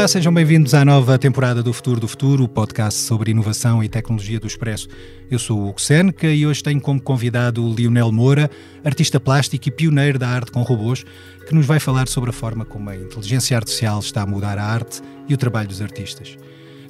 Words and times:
Olá, 0.00 0.08
sejam 0.08 0.32
bem-vindos 0.32 0.72
à 0.72 0.82
nova 0.82 1.18
temporada 1.18 1.62
do 1.62 1.74
Futuro 1.74 2.00
do 2.00 2.08
Futuro, 2.08 2.44
o 2.44 2.48
podcast 2.48 2.98
sobre 3.00 3.32
inovação 3.32 3.84
e 3.84 3.88
tecnologia 3.88 4.40
do 4.40 4.46
Expresso. 4.46 4.88
Eu 5.30 5.38
sou 5.38 5.58
o 5.58 5.68
Hugo 5.68 5.78
Seneca 5.78 6.26
e 6.26 6.46
hoje 6.46 6.62
tenho 6.62 6.80
como 6.80 6.98
convidado 6.98 7.62
o 7.62 7.74
Lionel 7.74 8.10
Moura, 8.10 8.50
artista 8.82 9.20
plástico 9.20 9.68
e 9.68 9.70
pioneiro 9.70 10.18
da 10.18 10.26
arte 10.26 10.52
com 10.52 10.62
robôs, 10.62 11.04
que 11.46 11.54
nos 11.54 11.66
vai 11.66 11.78
falar 11.78 12.08
sobre 12.08 12.30
a 12.30 12.32
forma 12.32 12.64
como 12.64 12.88
a 12.88 12.96
inteligência 12.96 13.54
artificial 13.54 14.00
está 14.00 14.22
a 14.22 14.26
mudar 14.26 14.56
a 14.56 14.64
arte 14.64 15.02
e 15.28 15.34
o 15.34 15.36
trabalho 15.36 15.68
dos 15.68 15.82
artistas. 15.82 16.34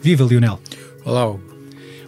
Viva, 0.01 0.23
Lionel! 0.23 0.61
Olá, 1.05 1.27
Hugo. 1.27 1.43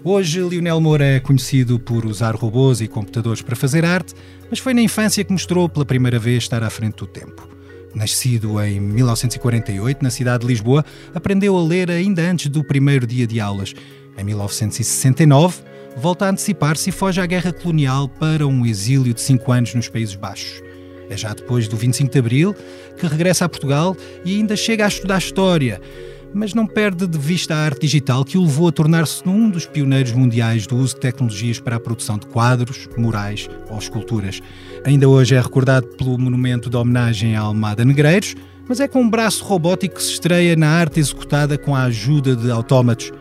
Hoje, 0.04 0.40
Lionel 0.40 0.80
Moura 0.80 1.04
é 1.04 1.18
conhecido 1.18 1.80
por 1.80 2.06
usar 2.06 2.36
robôs 2.36 2.80
e 2.80 2.86
computadores 2.86 3.42
para 3.42 3.56
fazer 3.56 3.84
arte, 3.84 4.14
mas 4.48 4.60
foi 4.60 4.72
na 4.72 4.80
infância 4.80 5.24
que 5.24 5.32
mostrou 5.32 5.68
pela 5.68 5.84
primeira 5.84 6.20
vez 6.20 6.44
estar 6.44 6.62
à 6.62 6.70
frente 6.70 6.98
do 6.98 7.08
tempo. 7.08 7.48
Nascido 7.94 8.60
em 8.62 8.80
1948 8.80 10.02
na 10.02 10.10
cidade 10.10 10.42
de 10.42 10.48
Lisboa, 10.48 10.84
aprendeu 11.14 11.56
a 11.56 11.62
ler 11.62 11.90
ainda 11.90 12.22
antes 12.22 12.48
do 12.48 12.64
primeiro 12.64 13.06
dia 13.06 13.26
de 13.26 13.38
aulas. 13.38 13.74
Em 14.16 14.24
1969, 14.24 15.62
volta 15.96 16.26
a 16.26 16.30
antecipar-se 16.30 16.90
e 16.90 16.92
foge 16.92 17.20
à 17.20 17.26
guerra 17.26 17.52
colonial 17.52 18.08
para 18.08 18.46
um 18.46 18.64
exílio 18.64 19.12
de 19.12 19.20
cinco 19.20 19.52
anos 19.52 19.74
nos 19.74 19.88
Países 19.88 20.14
Baixos. 20.14 20.62
É 21.10 21.16
já 21.16 21.34
depois 21.34 21.68
do 21.68 21.76
25 21.76 22.10
de 22.10 22.18
Abril 22.18 22.56
que 22.96 23.06
regressa 23.06 23.44
a 23.44 23.48
Portugal 23.48 23.96
e 24.24 24.36
ainda 24.36 24.56
chega 24.56 24.84
a 24.86 24.88
estudar 24.88 25.18
História, 25.18 25.80
mas 26.34 26.54
não 26.54 26.66
perde 26.66 27.06
de 27.06 27.18
vista 27.18 27.54
a 27.54 27.58
arte 27.58 27.82
digital 27.82 28.24
que 28.24 28.38
o 28.38 28.42
levou 28.42 28.68
a 28.68 28.72
tornar-se 28.72 29.28
um 29.28 29.50
dos 29.50 29.66
pioneiros 29.66 30.12
mundiais 30.12 30.66
do 30.66 30.76
uso 30.76 30.94
de 30.94 31.00
tecnologias 31.00 31.58
para 31.60 31.76
a 31.76 31.80
produção 31.80 32.18
de 32.18 32.26
quadros, 32.26 32.88
murais 32.96 33.48
ou 33.68 33.78
esculturas. 33.78 34.40
Ainda 34.84 35.08
hoje 35.08 35.34
é 35.34 35.40
recordado 35.40 35.86
pelo 35.88 36.18
monumento 36.18 36.70
de 36.70 36.76
homenagem 36.76 37.36
à 37.36 37.40
Almada 37.40 37.84
Negreiros, 37.84 38.34
mas 38.68 38.80
é 38.80 38.88
com 38.88 39.02
um 39.02 39.10
braço 39.10 39.44
robótico 39.44 39.96
que 39.96 40.02
se 40.02 40.12
estreia 40.12 40.56
na 40.56 40.68
arte 40.68 41.00
executada 41.00 41.58
com 41.58 41.74
a 41.74 41.84
ajuda 41.84 42.34
de 42.34 42.50
autómatos. 42.50 43.12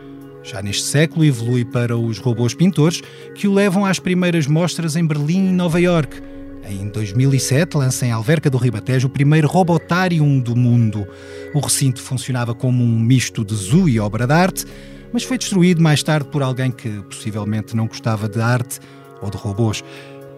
Já 0.42 0.60
neste 0.60 0.84
século 0.84 1.24
evolui 1.24 1.64
para 1.64 1.96
os 1.96 2.18
robôs 2.18 2.54
pintores 2.54 3.00
que 3.34 3.46
o 3.46 3.54
levam 3.54 3.84
às 3.84 3.98
primeiras 3.98 4.46
mostras 4.46 4.96
em 4.96 5.06
Berlim 5.06 5.48
e 5.48 5.52
Nova 5.52 5.80
York. 5.80 6.31
Em 6.64 6.88
2007 6.88 7.76
lança 7.76 8.06
em 8.06 8.12
Alverca 8.12 8.48
do 8.48 8.56
Ribatejo 8.56 9.08
o 9.08 9.10
primeiro 9.10 9.48
Robotárium 9.48 10.38
do 10.38 10.54
mundo. 10.54 11.06
O 11.52 11.60
recinto 11.60 12.00
funcionava 12.00 12.54
como 12.54 12.84
um 12.84 12.98
misto 12.98 13.44
de 13.44 13.54
zoo 13.54 13.88
e 13.88 13.98
obra 13.98 14.26
de 14.26 14.32
arte, 14.32 14.64
mas 15.12 15.24
foi 15.24 15.36
destruído 15.36 15.82
mais 15.82 16.02
tarde 16.02 16.28
por 16.28 16.42
alguém 16.42 16.70
que 16.70 16.88
possivelmente 17.02 17.76
não 17.76 17.86
gostava 17.86 18.28
de 18.28 18.40
arte 18.40 18.78
ou 19.20 19.28
de 19.28 19.36
robôs. 19.36 19.82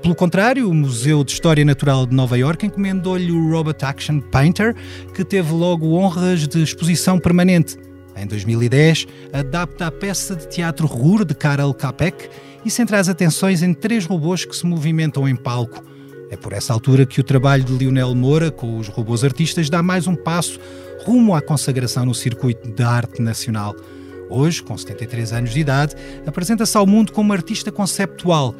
Pelo 0.02 0.14
contrário, 0.14 0.68
o 0.68 0.74
Museu 0.74 1.24
de 1.24 1.32
História 1.32 1.64
Natural 1.64 2.06
de 2.06 2.14
Nova 2.14 2.36
York 2.36 2.66
encomendou-lhe 2.66 3.32
o 3.32 3.50
Robot 3.50 3.84
Action 3.84 4.20
Painter, 4.20 4.74
que 5.14 5.24
teve 5.24 5.52
logo 5.52 5.94
honras 5.94 6.46
de 6.46 6.62
exposição 6.62 7.18
permanente. 7.18 7.78
Em 8.16 8.26
2010, 8.26 9.06
adapta 9.32 9.86
a 9.86 9.90
peça 9.90 10.36
de 10.36 10.48
teatro 10.48 10.86
Ruhr 10.86 11.24
de 11.24 11.34
Karel 11.34 11.72
Capek 11.72 12.28
e 12.64 12.70
centra 12.70 12.98
as 12.98 13.08
atenções 13.08 13.62
em 13.62 13.72
três 13.72 14.04
robôs 14.04 14.44
que 14.44 14.54
se 14.54 14.66
movimentam 14.66 15.28
em 15.28 15.34
palco. 15.34 15.82
É 16.30 16.36
por 16.36 16.52
essa 16.52 16.72
altura 16.72 17.06
que 17.06 17.20
o 17.20 17.24
trabalho 17.24 17.64
de 17.64 17.72
Lionel 17.72 18.14
Moura 18.14 18.50
com 18.50 18.78
os 18.78 18.88
robôs 18.88 19.24
artistas 19.24 19.70
dá 19.70 19.82
mais 19.82 20.06
um 20.06 20.16
passo 20.16 20.58
rumo 21.04 21.34
à 21.34 21.42
consagração 21.42 22.06
no 22.06 22.14
circuito 22.14 22.68
da 22.70 22.88
arte 22.88 23.20
nacional. 23.20 23.74
Hoje, 24.30 24.62
com 24.62 24.76
73 24.76 25.32
anos 25.32 25.52
de 25.52 25.60
idade, 25.60 25.94
apresenta-se 26.26 26.76
ao 26.76 26.86
mundo 26.86 27.12
como 27.12 27.32
artista 27.32 27.70
conceptual 27.70 28.54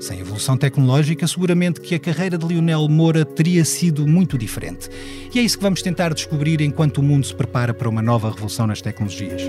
sem 0.00 0.18
evolução 0.18 0.56
tecnológica, 0.56 1.26
seguramente 1.26 1.80
que 1.80 1.94
a 1.94 1.98
carreira 1.98 2.38
de 2.38 2.46
Lionel 2.46 2.88
Moura 2.88 3.24
teria 3.24 3.64
sido 3.64 4.06
muito 4.06 4.38
diferente. 4.38 4.88
E 5.32 5.38
é 5.38 5.42
isso 5.42 5.58
que 5.58 5.62
vamos 5.62 5.82
tentar 5.82 6.14
descobrir 6.14 6.60
enquanto 6.62 6.98
o 6.98 7.02
mundo 7.02 7.26
se 7.26 7.34
prepara 7.34 7.74
para 7.74 7.88
uma 7.88 8.00
nova 8.00 8.30
revolução 8.30 8.66
nas 8.66 8.80
tecnologias. 8.80 9.42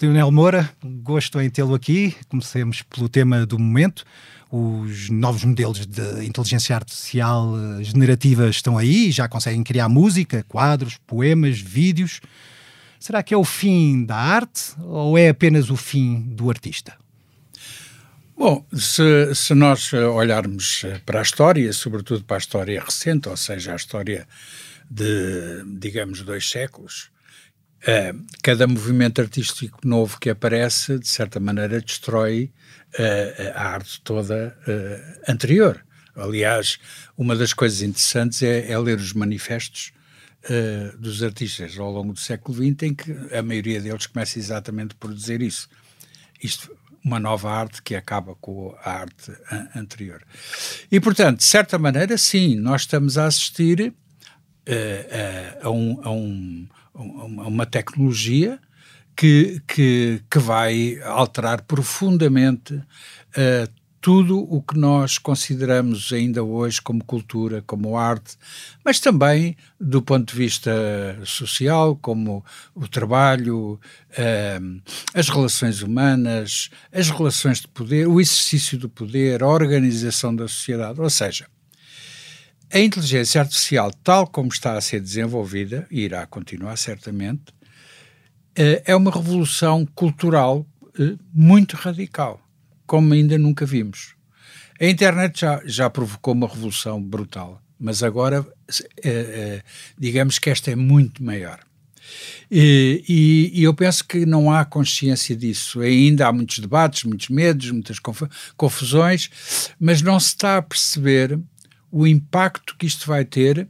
Lionel 0.00 0.30
Moura, 0.32 0.68
gosto 0.82 1.40
em 1.40 1.48
tê-lo 1.48 1.74
aqui. 1.74 2.16
Comecemos 2.28 2.82
pelo 2.82 3.08
tema 3.08 3.46
do 3.46 3.58
momento. 3.58 4.04
Os 4.50 5.08
novos 5.08 5.44
modelos 5.44 5.86
de 5.86 6.24
inteligência 6.24 6.74
artificial 6.74 7.54
eh, 7.56 7.84
generativa 7.84 8.48
estão 8.48 8.76
aí, 8.76 9.10
já 9.10 9.28
conseguem 9.28 9.62
criar 9.62 9.88
música, 9.88 10.44
quadros, 10.48 10.98
poemas, 11.06 11.58
vídeos. 11.58 12.20
Será 13.00 13.22
que 13.22 13.34
é 13.34 13.36
o 13.36 13.44
fim 13.44 14.04
da 14.04 14.16
arte 14.16 14.74
ou 14.80 15.16
é 15.16 15.28
apenas 15.28 15.70
o 15.70 15.76
fim 15.76 16.20
do 16.20 16.50
artista? 16.50 16.96
Bom, 18.36 18.64
se, 18.72 19.34
se, 19.34 19.54
nós 19.54 19.92
olharmos 19.92 20.84
para 21.06 21.20
a 21.20 21.22
história, 21.22 21.72
sobretudo 21.72 22.24
para 22.24 22.36
a 22.36 22.38
história 22.38 22.82
recente, 22.82 23.28
ou 23.28 23.36
seja, 23.36 23.72
a 23.72 23.76
história 23.76 24.26
de, 24.90 25.64
digamos, 25.78 26.22
dois 26.22 26.48
séculos, 26.48 27.13
uh, 27.86 28.24
cada 28.42 28.66
movimento 28.66 29.20
artístico 29.20 29.78
novo 29.84 30.18
que 30.18 30.30
aparece, 30.30 30.98
de 30.98 31.08
certa 31.08 31.38
maneira, 31.38 31.80
destrói 31.80 32.52
uh, 32.98 33.52
a 33.54 33.68
arte 33.68 34.00
toda 34.02 34.56
anterior. 35.28 35.84
Aliás, 36.16 36.78
uma 37.16 37.34
das 37.34 37.52
coisas 37.52 37.82
interessantes 37.82 38.42
é, 38.42 38.70
é 38.70 38.78
ler 38.78 38.98
os 38.98 39.12
manifestos 39.12 39.92
dos 40.98 41.22
artistas 41.22 41.78
ao 41.78 41.90
longo 41.90 42.12
do 42.12 42.20
século 42.20 42.54
XX, 42.58 42.82
em 42.82 42.94
que 42.94 43.10
a 43.34 43.42
maioria 43.42 43.80
deles 43.80 44.06
começa 44.06 44.38
exatamente 44.38 44.94
por 44.94 45.12
dizer 45.12 45.40
isso. 45.40 45.66
Isto, 46.40 46.70
uma 47.02 47.18
nova 47.18 47.50
arte 47.50 47.82
que 47.82 47.94
acaba 47.94 48.34
com 48.34 48.76
a 48.84 48.90
arte 48.90 49.32
anterior. 49.74 50.22
E, 50.92 51.00
portanto, 51.00 51.38
de 51.38 51.44
certa 51.44 51.78
maneira, 51.78 52.18
sim, 52.18 52.56
nós 52.56 52.82
estamos 52.82 53.16
a 53.16 53.24
assistir 53.24 53.94
a, 55.62 55.70
um, 55.70 56.00
a, 56.02 56.10
um, 56.10 56.68
a, 56.94 57.00
uma 57.00 57.66
tecnologia 57.66 58.58
que, 59.16 59.62
que, 59.66 60.22
que 60.30 60.38
vai 60.38 60.98
alterar 61.02 61.62
profundamente 61.62 62.74
uh, 62.74 63.72
tudo 64.04 64.38
o 64.38 64.60
que 64.60 64.76
nós 64.76 65.16
consideramos 65.16 66.12
ainda 66.12 66.44
hoje 66.44 66.78
como 66.78 67.02
cultura, 67.02 67.62
como 67.66 67.96
arte, 67.96 68.36
mas 68.84 69.00
também 69.00 69.56
do 69.80 70.02
ponto 70.02 70.30
de 70.30 70.38
vista 70.38 70.70
social, 71.24 71.96
como 71.96 72.44
o 72.74 72.86
trabalho, 72.86 73.80
ehm, 74.14 74.82
as 75.14 75.30
relações 75.30 75.80
humanas, 75.80 76.68
as 76.92 77.08
relações 77.08 77.60
de 77.60 77.68
poder, 77.68 78.06
o 78.06 78.20
exercício 78.20 78.76
do 78.76 78.90
poder, 78.90 79.42
a 79.42 79.48
organização 79.48 80.36
da 80.36 80.46
sociedade. 80.46 81.00
Ou 81.00 81.08
seja, 81.08 81.46
a 82.74 82.80
inteligência 82.80 83.40
artificial, 83.40 83.90
tal 84.02 84.26
como 84.26 84.48
está 84.48 84.76
a 84.76 84.80
ser 84.80 85.00
desenvolvida, 85.00 85.86
e 85.90 86.00
irá 86.00 86.26
continuar 86.26 86.76
certamente, 86.76 87.54
eh, 88.56 88.82
é 88.84 88.96
uma 88.96 89.12
revolução 89.12 89.86
cultural 89.94 90.66
eh, 90.98 91.14
muito 91.32 91.76
radical 91.76 92.44
como 92.86 93.14
ainda 93.14 93.38
nunca 93.38 93.64
vimos. 93.64 94.14
A 94.80 94.86
internet 94.86 95.40
já, 95.40 95.62
já 95.64 95.88
provocou 95.88 96.34
uma 96.34 96.48
revolução 96.48 97.00
brutal, 97.02 97.62
mas 97.78 98.02
agora, 98.02 98.46
é, 99.02 99.62
digamos 99.98 100.38
que 100.38 100.50
esta 100.50 100.70
é 100.70 100.76
muito 100.76 101.22
maior. 101.22 101.60
E, 102.50 103.02
e, 103.08 103.60
e, 103.60 103.62
eu 103.62 103.72
penso 103.72 104.04
que 104.06 104.26
não 104.26 104.52
há 104.52 104.64
consciência 104.64 105.34
disso. 105.34 105.80
Ainda 105.80 106.26
há 106.26 106.32
muitos 106.32 106.58
debates, 106.58 107.04
muitos 107.04 107.30
medos, 107.30 107.70
muitas 107.70 107.98
confusões, 108.56 109.30
mas 109.80 110.02
não 110.02 110.20
se 110.20 110.28
está 110.28 110.58
a 110.58 110.62
perceber 110.62 111.38
o 111.94 112.08
impacto 112.08 112.74
que 112.76 112.86
isto 112.86 113.06
vai 113.06 113.24
ter, 113.24 113.68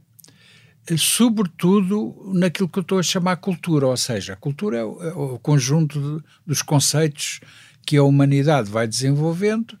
sobretudo 0.97 2.31
naquilo 2.33 2.67
que 2.67 2.79
eu 2.79 2.81
estou 2.81 2.97
a 2.97 3.03
chamar 3.03 3.35
cultura, 3.35 3.85
ou 3.85 3.95
seja, 3.95 4.33
a 4.33 4.35
cultura 4.35 4.79
é 4.79 4.83
o, 4.83 5.03
é 5.03 5.13
o 5.13 5.37
conjunto 5.37 6.01
de, 6.01 6.25
dos 6.43 6.63
conceitos 6.63 7.39
que 7.85 7.97
a 7.97 8.03
humanidade 8.03 8.67
vai 8.67 8.87
desenvolvendo 8.87 9.77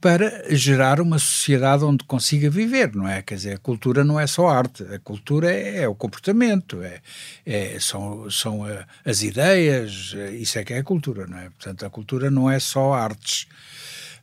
para 0.00 0.46
gerar 0.54 0.98
uma 0.98 1.18
sociedade 1.18 1.84
onde 1.84 2.04
consiga 2.04 2.48
viver, 2.48 2.94
não 2.94 3.06
é? 3.06 3.20
Quer 3.20 3.34
dizer, 3.34 3.54
a 3.56 3.58
cultura 3.58 4.02
não 4.02 4.18
é 4.18 4.26
só 4.26 4.48
arte, 4.48 4.82
a 4.84 4.98
cultura 4.98 5.52
é, 5.52 5.82
é 5.82 5.88
o 5.88 5.94
comportamento, 5.94 6.82
é, 6.82 7.02
é 7.44 7.78
são, 7.78 8.30
são 8.30 8.64
a, 8.64 8.86
as 9.04 9.22
ideias, 9.22 10.14
isso 10.32 10.58
é 10.58 10.64
que 10.64 10.72
é 10.72 10.78
a 10.78 10.82
cultura, 10.82 11.26
não 11.26 11.36
é? 11.36 11.50
Portanto, 11.50 11.84
a 11.84 11.90
cultura 11.90 12.30
não 12.30 12.50
é 12.50 12.58
só 12.58 12.94
artes. 12.94 13.46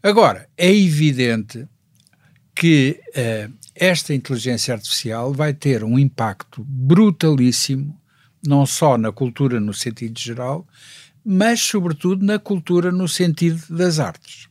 Agora, 0.02 0.50
é 0.58 0.74
evidente 0.74 1.68
que 2.56 3.00
esta 3.82 4.14
inteligência 4.14 4.76
artificial 4.76 5.34
vai 5.34 5.56
ter 5.56 5.84
um 5.84 5.98
impacto 5.98 6.64
brutalíssimo, 6.64 8.00
não 8.46 8.64
só 8.64 8.96
na 8.96 9.12
cultura 9.12 9.60
no 9.60 9.74
sentido 9.74 10.20
geral, 10.20 10.68
mas 11.26 11.62
sobretudo 11.62 12.24
na 12.24 12.38
cultura 12.38 12.92
no 12.92 13.08
sentido 13.08 13.60
das 13.76 13.98
artes. 13.98 14.48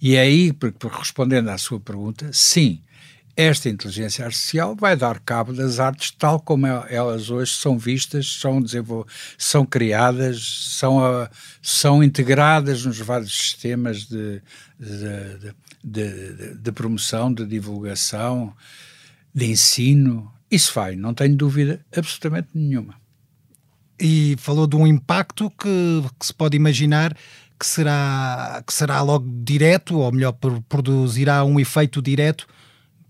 E 0.00 0.14
é 0.14 0.20
aí, 0.20 0.56
respondendo 0.96 1.48
à 1.48 1.58
sua 1.58 1.80
pergunta, 1.80 2.30
sim, 2.32 2.80
esta 3.36 3.68
inteligência 3.68 4.24
artificial 4.24 4.76
vai 4.76 4.96
dar 4.96 5.18
cabo 5.18 5.52
das 5.52 5.80
artes 5.80 6.12
tal 6.12 6.38
como 6.38 6.64
elas 6.66 7.30
hoje 7.30 7.52
são 7.52 7.76
vistas, 7.76 8.38
são, 8.40 8.62
são 9.36 9.66
criadas, 9.66 10.68
são, 10.78 10.98
uh, 10.98 11.28
são 11.60 12.04
integradas 12.04 12.84
nos 12.84 13.00
vários 13.00 13.36
sistemas 13.36 14.06
de, 14.06 14.40
de, 14.78 15.38
de, 15.38 15.54
de, 15.82 16.72
promoção, 16.72 17.32
de 17.32 17.46
divulgação, 17.46 18.52
de 19.34 19.46
ensino, 19.46 20.32
Isso 20.50 20.72
vai, 20.74 20.96
não 20.96 21.14
tenho 21.14 21.36
dúvida 21.36 21.84
absolutamente 21.94 22.48
nenhuma. 22.54 22.94
E 24.00 24.36
falou 24.38 24.66
de 24.66 24.76
um 24.76 24.86
impacto 24.86 25.50
que, 25.50 26.02
que 26.18 26.26
se 26.26 26.34
pode 26.34 26.56
imaginar 26.56 27.16
que 27.58 27.66
será, 27.66 28.62
que 28.64 28.72
será 28.72 29.02
logo 29.02 29.28
direto, 29.42 29.98
ou 29.98 30.12
melhor, 30.12 30.32
produzirá 30.68 31.44
um 31.44 31.58
efeito 31.58 32.00
direto 32.00 32.46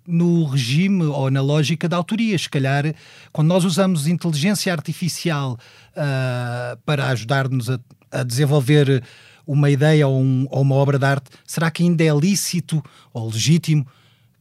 no 0.06 0.46
regime 0.46 1.04
ou 1.04 1.30
na 1.30 1.42
lógica 1.42 1.86
da 1.86 1.98
autoria. 1.98 2.38
Se 2.38 2.48
calhar, 2.48 2.94
quando 3.30 3.48
nós 3.48 3.64
usamos 3.64 4.06
inteligência 4.06 4.72
artificial 4.72 5.58
uh, 5.92 6.78
para 6.86 7.08
ajudar-nos 7.08 7.68
a, 7.68 7.78
a, 8.10 8.22
desenvolver 8.22 9.04
uma 9.48 9.70
ideia 9.70 10.06
ou, 10.06 10.20
um, 10.20 10.46
ou, 10.50 10.60
uma 10.60 10.74
obra 10.74 10.98
de 10.98 11.06
arte, 11.06 11.30
será 11.46 11.70
que 11.70 11.82
ainda 11.82 12.04
é 12.04 12.14
lícito 12.14 12.84
ou 13.12 13.30
legítimo 13.30 13.86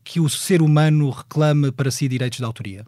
que 0.04 0.20
o 0.20 0.30
ser 0.30 0.62
humano 0.62 1.10
reclame 1.10 1.72
para 1.72 1.90
si 1.90 2.08
direitos 2.08 2.38
de 2.38 2.44
autoria? 2.44 2.86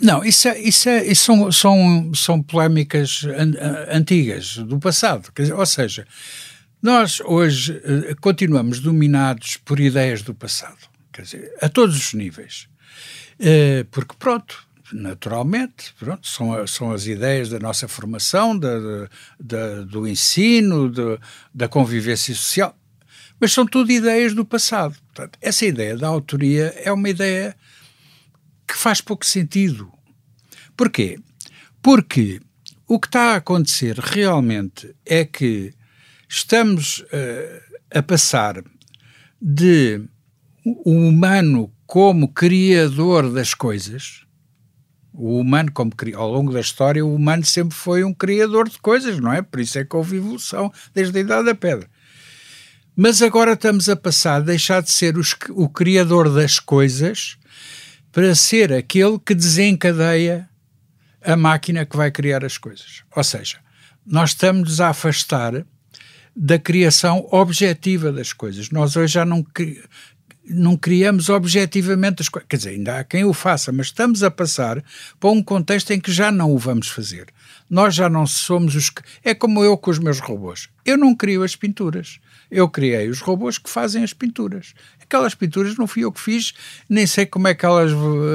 Não, 0.00 0.24
isso, 0.24 0.48
é, 0.48 0.58
isso, 0.58 0.88
é, 0.88 1.06
isso 1.06 1.24
são, 1.24 1.52
são, 1.52 2.14
são 2.14 2.42
polémicas 2.42 3.24
an, 3.24 3.52
antigas, 3.88 4.56
do 4.56 4.78
passado. 4.80 5.30
Dizer, 5.36 5.54
ou 5.54 5.66
seja, 5.66 6.04
nós 6.82 7.20
hoje 7.20 7.72
uh, 7.72 8.16
continuamos 8.20 8.80
dominados 8.80 9.56
por 9.56 9.78
ideias 9.78 10.20
do 10.20 10.34
passado, 10.34 10.78
quer 11.12 11.22
dizer, 11.22 11.54
a 11.62 11.68
todos 11.68 11.96
os 11.96 12.12
níveis. 12.12 12.66
Uh, 13.38 13.84
porque, 13.90 14.14
pronto, 14.18 14.63
naturalmente, 14.92 15.94
pronto, 15.98 16.26
são, 16.26 16.66
são 16.66 16.92
as 16.92 17.06
ideias 17.06 17.48
da 17.48 17.58
nossa 17.58 17.88
formação, 17.88 18.58
da, 18.58 19.08
da, 19.40 19.82
do 19.82 20.06
ensino, 20.06 20.90
da, 21.52 21.68
convivência 21.68 22.34
social, 22.34 22.76
mas 23.40 23.52
são 23.52 23.66
tudo 23.66 23.90
ideias 23.90 24.34
do 24.34 24.44
passado. 24.44 24.96
Portanto, 25.06 25.38
essa 25.40 25.64
ideia 25.64 25.96
da 25.96 26.08
autoria 26.08 26.74
é 26.76 26.92
uma 26.92 27.08
ideia 27.08 27.56
que 28.66 28.76
faz 28.76 29.00
pouco 29.00 29.24
sentido. 29.24 29.90
Porquê? 30.76 31.18
Porque 31.82 32.40
o 32.86 32.98
que 32.98 33.06
está 33.06 33.32
a 33.32 33.36
acontecer 33.36 33.98
realmente 33.98 34.94
é 35.04 35.24
que 35.24 35.72
estamos 36.28 36.98
uh, 36.98 37.78
a 37.90 38.02
passar 38.02 38.62
de 39.40 40.02
o 40.64 40.90
humano 40.90 41.72
como 41.86 42.28
criador 42.28 43.30
das 43.30 43.52
coisas, 43.52 44.23
o 45.14 45.38
humano 45.38 45.70
como 45.72 45.92
ao 46.16 46.30
longo 46.30 46.52
da 46.52 46.60
história, 46.60 47.04
o 47.04 47.14
humano 47.14 47.44
sempre 47.44 47.74
foi 47.74 48.02
um 48.02 48.12
criador 48.12 48.68
de 48.68 48.78
coisas, 48.78 49.18
não 49.20 49.32
é? 49.32 49.40
Por 49.40 49.60
isso 49.60 49.78
é 49.78 49.84
que 49.84 49.94
houve 49.94 50.16
evolução 50.16 50.72
desde 50.92 51.16
a 51.16 51.20
Idade 51.20 51.46
da 51.46 51.54
Pedra. 51.54 51.88
Mas 52.96 53.22
agora 53.22 53.52
estamos 53.52 53.88
a 53.88 53.96
passar 53.96 54.36
a 54.36 54.40
deixar 54.40 54.82
de 54.82 54.90
ser 54.90 55.16
os, 55.16 55.34
o 55.50 55.68
criador 55.68 56.32
das 56.32 56.58
coisas 56.58 57.36
para 58.10 58.34
ser 58.34 58.72
aquele 58.72 59.18
que 59.18 59.34
desencadeia 59.34 60.48
a 61.22 61.36
máquina 61.36 61.86
que 61.86 61.96
vai 61.96 62.10
criar 62.10 62.44
as 62.44 62.58
coisas. 62.58 63.02
Ou 63.14 63.24
seja, 63.24 63.58
nós 64.04 64.30
estamos 64.30 64.80
a 64.80 64.90
afastar 64.90 65.64
da 66.36 66.58
criação 66.58 67.26
objetiva 67.30 68.10
das 68.10 68.32
coisas. 68.32 68.70
Nós 68.70 68.96
hoje 68.96 69.14
já 69.14 69.24
não, 69.24 69.44
não 70.48 70.76
criamos 70.76 71.28
objetivamente 71.28 72.22
as 72.22 72.28
coisas. 72.28 72.46
Quer 72.48 72.56
dizer, 72.56 72.70
ainda 72.70 72.98
há 72.98 73.04
quem 73.04 73.24
o 73.24 73.32
faça, 73.32 73.72
mas 73.72 73.86
estamos 73.86 74.22
a 74.22 74.30
passar 74.30 74.82
para 75.18 75.30
um 75.30 75.42
contexto 75.42 75.92
em 75.92 76.00
que 76.00 76.12
já 76.12 76.30
não 76.30 76.52
o 76.52 76.58
vamos 76.58 76.88
fazer. 76.88 77.26
Nós 77.68 77.94
já 77.94 78.08
não 78.08 78.26
somos 78.26 78.74
os 78.74 78.90
que. 78.90 79.02
É 79.22 79.34
como 79.34 79.64
eu 79.64 79.76
com 79.76 79.90
os 79.90 79.98
meus 79.98 80.20
robôs. 80.20 80.68
Eu 80.84 80.98
não 80.98 81.14
crio 81.14 81.42
as 81.42 81.56
pinturas. 81.56 82.18
Eu 82.50 82.68
criei 82.68 83.08
os 83.08 83.20
robôs 83.20 83.58
que 83.58 83.70
fazem 83.70 84.04
as 84.04 84.12
pinturas. 84.12 84.74
Aquelas 85.00 85.34
pinturas 85.34 85.76
não 85.76 85.86
fui 85.86 86.04
eu 86.04 86.12
que 86.12 86.20
fiz, 86.20 86.52
nem 86.88 87.06
sei 87.06 87.26
como 87.26 87.48
é 87.48 87.54
que 87.54 87.64
elas 87.64 87.90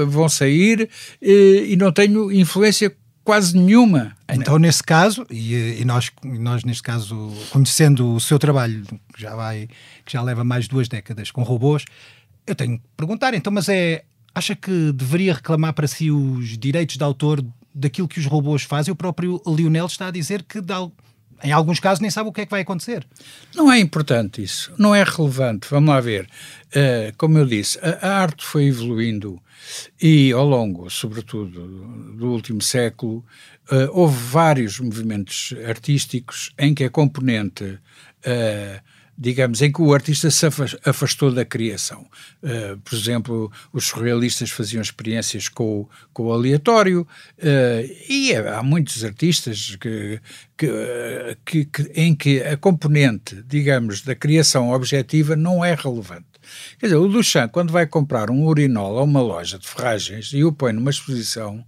vão 0.07 0.27
sair 0.27 0.89
e 1.21 1.75
não 1.77 1.91
tenho 1.91 2.31
influência 2.31 2.95
quase 3.29 3.55
nenhuma. 3.55 4.17
Então, 4.27 4.57
nesse 4.57 4.81
caso, 4.81 5.23
e, 5.29 5.53
e 5.79 5.85
nós, 5.85 6.11
nós, 6.23 6.63
neste 6.63 6.81
caso, 6.81 7.31
conhecendo 7.51 8.15
o 8.15 8.19
seu 8.19 8.39
trabalho, 8.39 8.83
que 9.13 9.21
já, 9.21 9.35
vai, 9.35 9.67
que 10.03 10.11
já 10.11 10.19
leva 10.23 10.43
mais 10.43 10.63
de 10.63 10.71
duas 10.71 10.87
décadas 10.87 11.29
com 11.29 11.43
robôs, 11.43 11.85
eu 12.47 12.55
tenho 12.55 12.79
que 12.79 12.83
perguntar, 12.97 13.35
então, 13.35 13.53
mas 13.53 13.69
é. 13.69 14.03
Acha 14.33 14.55
que 14.55 14.91
deveria 14.93 15.33
reclamar 15.33 15.73
para 15.73 15.87
si 15.87 16.09
os 16.09 16.57
direitos 16.57 16.97
de 16.97 17.03
autor 17.03 17.43
daquilo 17.73 18.07
que 18.07 18.19
os 18.19 18.25
robôs 18.25 18.63
fazem? 18.63 18.91
O 18.91 18.95
próprio 18.95 19.41
Lionel 19.45 19.87
está 19.87 20.07
a 20.07 20.11
dizer 20.11 20.43
que 20.43 20.61
dá, 20.61 20.87
em 21.43 21.51
alguns 21.51 21.79
casos 21.79 21.99
nem 21.99 22.09
sabe 22.09 22.29
o 22.29 22.33
que 22.33 22.41
é 22.41 22.45
que 22.45 22.51
vai 22.51 22.61
acontecer. 22.61 23.05
Não 23.55 23.71
é 23.71 23.79
importante 23.79 24.41
isso, 24.43 24.71
não 24.77 24.93
é 24.93 25.03
relevante. 25.03 25.67
Vamos 25.69 25.89
lá 25.89 25.99
ver. 25.99 26.27
Uh, 26.69 27.15
como 27.17 27.37
eu 27.37 27.45
disse, 27.45 27.79
a, 27.79 28.07
a, 28.07 28.21
arte 28.21 28.45
foi 28.45 28.65
evoluindo 28.65 29.41
e 30.01 30.31
ao 30.31 30.45
longo, 30.45 30.89
sobretudo, 30.89 31.67
do 32.15 32.27
último 32.31 32.61
século, 32.61 33.25
uh, 33.71 33.89
houve 33.91 34.15
vários 34.15 34.79
movimentos 34.79 35.53
artísticos 35.67 36.51
em 36.57 36.73
que 36.73 36.83
a 36.83 36.89
componente 36.89 37.63
uh, 37.63 38.81
digamos, 39.21 39.61
em 39.61 39.69
que 39.69 39.81
o 39.81 39.93
artista 39.93 40.31
se 40.31 40.45
afastou 40.85 41.29
da 41.29 41.43
criação. 41.43 42.07
Uh, 42.41 42.77
por 42.77 42.95
exemplo, 42.95 43.51
os 43.73 43.85
surrealistas 43.87 44.49
faziam 44.49 44.81
experiências 44.81 45.49
com, 45.49 45.81
o, 45.81 45.89
com 46.13 46.27
o 46.27 46.31
aleatório, 46.31 47.01
uh, 47.01 48.09
e 48.09 48.33
há 48.33 48.63
muitos 48.63 49.03
artistas 49.03 49.75
que, 49.75 50.21
que, 50.57 50.67
que, 51.45 51.65
que, 51.65 51.91
em 51.93 52.15
que 52.15 52.41
a 52.41 52.55
componente, 52.55 53.43
digamos, 53.45 54.01
da 54.01 54.15
criação 54.15 54.71
objetiva 54.71 55.35
não 55.35 55.65
é 55.65 55.75
relevante. 55.75 56.23
Quer 56.79 56.85
dizer, 56.85 56.95
o 56.95 57.09
Duchamp, 57.09 57.51
quando 57.51 57.73
vai 57.73 57.85
comprar 57.85 58.31
um 58.31 58.45
urinol 58.45 58.99
a 58.99 59.03
uma 59.03 59.21
loja 59.21 59.59
de 59.59 59.67
ferragens 59.67 60.31
e 60.33 60.45
o 60.45 60.53
põe 60.53 60.71
numa 60.71 60.89
exposição, 60.89 61.65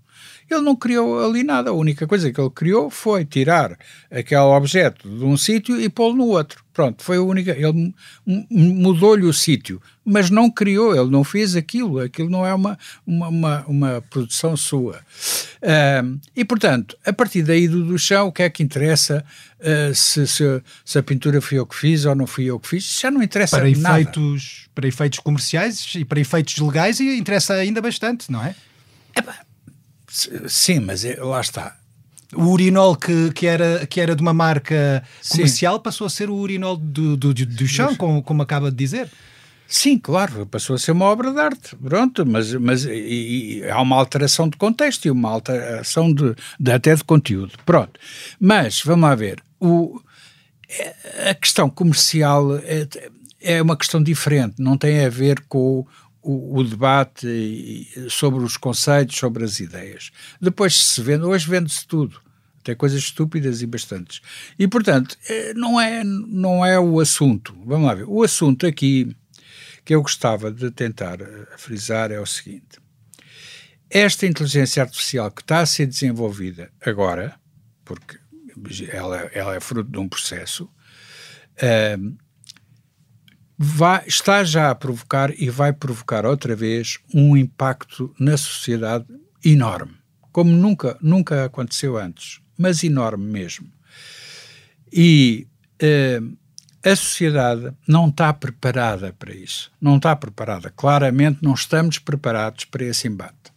ele 0.54 0.64
não 0.64 0.76
criou 0.76 1.24
ali 1.24 1.44
nada. 1.44 1.70
A 1.70 1.74
única 1.74 2.08
coisa 2.08 2.32
que 2.32 2.40
ele 2.40 2.50
criou 2.50 2.90
foi 2.90 3.26
tirar 3.26 3.78
aquele 4.10 4.42
objeto 4.42 5.10
de 5.10 5.24
um 5.24 5.38
sítio 5.38 5.80
e 5.80 5.90
pô-lo 5.90 6.16
no 6.16 6.28
outro. 6.28 6.64
Pronto, 6.74 7.04
foi 7.04 7.18
a 7.18 7.22
única. 7.22 7.52
Ele 7.52 7.94
mudou-lhe 8.26 9.26
o 9.26 9.34
sítio, 9.34 9.82
mas 10.06 10.30
não 10.30 10.50
criou, 10.50 10.96
ele 10.96 11.10
não 11.10 11.24
fez 11.24 11.56
aquilo. 11.56 12.00
Aquilo 12.00 12.30
não 12.30 12.46
é 12.46 12.54
uma, 12.54 12.78
uma, 13.06 13.28
uma, 13.28 13.66
uma 13.68 14.04
produção 14.10 14.56
sua. 14.56 15.00
Uh, 15.62 16.20
e, 16.36 16.46
portanto, 16.46 16.98
a 17.06 17.12
partir 17.12 17.44
daí 17.44 17.68
do, 17.68 17.84
do 17.84 18.00
chão, 18.00 18.28
o 18.28 18.32
que 18.32 18.44
é 18.44 18.50
que 18.50 18.64
interessa 18.64 19.24
uh, 19.60 19.94
se, 19.94 20.26
se, 20.26 20.64
se, 20.86 20.98
a 20.98 21.04
pintura 21.04 21.42
fui 21.42 21.60
eu 21.60 21.66
que 21.66 21.76
fiz 21.76 22.06
ou 22.06 22.16
não 22.16 22.26
fui 22.26 22.46
eu 22.46 22.60
que 22.60 22.70
fiz? 22.70 23.00
Já 23.00 23.12
não 23.12 23.22
interessa 23.22 23.58
para 23.58 23.70
nada. 23.70 24.00
Efeitos, 24.02 24.70
para 24.74 24.88
efeitos 24.88 25.20
comerciais 25.20 25.94
e 25.96 26.06
para 26.06 26.20
efeitos 26.22 26.58
legais, 26.58 27.02
interessa 27.02 27.56
ainda 27.56 27.82
bastante, 27.82 28.32
não 28.32 28.44
é? 28.44 28.56
Sim, 30.48 30.82
mas 30.82 31.06
é, 31.06 31.16
lá 31.22 31.40
está. 31.40 31.78
O 32.34 32.46
urinol 32.46 32.96
que, 32.96 33.32
que, 33.34 33.46
era, 33.46 33.86
que 33.86 34.00
era 34.00 34.16
de 34.16 34.22
uma 34.22 34.34
marca 34.34 35.04
comercial 35.30 35.76
Sim. 35.76 35.82
passou 35.82 36.08
a 36.08 36.10
ser 36.10 36.30
o 36.30 36.36
urinol 36.36 36.78
do, 36.78 37.18
do, 37.18 37.34
do, 37.34 37.46
do 37.46 37.68
chão, 37.68 37.96
como, 37.96 38.24
como 38.24 38.42
acaba 38.42 38.70
de 38.70 38.78
dizer. 38.78 39.10
Sim, 39.68 39.98
claro, 39.98 40.46
passou 40.46 40.76
a 40.76 40.80
ser 40.80 40.92
uma 40.92 41.06
obra 41.06 41.32
de 41.32 41.40
arte, 41.40 41.76
pronto, 41.78 42.26
mas, 42.26 42.54
mas 42.56 42.84
e, 42.84 43.62
e, 43.62 43.70
há 43.70 43.82
uma 43.82 43.96
alteração 43.96 44.50
de 44.50 44.58
contexto 44.58 45.06
e 45.06 45.12
uma 45.12 45.30
alteração 45.30 46.14
de, 46.14 46.36
de, 46.60 46.72
até 46.74 46.94
de 46.94 47.04
conteúdo, 47.06 47.54
pronto. 47.66 47.98
Mas, 48.38 48.82
vamos 48.82 49.08
lá 49.10 49.16
ver, 49.16 49.42
o, 49.62 50.02
a 51.30 51.34
questão 51.34 51.70
comercial 51.70 52.58
é, 52.58 52.86
é 53.40 53.62
uma 53.62 53.78
questão 53.78 54.04
diferente, 54.04 54.56
não 54.60 54.78
tem 54.78 55.06
a 55.06 55.10
ver 55.10 55.42
com 55.48 55.88
o, 56.22 56.60
o, 56.60 56.64
debate 56.64 57.88
sobre 58.10 58.44
os 58.44 58.58
conceitos, 58.58 59.18
sobre 59.18 59.44
as 59.44 59.60
ideias. 59.60 60.12
Depois 60.40 60.78
se 60.78 61.02
vende, 61.02 61.26
hoje 61.26 61.50
vende-se 61.50 61.86
tudo, 61.88 62.22
até 62.60 62.76
coisas 62.76 63.00
estúpidas 63.00 63.62
e 63.62 63.66
bastantes. 63.66 64.22
E, 64.58 64.68
portanto, 64.68 65.18
eh, 65.28 65.54
não 65.56 65.82
é, 65.82 66.04
não 66.04 66.66
é 66.66 66.80
o 66.80 67.00
assunto. 67.00 67.56
Vamos 67.66 67.88
lá 67.88 67.94
ver. 67.96 68.06
O 68.08 68.24
assunto 68.24 68.66
aqui 68.66 69.16
que 69.84 69.96
eu 69.96 70.02
gostava 70.02 70.52
de 70.52 70.70
tentar 70.72 71.20
eh, 71.22 71.48
frisar 71.58 72.12
é 72.12 72.20
o 72.20 72.26
seguinte. 72.26 72.80
Esta 73.90 74.26
inteligência 74.26 74.84
artificial 74.84 75.30
que 75.32 75.42
está 75.42 75.60
a 75.60 75.66
ser 75.66 75.86
desenvolvida 75.86 76.72
agora, 76.86 77.36
porque 77.84 78.18
ela, 78.90 79.30
ela 79.34 79.56
é 79.56 79.60
fruto 79.60 79.92
de 79.92 79.98
um 79.98 80.08
processo, 80.08 80.64
uh, 81.58 82.18
vai, 83.64 84.04
está 84.08 84.44
já 84.44 84.72
a 84.72 84.76
provocar 84.76 85.32
e 85.40 85.48
vai 85.48 85.72
provocar 85.72 86.26
outra 86.26 86.56
vez 86.56 86.98
um 87.14 87.38
impacto 87.38 88.12
na 88.20 88.36
sociedade 88.36 89.06
enorme, 89.46 89.94
como 90.32 90.52
nunca, 90.52 90.98
nunca 91.00 91.46
aconteceu 91.46 91.96
antes, 91.96 92.42
mas 92.58 92.84
enorme 92.84 93.24
mesmo. 93.24 93.72
E 94.92 95.48
uh, 95.84 96.38
a 96.84 96.96
sociedade 96.96 97.72
não 97.88 98.10
está 98.10 98.34
preparada 98.34 99.14
para 99.14 99.32
isso, 99.32 99.72
não 99.80 99.98
está 99.98 100.16
preparada. 100.16 100.74
Claramente 100.76 101.38
não 101.44 101.54
estamos 101.54 102.00
preparados 102.00 102.66
para 102.66 102.84
esse 102.86 103.08
embate. 103.08 103.52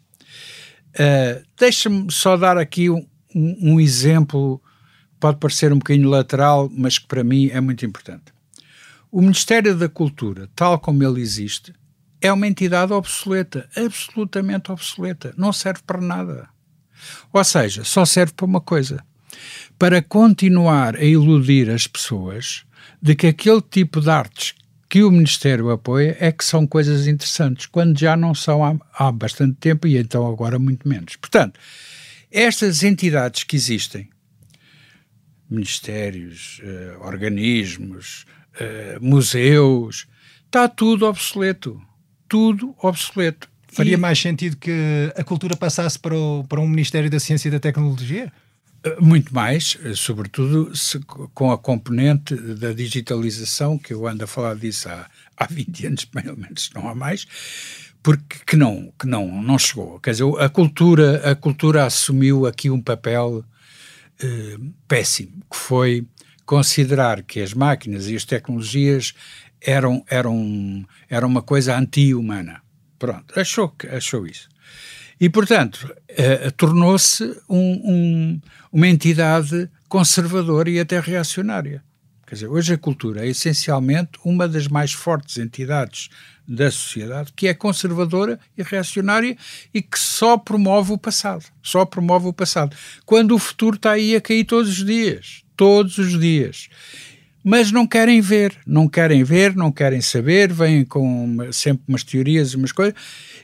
Uh, 0.90 1.42
Deixa-me 1.58 2.12
só 2.12 2.36
dar 2.36 2.58
aqui 2.58 2.90
um, 2.90 3.06
um, 3.34 3.72
um 3.72 3.80
exemplo, 3.80 4.62
pode 5.18 5.38
parecer 5.38 5.72
um 5.72 5.78
bocadinho 5.78 6.10
lateral, 6.10 6.70
mas 6.70 6.98
que 6.98 7.06
para 7.06 7.24
mim 7.24 7.48
é 7.48 7.60
muito 7.60 7.86
importante. 7.86 8.33
O 9.14 9.20
Ministério 9.22 9.76
da 9.76 9.88
Cultura, 9.88 10.50
tal 10.56 10.76
como 10.76 11.04
ele 11.04 11.20
existe, 11.20 11.72
é 12.20 12.32
uma 12.32 12.48
entidade 12.48 12.92
obsoleta, 12.92 13.68
absolutamente 13.76 14.72
obsoleta, 14.72 15.32
não 15.36 15.52
serve 15.52 15.82
para 15.86 16.00
nada. 16.00 16.48
Ou 17.32 17.44
seja, 17.44 17.84
só 17.84 18.04
serve 18.04 18.32
para 18.32 18.44
uma 18.44 18.60
coisa: 18.60 19.04
para 19.78 20.02
continuar 20.02 20.96
a 20.96 21.04
iludir 21.04 21.70
as 21.70 21.86
pessoas 21.86 22.64
de 23.00 23.14
que 23.14 23.28
aquele 23.28 23.62
tipo 23.62 24.00
de 24.00 24.10
artes 24.10 24.56
que 24.90 25.04
o 25.04 25.12
Ministério 25.12 25.70
apoia 25.70 26.16
é 26.18 26.32
que 26.32 26.44
são 26.44 26.66
coisas 26.66 27.06
interessantes, 27.06 27.66
quando 27.66 27.96
já 27.96 28.16
não 28.16 28.34
são 28.34 28.64
há, 28.64 28.76
há 28.98 29.12
bastante 29.12 29.54
tempo 29.60 29.86
e 29.86 29.96
então 29.96 30.26
agora 30.26 30.58
muito 30.58 30.88
menos. 30.88 31.14
Portanto, 31.14 31.60
estas 32.32 32.82
entidades 32.82 33.44
que 33.44 33.54
existem, 33.54 34.10
ministérios, 35.48 36.60
uh, 36.64 37.06
organismos, 37.06 38.26
uh, 38.60 39.04
museus, 39.04 40.06
está 40.46 40.68
tudo 40.68 41.06
obsoleto. 41.06 41.80
Tudo 42.28 42.74
obsoleto. 42.82 43.48
Faria 43.68 43.94
e... 43.94 43.96
mais 43.96 44.18
sentido 44.18 44.56
que 44.56 45.12
a 45.16 45.24
cultura 45.24 45.56
passasse 45.56 45.98
para, 45.98 46.16
o, 46.16 46.44
para 46.44 46.60
um 46.60 46.68
Ministério 46.68 47.10
da 47.10 47.18
Ciência 47.18 47.48
e 47.48 47.50
da 47.50 47.60
Tecnologia? 47.60 48.32
Eh, 48.84 48.96
muito 49.00 49.34
mais, 49.34 49.76
sobretudo 49.96 50.76
se, 50.76 51.00
com 51.00 51.50
a 51.50 51.58
componente 51.58 52.36
da 52.36 52.72
digitalização, 52.72 53.78
que 53.78 53.92
eu 53.92 54.06
ando 54.06 54.24
a 54.24 54.26
falar 54.26 54.54
disso 54.56 54.88
há, 54.88 55.08
há 55.36 55.46
20 55.46 55.86
anos, 55.86 56.04
pelo 56.06 56.36
menos, 56.36 56.70
não 56.74 56.88
há 56.88 56.94
mais, 56.94 57.26
porque 58.02 58.38
que 58.46 58.56
não, 58.56 58.92
que 58.98 59.06
não, 59.06 59.42
não 59.42 59.58
chegou. 59.58 59.98
Quer 59.98 60.12
dizer, 60.12 60.24
a 60.38 60.48
cultura, 60.48 61.30
a 61.30 61.34
cultura 61.34 61.86
assumiu 61.86 62.46
aqui 62.46 62.70
um 62.70 62.80
papel 62.80 63.42
eh, 64.22 64.58
péssimo, 64.86 65.42
que 65.50 65.56
foi 65.56 66.06
considerar 66.44 67.22
que 67.22 67.40
as 67.40 67.54
máquinas 67.54 68.08
e 68.08 68.16
as 68.16 68.24
tecnologias 68.24 69.14
eram, 69.60 70.04
eram, 70.08 70.84
eram 71.08 71.28
uma 71.28 71.42
coisa 71.42 71.76
anti-humana. 71.76 72.60
Pronto, 72.98 73.38
achou, 73.38 73.74
achou 73.90 74.26
isso. 74.26 74.48
E, 75.20 75.28
portanto, 75.28 75.94
eh, 76.08 76.50
tornou-se 76.50 77.24
um, 77.48 77.80
um, 77.84 78.40
uma 78.72 78.88
entidade 78.88 79.70
conservadora 79.88 80.68
e 80.68 80.80
até 80.80 80.98
reacionária. 80.98 81.82
Quer 82.26 82.34
dizer, 82.34 82.48
hoje 82.48 82.74
a 82.74 82.78
cultura 82.78 83.24
é 83.24 83.28
essencialmente 83.28 84.18
uma 84.24 84.48
das 84.48 84.66
mais 84.66 84.92
fortes 84.92 85.38
entidades 85.38 86.08
da 86.46 86.70
sociedade 86.70 87.32
que 87.34 87.46
é 87.46 87.54
conservadora 87.54 88.40
e 88.56 88.62
reacionária 88.62 89.36
e 89.72 89.80
que 89.80 89.98
só 89.98 90.36
promove 90.36 90.92
o 90.92 90.98
passado. 90.98 91.44
Só 91.62 91.84
promove 91.84 92.26
o 92.26 92.32
passado. 92.32 92.76
Quando 93.04 93.34
o 93.34 93.38
futuro 93.38 93.76
está 93.76 93.92
aí 93.92 94.16
a 94.16 94.20
cair 94.20 94.44
todos 94.44 94.68
os 94.68 94.84
dias. 94.84 95.43
Todos 95.56 95.98
os 95.98 96.18
dias. 96.18 96.68
Mas 97.42 97.70
não 97.70 97.86
querem 97.86 98.22
ver, 98.22 98.56
não 98.66 98.88
querem 98.88 99.22
ver, 99.22 99.54
não 99.54 99.70
querem 99.70 100.00
saber, 100.00 100.50
vêm 100.50 100.82
com 100.82 101.36
sempre 101.52 101.84
umas 101.86 102.02
teorias 102.02 102.52
e 102.52 102.56
umas 102.56 102.72
coisas, 102.72 102.94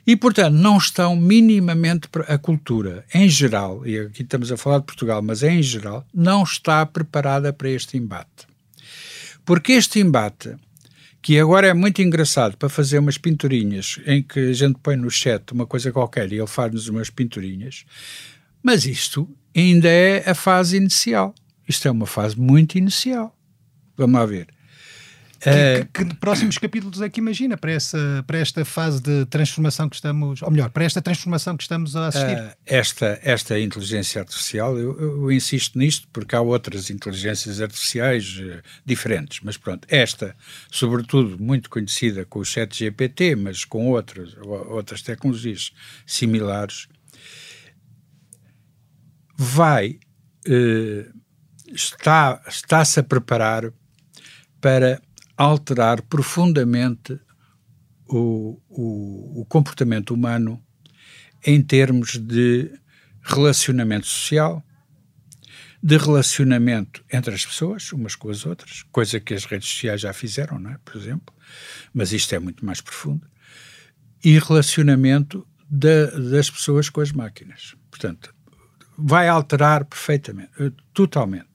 e 0.06 0.16
portanto 0.16 0.54
não 0.54 0.78
estão 0.78 1.14
minimamente. 1.14 2.08
A 2.26 2.38
cultura, 2.38 3.04
em 3.12 3.28
geral, 3.28 3.86
e 3.86 3.98
aqui 3.98 4.22
estamos 4.22 4.50
a 4.50 4.56
falar 4.56 4.78
de 4.78 4.86
Portugal, 4.86 5.20
mas 5.20 5.42
em 5.42 5.62
geral, 5.62 6.06
não 6.14 6.42
está 6.42 6.84
preparada 6.86 7.52
para 7.52 7.68
este 7.68 7.98
embate. 7.98 8.48
Porque 9.44 9.72
este 9.72 10.00
embate 10.00 10.54
que 11.22 11.38
agora 11.38 11.66
é 11.66 11.74
muito 11.74 12.00
engraçado 12.00 12.56
para 12.56 12.68
fazer 12.68 12.98
umas 12.98 13.18
pinturinhas 13.18 14.00
em 14.06 14.22
que 14.22 14.38
a 14.40 14.52
gente 14.52 14.78
põe 14.82 14.96
no 14.96 15.10
chat 15.10 15.52
uma 15.52 15.66
coisa 15.66 15.92
qualquer 15.92 16.32
e 16.32 16.38
ele 16.38 16.46
faz-nos 16.46 16.88
umas 16.88 17.10
pinturinhas, 17.10 17.84
mas 18.62 18.86
isto 18.86 19.28
ainda 19.54 19.88
é 19.88 20.30
a 20.30 20.34
fase 20.34 20.76
inicial. 20.76 21.34
Isto 21.70 21.86
é 21.86 21.90
uma 21.92 22.06
fase 22.06 22.36
muito 22.36 22.76
inicial. 22.76 23.32
Vamos 23.96 24.18
lá 24.18 24.26
ver. 24.26 24.48
Que, 25.38 25.48
uh, 25.48 25.88
que, 25.92 26.04
que, 26.04 26.14
próximos 26.16 26.58
capítulos 26.58 27.00
é 27.00 27.08
que 27.08 27.20
imagina 27.20 27.56
para, 27.56 27.70
essa, 27.70 28.24
para 28.26 28.38
esta 28.38 28.64
fase 28.64 29.00
de 29.00 29.24
transformação 29.26 29.88
que 29.88 29.94
estamos, 29.94 30.42
ou 30.42 30.50
melhor, 30.50 30.68
para 30.68 30.84
esta 30.84 31.00
transformação 31.00 31.56
que 31.56 31.62
estamos 31.62 31.94
a 31.94 32.08
assistir? 32.08 32.36
Uh, 32.36 32.50
esta, 32.66 33.20
esta 33.22 33.58
inteligência 33.58 34.20
artificial, 34.20 34.76
eu, 34.76 35.00
eu, 35.00 35.32
insisto 35.32 35.78
nisto 35.78 36.08
porque 36.12 36.34
há 36.34 36.40
outras 36.40 36.90
inteligências 36.90 37.60
artificiais 37.60 38.36
uh, 38.38 38.60
diferentes, 38.84 39.38
mas 39.44 39.56
pronto, 39.56 39.86
esta, 39.88 40.36
sobretudo 40.72 41.42
muito 41.42 41.70
conhecida 41.70 42.24
com 42.24 42.40
o 42.40 42.44
chat 42.44 42.76
GPT, 42.76 43.36
mas 43.36 43.64
com 43.64 43.86
outras, 43.86 44.36
outras 44.44 45.02
tecnologias 45.02 45.72
similares, 46.04 46.88
vai, 49.38 50.00
está, 51.70 52.42
está-se 52.46 53.00
a 53.00 53.02
preparar 53.02 53.72
para 54.60 55.00
alterar 55.36 56.02
profundamente 56.02 57.18
o, 58.08 58.60
o, 58.68 59.40
o 59.40 59.46
comportamento 59.46 60.12
humano 60.12 60.62
em 61.44 61.62
termos 61.62 62.18
de 62.18 62.70
relacionamento 63.22 64.06
social, 64.06 64.62
de 65.82 65.96
relacionamento 65.96 67.02
entre 67.10 67.34
as 67.34 67.46
pessoas, 67.46 67.90
umas 67.92 68.14
com 68.14 68.28
as 68.28 68.44
outras, 68.44 68.82
coisa 68.92 69.18
que 69.18 69.32
as 69.32 69.46
redes 69.46 69.68
sociais 69.68 70.02
já 70.02 70.12
fizeram, 70.12 70.58
não 70.58 70.72
é? 70.72 70.78
por 70.84 70.96
exemplo, 70.96 71.34
mas 71.94 72.12
isto 72.12 72.34
é 72.34 72.38
muito 72.38 72.64
mais 72.64 72.80
profundo, 72.80 73.26
e 74.22 74.38
relacionamento 74.38 75.46
das 75.70 76.50
pessoas 76.50 76.90
com 76.90 77.00
as 77.00 77.12
máquinas. 77.12 77.76
Portanto, 77.90 78.34
vai 78.98 79.28
alterar 79.28 79.84
perfeitamente, 79.84 80.50
eh, 80.58 80.72
totalmente. 80.92 81.49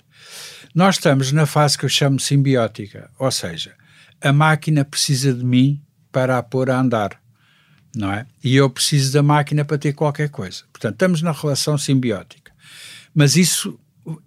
Nós 0.75 0.95
estamos 0.95 1.31
na 1.31 1.45
fase 1.45 1.77
que 1.77 1.85
eu 1.85 1.89
chamo 1.89 2.19
simbiótica, 2.19 3.09
ou 3.17 3.31
seja, 3.31 3.73
a 4.21 4.33
máquina 4.33 4.83
precisa 4.83 5.33
de 5.33 5.41
mim 5.41 5.81
para 6.11 6.37
a 6.37 6.43
pôr 6.43 6.69
a 6.69 6.77
andar, 6.77 7.17
não 7.95 8.11
é? 8.11 8.27
E 8.43 8.57
eu 8.57 8.69
preciso 8.69 9.13
da 9.13 9.23
máquina 9.23 9.63
para 9.63 9.77
ter 9.77 9.93
qualquer 9.93 10.27
coisa. 10.27 10.63
Portanto, 10.73 10.95
estamos 10.95 11.21
na 11.21 11.31
relação 11.31 11.77
simbiótica. 11.77 12.51
Mas 13.13 13.37
isso 13.37 13.79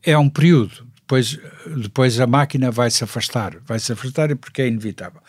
é 0.02 0.16
um 0.16 0.30
período. 0.30 0.88
Depois, 0.96 1.38
depois 1.82 2.18
a 2.18 2.26
máquina 2.26 2.70
vai 2.70 2.90
se 2.90 3.04
afastar, 3.04 3.58
vai 3.66 3.78
se 3.78 3.92
afastar 3.92 4.34
porque 4.34 4.62
é 4.62 4.68
inevitável. 4.68 5.20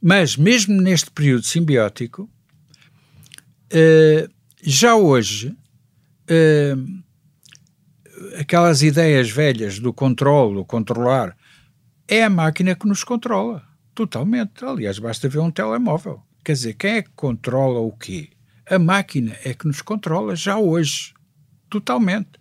Mas 0.00 0.36
mesmo 0.36 0.78
neste 0.78 1.10
período 1.10 1.46
simbiótico, 1.46 2.28
uh, 3.72 4.30
já 4.62 4.94
hoje 4.94 5.56
uh, 6.28 7.02
aquelas 8.38 8.82
ideias 8.82 9.30
velhas 9.30 9.78
do 9.78 9.92
controle, 9.92 10.54
do 10.54 10.64
controlar, 10.64 11.36
é 12.06 12.24
a 12.24 12.30
máquina 12.30 12.74
que 12.74 12.86
nos 12.86 13.04
controla, 13.04 13.62
totalmente. 13.94 14.64
Aliás, 14.64 14.98
basta 14.98 15.28
ver 15.28 15.38
um 15.38 15.50
telemóvel. 15.50 16.22
Quer 16.44 16.52
dizer, 16.52 16.74
quem 16.74 16.92
é 16.92 17.02
que 17.02 17.10
controla 17.14 17.80
o 17.80 17.92
quê? 17.92 18.30
A 18.68 18.78
máquina 18.78 19.36
é 19.44 19.54
que 19.54 19.66
nos 19.66 19.82
controla 19.82 20.34
já 20.34 20.56
hoje, 20.56 21.12
totalmente. 21.68 22.40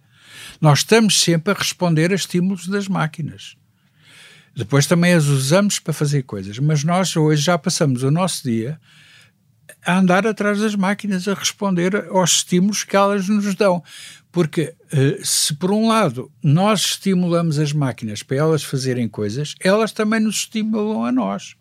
Nós 0.62 0.80
estamos 0.80 1.22
sempre 1.22 1.54
a 1.54 1.58
responder 1.58 2.12
a 2.12 2.16
estímulos 2.16 2.68
das 2.68 2.88
máquinas. 2.88 3.56
Depois 4.56 4.86
também 4.86 5.14
as 5.14 5.26
usamos 5.26 5.80
para 5.80 5.94
fazer 5.94 6.24
coisas, 6.24 6.60
mas 6.60 6.84
nós 6.84 7.16
hoje 7.16 7.42
já 7.42 7.58
passamos 7.58 8.04
o 8.04 8.12
nosso 8.12 8.44
dia 8.44 8.80
a 9.86 9.98
andar 9.98 10.28
atrás 10.28 10.60
das 10.60 10.76
máquinas, 10.76 11.28
a 11.28 11.34
responder 11.34 11.96
aos 12.10 12.38
estímulos 12.38 12.84
que 12.84 12.96
elas 12.96 13.28
nos 13.28 13.56
dão. 13.56 13.84
Porque 14.32 14.76
eh, 14.92 15.20
se 15.24 15.56
por 15.56 15.72
um 15.72 15.88
lado 15.88 16.32
nós 16.44 16.82
estimulamos 16.82 17.58
as 17.58 17.74
máquinas 17.74 18.22
para 18.22 18.38
elas 18.38 18.64
fazerem 18.64 19.08
coisas, 19.08 19.56
elas 19.60 19.92
também 19.92 20.20
nos 20.20 20.38
estimulam 20.38 21.04
a 21.04 21.12
nós. 21.12 21.56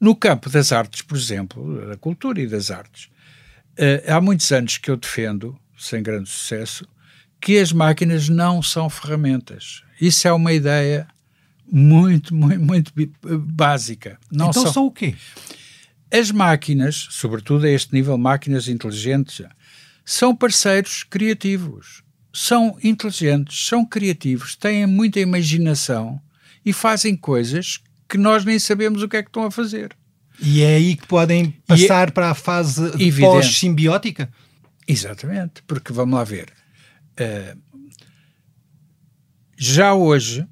No 0.00 0.14
campo 0.14 0.48
das 0.48 0.72
artes, 0.72 1.02
por 1.02 1.16
exemplo, 1.16 1.88
da 1.88 1.96
cultura 1.96 2.40
e 2.40 2.46
das 2.46 2.70
artes, 2.70 3.08
eh, 3.76 4.04
há 4.06 4.20
muitos 4.20 4.50
anos 4.52 4.78
que 4.78 4.90
eu 4.90 4.96
defendo, 4.96 5.58
sem 5.76 6.02
grande 6.02 6.28
sucesso, 6.28 6.86
que 7.40 7.58
as 7.58 7.72
máquinas 7.72 8.28
não 8.28 8.62
são 8.62 8.88
ferramentas. 8.88 9.82
Isso 10.00 10.28
é 10.28 10.32
uma 10.32 10.52
ideia 10.52 11.08
muito, 11.70 12.34
muito, 12.34 12.92
muito 12.94 13.12
básica. 13.38 14.18
Não 14.30 14.50
então 14.50 14.62
são, 14.62 14.72
são 14.72 14.86
o 14.86 14.90
quê? 14.90 15.14
As 16.10 16.30
máquinas, 16.30 17.08
sobretudo 17.10 17.66
a 17.66 17.70
este 17.70 17.92
nível, 17.94 18.18
máquinas 18.18 18.68
inteligentes, 18.68 19.42
são 20.04 20.34
parceiros 20.34 21.04
criativos, 21.04 22.02
são 22.32 22.76
inteligentes, 22.82 23.66
são 23.66 23.84
criativos, 23.84 24.56
têm 24.56 24.86
muita 24.86 25.20
imaginação 25.20 26.20
e 26.64 26.72
fazem 26.72 27.16
coisas 27.16 27.80
que 28.08 28.18
nós 28.18 28.44
nem 28.44 28.58
sabemos 28.58 29.02
o 29.02 29.08
que 29.08 29.16
é 29.16 29.22
que 29.22 29.28
estão 29.28 29.44
a 29.44 29.50
fazer. 29.50 29.96
E 30.40 30.62
é 30.62 30.76
aí 30.76 30.96
que 30.96 31.06
podem 31.06 31.54
é 31.56 31.66
passar 31.66 32.08
é 32.08 32.10
para 32.10 32.30
a 32.30 32.34
fase 32.34 32.90
pós-simbiótica? 33.20 34.30
Exatamente, 34.86 35.62
porque 35.66 35.92
vamos 35.92 36.14
lá 36.14 36.24
ver. 36.24 36.52
Uh, 37.12 37.58
já 39.56 39.94
hoje 39.94 40.46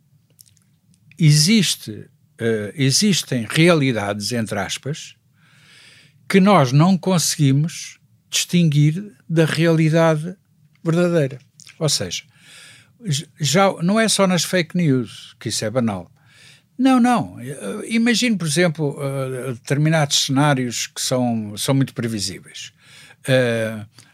existe, 1.19 1.91
uh, 1.91 2.73
existem 2.75 3.47
realidades, 3.49 4.33
entre 4.33 4.59
aspas, 4.59 5.17
que 6.29 6.39
nós 6.41 6.73
não 6.73 6.97
conseguimos 6.97 8.00
distinguir 8.31 9.13
da 9.29 9.45
realidade 9.45 10.37
verdadeira. 10.83 11.39
Ou 11.79 11.89
seja, 11.89 12.23
já 13.39 13.73
não 13.83 13.99
é 13.99 14.09
só 14.09 14.27
nas 14.27 14.45
fake 14.45 14.77
news, 14.77 15.35
que 15.39 15.49
isso 15.49 15.65
é 15.65 15.71
banal. 15.71 16.11
Não, 16.79 16.99
não. 16.99 17.37
Imagine, 17.89 18.39
por 18.39 18.47
exemplo, 18.47 18.99
determinados 19.53 20.27
cenários 20.27 20.87
que 20.87 21.01
são, 21.01 21.55
são 21.57 21.75
muito 21.75 21.93
previsíveis. 21.93 22.73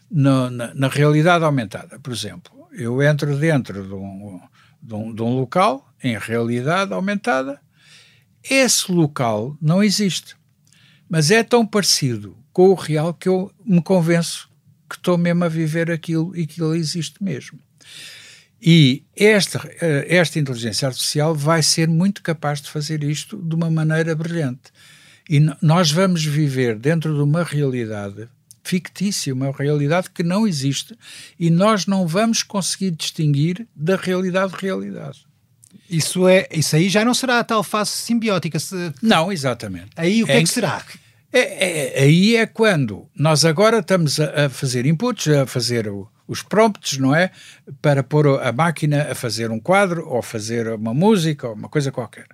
Na, 0.09 0.49
na, 0.49 0.73
na, 0.73 0.87
realidade 0.87 1.43
aumentada, 1.43 1.99
por 1.99 2.11
exemplo, 2.13 2.67
eu 2.71 3.01
entro 3.01 3.37
dentro 3.37 3.85
de 3.85 3.93
um, 3.93 4.39
de 4.81 4.93
um, 4.93 5.13
de 5.13 5.21
um 5.21 5.35
local 5.35 5.93
em 6.03 6.17
realidade 6.17 6.93
aumentada, 6.93 7.59
esse 8.49 8.89
local 8.91 9.57
não 9.61 9.83
existe, 9.83 10.35
mas 11.09 11.31
é 11.31 11.43
tão 11.43 11.65
parecido 11.65 12.37
com 12.57 12.69
o 12.69 12.73
real 12.73 13.13
que 13.13 13.29
eu 13.29 13.51
me 13.63 13.79
convenço 13.83 14.49
que 14.89 14.95
estou 14.95 15.15
mesmo 15.15 15.43
a 15.43 15.47
viver 15.47 15.91
aquilo 15.91 16.35
e 16.35 16.47
que 16.47 16.59
ele 16.59 16.79
existe 16.79 17.23
mesmo. 17.23 17.59
E 18.59 19.03
esta, 19.15 19.61
eh, 19.79 20.07
esta 20.09 20.39
inteligência 20.39 20.87
artificial 20.87 21.35
vai 21.35 21.61
ser 21.61 21.87
muito 21.87 22.23
capaz 22.23 22.59
de 22.59 22.67
fazer 22.71 23.03
isto 23.03 23.37
de 23.37 23.53
uma 23.53 23.69
maneira 23.69 24.15
brilhante. 24.15 24.71
E 25.29 25.39
nós 25.61 25.91
vamos 25.91 26.25
viver 26.25 26.79
dentro 26.79 27.13
de 27.13 27.21
uma 27.21 27.43
realidade 27.43 28.27
fictícia, 28.63 29.35
uma 29.35 29.51
realidade 29.51 30.09
que 30.09 30.23
não 30.23 30.47
existe 30.47 30.97
e 31.39 31.51
nós 31.51 31.85
não 31.85 32.07
vamos 32.07 32.41
conseguir 32.41 32.89
distinguir 32.89 33.67
da 33.75 33.95
realidade 33.95 34.55
realidade. 34.59 35.27
Isso, 35.87 36.27
é, 36.27 36.47
isso 36.51 36.75
aí 36.75 36.89
já 36.89 37.05
não 37.05 37.13
será 37.13 37.37
a 37.37 37.43
tal 37.43 37.61
face 37.61 37.97
simbiótica. 37.97 38.57
Se... 38.57 38.91
Não, 38.99 39.31
exatamente. 39.31 39.91
Aí 39.95 40.23
o 40.23 40.25
que 40.25 40.31
é, 40.31 40.37
é 40.37 40.41
que 40.41 40.49
será? 40.49 40.83
É, 41.39 41.99
é, 41.99 42.03
aí 42.03 42.35
é 42.35 42.47
quando 42.47 43.07
nós 43.15 43.45
agora 43.45 43.79
estamos 43.79 44.19
a, 44.19 44.45
a 44.45 44.49
fazer 44.49 44.87
inputs, 44.87 45.27
a 45.27 45.45
fazer 45.45 45.87
o, 45.87 46.09
os 46.27 46.41
prompts, 46.41 46.97
não 46.97 47.13
é? 47.13 47.29
Para 47.79 48.01
pôr 48.01 48.41
a 48.41 48.51
máquina 48.51 49.11
a 49.11 49.13
fazer 49.13 49.51
um 49.51 49.59
quadro 49.59 50.07
ou 50.07 50.21
fazer 50.23 50.67
uma 50.69 50.93
música 50.95 51.47
ou 51.47 51.53
uma 51.53 51.69
coisa 51.69 51.91
qualquer. 51.91 52.25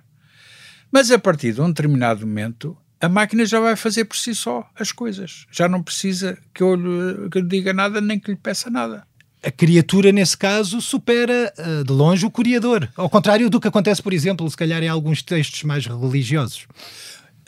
Mas 0.90 1.10
a 1.10 1.18
partir 1.18 1.52
de 1.52 1.60
um 1.60 1.68
determinado 1.68 2.26
momento, 2.26 2.76
a 2.98 3.08
máquina 3.08 3.44
já 3.44 3.60
vai 3.60 3.76
fazer 3.76 4.06
por 4.06 4.16
si 4.16 4.34
só 4.34 4.66
as 4.74 4.90
coisas. 4.90 5.44
Já 5.50 5.68
não 5.68 5.82
precisa 5.82 6.38
que 6.54 6.62
eu 6.62 6.74
lhe, 6.74 7.28
que 7.28 7.40
lhe 7.40 7.48
diga 7.48 7.74
nada 7.74 8.00
nem 8.00 8.18
que 8.18 8.30
lhe 8.30 8.36
peça 8.36 8.70
nada. 8.70 9.06
A 9.42 9.50
criatura, 9.50 10.10
nesse 10.10 10.38
caso, 10.38 10.80
supera 10.80 11.52
uh, 11.58 11.84
de 11.84 11.92
longe 11.92 12.24
o 12.24 12.30
criador. 12.30 12.88
Ao 12.96 13.10
contrário 13.10 13.50
do 13.50 13.60
que 13.60 13.68
acontece, 13.68 14.02
por 14.02 14.14
exemplo, 14.14 14.48
se 14.48 14.56
calhar 14.56 14.82
em 14.82 14.88
alguns 14.88 15.22
textos 15.22 15.62
mais 15.64 15.84
religiosos. 15.86 16.66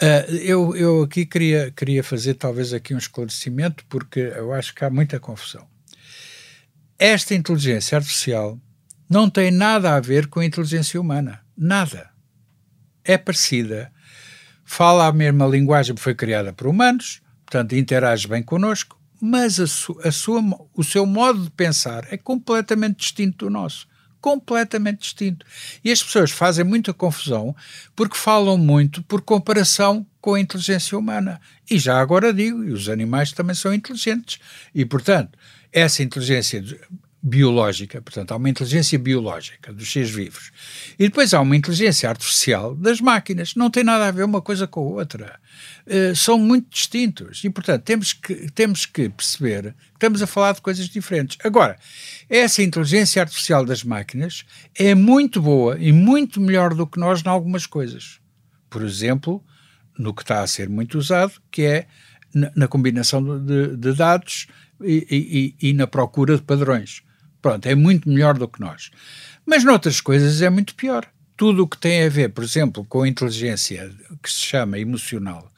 Uh, 0.03 0.35
eu, 0.37 0.77
eu 0.77 1.03
aqui 1.03 1.25
queria, 1.25 1.71
queria 1.71 2.05
fazer 2.05 2.35
talvez 2.35 2.73
aqui 2.73 2.95
um 2.95 2.99
esclarecimento, 2.99 3.85
porque 3.89 4.21
eu 4.21 4.53
acho 4.53 4.75
que 4.75 4.85
há 4.85 4.91
muita 4.91 5.19
confusão. 5.19 5.67
Esta 6.99 7.35
inteligência 7.35 7.97
artificial 7.97 8.59
não 9.09 9.31
tem 9.31 9.51
nada 9.51 9.95
a 9.95 10.01
ver 10.01 10.27
com 10.27 10.41
a 10.41 10.45
inteligência 10.45 11.01
humana. 11.01 11.41
Nada. 11.57 12.11
É 13.05 13.17
parecida 13.17 13.93
fala 14.67 15.07
a 15.07 15.13
mesma 15.13 15.47
linguagem 15.47 15.95
que 15.95 16.03
foi 16.03 16.15
criada 16.15 16.53
por 16.53 16.67
humanos, 16.67 17.23
portanto 17.47 17.75
interage 17.77 18.27
bem 18.27 18.43
connosco, 18.43 19.01
mas 19.19 19.59
a 19.61 19.67
su, 19.67 19.99
a 20.05 20.11
sua, 20.11 20.43
o 20.75 20.85
seu 20.85 21.07
modo 21.07 21.45
de 21.45 21.51
pensar 21.51 22.07
é 22.11 22.19
completamente 22.19 22.99
distinto 22.99 23.47
do 23.47 23.51
nosso. 23.51 23.89
Completamente 24.27 25.03
distinto. 25.03 25.47
E 25.85 25.93
as 25.93 26.03
pessoas 26.03 26.33
fazem 26.33 26.65
muita 26.65 26.93
confusão 26.93 27.55
porque 27.95 28.17
falam 28.17 28.59
muito 28.59 29.01
por 29.05 29.23
comparação 29.23 30.05
com 30.21 30.35
a 30.35 30.41
inteligência 30.41 30.99
humana. 30.99 31.41
E 31.71 31.79
já 31.79 32.01
agora 32.01 32.35
digo, 32.35 32.65
e 32.65 32.73
os 32.73 32.89
animais 32.89 33.31
também 33.31 33.55
são 33.55 33.73
inteligentes. 33.73 34.41
E, 34.75 34.85
portanto, 34.85 35.39
essa 35.73 36.03
inteligência 36.03 36.61
biológica, 37.23 38.03
portanto, 38.03 38.33
há 38.33 38.37
uma 38.37 38.51
inteligência 38.51 38.99
biológica 38.99 39.73
dos 39.73 39.93
seres 39.93 40.11
vivos. 40.11 40.51
E 40.99 41.05
depois 41.05 41.33
há 41.33 41.41
uma 41.41 41.55
inteligência 41.55 42.09
artificial 42.09 42.75
das 42.75 43.01
máquinas. 43.01 43.55
Não 43.55 43.71
tem 43.71 43.85
nada 43.85 44.09
a 44.09 44.11
ver 44.11 44.25
uma 44.25 44.43
coisa 44.43 44.67
com 44.67 44.81
a 44.81 44.99
outra. 44.99 45.39
Uh, 45.87 46.17
são 46.17 46.39
muito 46.39 46.69
distintos. 46.71 47.45
E, 47.45 47.51
portanto, 47.51 47.83
temos 47.85 48.13
que, 48.13 48.51
temos 48.51 48.87
que 48.87 49.09
perceber 49.09 49.73
que 49.73 49.95
estamos 49.95 50.21
a 50.21 50.27
falar 50.27 50.53
de 50.53 50.61
coisas 50.61 50.89
diferentes. 50.89 51.39
Agora, 51.45 51.79
essa 52.29 52.63
inteligência 52.63 53.23
artificial 53.23 53.65
das 53.65 53.85
máquinas 53.85 54.45
é 54.75 54.95
muito 54.95 55.41
boa 55.41 55.79
e 55.79 55.93
muito 55.93 56.41
melhor 56.41 56.75
do 56.75 56.87
que 56.87 56.99
nós 56.99 57.23
em 57.25 57.29
algumas 57.29 57.67
coisas. 57.67 58.19
Por 58.69 58.83
exemplo, 58.83 59.45
no 59.99 60.13
que 60.13 60.23
está 60.23 60.43
a 60.43 60.47
ser 60.47 60.69
muito 60.69 60.99
usado, 60.99 61.35
que 61.51 61.63
é 61.63 61.87
na, 62.35 62.51
na 62.55 62.69
combinação 62.69 63.23
de, 63.39 63.77
de 63.77 63.93
dados 63.95 64.47
e, 64.83 65.55
e, 65.61 65.69
e, 65.71 65.73
na 65.73 65.87
procura 65.87 66.37
de 66.37 66.43
padrões. 66.43 67.03
Pronto, 67.41 67.67
é 67.67 67.75
muito 67.75 68.09
melhor 68.09 68.37
do 68.37 68.49
que 68.49 68.61
nós. 68.61 68.91
Mas 69.47 69.65
noutras 69.65 70.01
coisas 70.01 70.43
é 70.43 70.51
muito 70.51 70.75
pior. 70.75 71.07
Tudo 71.37 71.63
o 71.63 71.69
que 71.69 71.79
tem 71.79 72.05
a 72.05 72.09
ver, 72.09 72.31
por 72.31 72.45
exemplo, 72.45 72.85
com 72.85 73.03
a 73.03 73.09
inteligência 73.09 73.91
que 74.23 74.31
se 74.31 74.41
chama 74.41 74.79
emocional, 74.79 75.51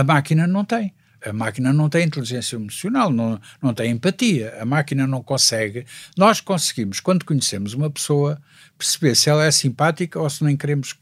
a 0.00 0.04
máquina 0.04 0.46
não 0.46 0.64
tem. 0.64 0.94
A 1.22 1.32
máquina 1.32 1.72
não 1.72 1.90
tem 1.90 2.06
inteligência 2.06 2.56
emocional, 2.56 3.10
não, 3.10 3.38
não 3.60 3.74
tem 3.74 3.90
empatia. 3.90 4.56
A 4.58 4.64
máquina 4.64 5.06
não 5.06 5.22
consegue. 5.22 5.84
Nós 6.16 6.40
conseguimos, 6.40 6.98
quando 7.00 7.26
conhecemos 7.26 7.74
uma 7.74 7.90
pessoa, 7.90 8.40
perceber 8.78 9.14
se 9.14 9.28
ela 9.28 9.44
é 9.44 9.50
simpática 9.50 10.18
ou 10.18 10.30
se 10.30 10.42
nem 10.42 10.56
queremos 10.56 10.94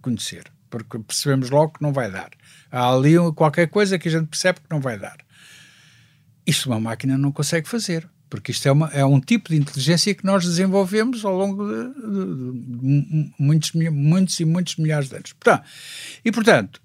conhecer. 0.00 0.44
Porque 0.70 0.98
percebemos 0.98 1.50
logo 1.50 1.74
que 1.74 1.82
não 1.82 1.92
vai 1.92 2.10
dar. 2.10 2.30
Há 2.72 2.90
ali 2.90 3.14
qualquer 3.34 3.68
coisa 3.68 3.98
que 3.98 4.08
a 4.08 4.10
gente 4.10 4.28
percebe 4.28 4.60
que 4.60 4.70
não 4.70 4.80
vai 4.80 4.98
dar. 4.98 5.18
Isto 6.46 6.70
uma 6.70 6.80
máquina 6.80 7.18
não 7.18 7.30
consegue 7.30 7.68
fazer 7.68 8.08
porque 8.28 8.50
isto 8.50 8.66
é, 8.66 8.72
uma, 8.72 8.88
é 8.88 9.04
um 9.04 9.20
tipo 9.20 9.50
de 9.50 9.56
inteligência 9.56 10.14
que 10.14 10.24
nós 10.24 10.44
desenvolvemos 10.44 11.24
ao 11.24 11.36
longo 11.36 11.64
de, 11.64 11.94
de, 11.94 13.02
de 13.02 13.32
muitos, 13.38 13.72
muitos 13.72 14.40
e 14.40 14.44
muitos 14.44 14.76
milhares 14.76 15.08
de 15.08 15.16
anos. 15.16 15.32
Portanto, 15.32 15.64
e, 16.24 16.32
portanto, 16.32 16.80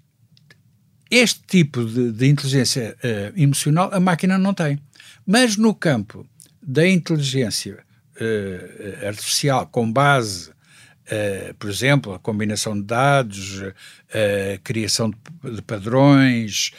este 1.14 1.42
tipo 1.46 1.84
de, 1.84 2.10
de 2.10 2.26
inteligência 2.26 2.96
uh, 3.04 3.40
emocional 3.40 3.90
a 3.92 4.00
máquina 4.00 4.38
não 4.38 4.54
tem. 4.54 4.78
Mas 5.26 5.56
no 5.56 5.74
campo 5.74 6.26
da 6.62 6.88
inteligência 6.88 7.78
uh, 8.16 9.06
artificial 9.06 9.66
com 9.66 9.92
base, 9.92 10.50
uh, 10.50 11.54
por 11.58 11.68
exemplo, 11.68 12.14
a 12.14 12.18
combinação 12.18 12.74
de 12.74 12.86
dados, 12.86 13.62
a 14.10 14.58
criação 14.64 15.10
de, 15.10 15.56
de 15.56 15.62
padrões, 15.62 16.70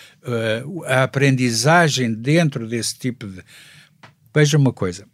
a 0.88 1.04
aprendizagem 1.04 2.14
dentro 2.14 2.68
desse 2.68 2.98
tipo 2.98 3.28
de 3.28 3.44
Veja 4.34 4.58
uma 4.58 4.74
coisa: 4.74 5.06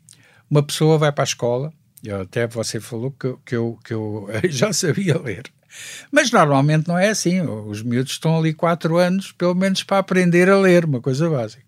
uma 0.50 0.64
pessoa 0.64 0.98
vai 0.98 1.12
para 1.12 1.24
a 1.24 1.26
escola, 1.26 1.74
até 2.22 2.48
você 2.48 2.80
falou 2.80 3.12
que, 3.12 3.36
que, 3.46 3.56
eu, 3.56 3.78
que 3.84 3.94
eu 3.94 4.30
já 4.50 4.72
sabia 4.72 5.20
ler. 5.20 5.44
Mas 6.12 6.32
normalmente 6.32 6.88
não 6.88 6.98
é 6.98 7.10
assim. 7.10 7.42
Os 7.42 7.82
miúdos 7.82 8.14
estão 8.14 8.38
ali 8.38 8.54
quatro 8.54 8.98
anos, 8.98 9.32
pelo 9.32 9.56
menos 9.56 9.84
para 9.84 10.00
aprender 10.00 10.50
a 10.50 10.58
ler, 10.58 10.86
uma 10.86 11.02
coisa 11.02 11.30
básica. 11.30 11.64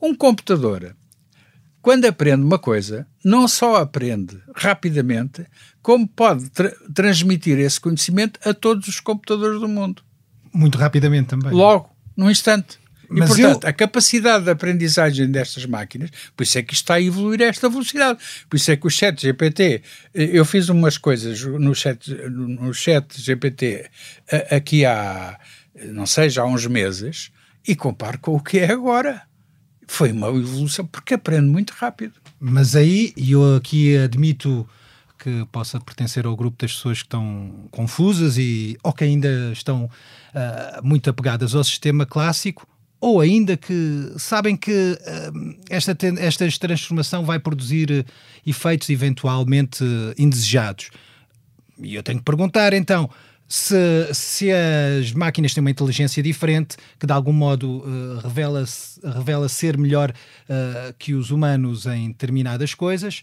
Um 0.00 0.14
computador, 0.14 0.94
quando 1.80 2.04
aprende 2.04 2.42
uma 2.42 2.58
coisa, 2.58 3.06
não 3.24 3.46
só 3.46 3.76
aprende 3.76 4.40
rapidamente, 4.54 5.46
como 5.80 6.06
pode 6.06 6.50
tra 6.50 6.72
transmitir 6.92 7.58
esse 7.58 7.80
conhecimento 7.80 8.40
a 8.44 8.52
todos 8.52 8.88
os 8.88 9.00
computadores 9.00 9.60
do 9.60 9.68
mundo. 9.68 10.02
Muito 10.52 10.76
rapidamente 10.78 11.28
também. 11.28 11.52
Logo, 11.52 11.88
num 12.16 12.30
instante. 12.30 12.78
E, 13.10 13.18
Mas 13.18 13.30
portanto, 13.30 13.64
eu... 13.64 13.70
a 13.70 13.72
capacidade 13.72 14.44
de 14.44 14.50
aprendizagem 14.50 15.30
destas 15.30 15.64
máquinas, 15.66 16.10
por 16.36 16.42
isso 16.42 16.58
é 16.58 16.62
que 16.62 16.74
está 16.74 16.94
a 16.94 17.02
evoluir 17.02 17.42
a 17.42 17.46
esta 17.46 17.68
velocidade. 17.68 18.18
Por 18.48 18.56
isso 18.56 18.70
é 18.70 18.76
que 18.76 18.86
o 18.86 18.90
chat 18.90 19.20
GPT, 19.20 19.82
eu 20.14 20.44
fiz 20.44 20.68
umas 20.68 20.98
coisas 20.98 21.42
no 21.42 21.74
chat, 21.74 22.10
no 22.30 22.72
chat 22.74 23.20
GPT 23.20 23.88
aqui 24.50 24.84
há, 24.84 25.38
não 25.92 26.06
sei, 26.06 26.28
já 26.28 26.42
há 26.42 26.46
uns 26.46 26.66
meses, 26.66 27.30
e 27.66 27.74
comparo 27.74 28.18
com 28.18 28.34
o 28.34 28.40
que 28.40 28.58
é 28.58 28.70
agora. 28.70 29.22
Foi 29.86 30.10
uma 30.10 30.28
evolução, 30.28 30.84
porque 30.86 31.14
aprende 31.14 31.46
muito 31.46 31.70
rápido. 31.70 32.14
Mas 32.40 32.74
aí, 32.74 33.12
e 33.16 33.32
eu 33.32 33.56
aqui 33.56 33.96
admito 33.96 34.68
que 35.18 35.46
possa 35.50 35.80
pertencer 35.80 36.26
ao 36.26 36.36
grupo 36.36 36.56
das 36.60 36.74
pessoas 36.74 36.98
que 36.98 37.06
estão 37.06 37.68
confusas 37.70 38.36
e 38.36 38.76
ou 38.82 38.92
que 38.92 39.04
ainda 39.04 39.50
estão 39.52 39.84
uh, 39.84 40.86
muito 40.86 41.08
apegadas 41.08 41.54
ao 41.54 41.64
sistema 41.64 42.04
clássico, 42.04 42.66
ou 43.00 43.20
ainda 43.20 43.56
que 43.56 44.12
sabem 44.18 44.56
que 44.56 44.72
uh, 44.72 45.56
esta, 45.68 45.96
esta 46.18 46.48
transformação 46.58 47.24
vai 47.24 47.38
produzir 47.38 47.90
uh, 47.90 48.04
efeitos 48.46 48.88
eventualmente 48.88 49.84
uh, 49.84 50.14
indesejados. 50.18 50.90
E 51.78 51.94
eu 51.94 52.02
tenho 52.02 52.18
que 52.18 52.24
perguntar 52.24 52.72
então. 52.72 53.08
Se, 53.48 54.12
se 54.12 54.48
as 54.50 55.12
máquinas 55.12 55.54
têm 55.54 55.60
uma 55.60 55.70
inteligência 55.70 56.20
diferente, 56.20 56.76
que 56.98 57.06
de 57.06 57.12
algum 57.12 57.32
modo 57.32 57.84
revela, 58.20 58.64
revela 59.14 59.48
ser 59.48 59.78
melhor 59.78 60.12
que 60.98 61.14
os 61.14 61.30
humanos 61.30 61.86
em 61.86 62.08
determinadas 62.08 62.74
coisas, 62.74 63.22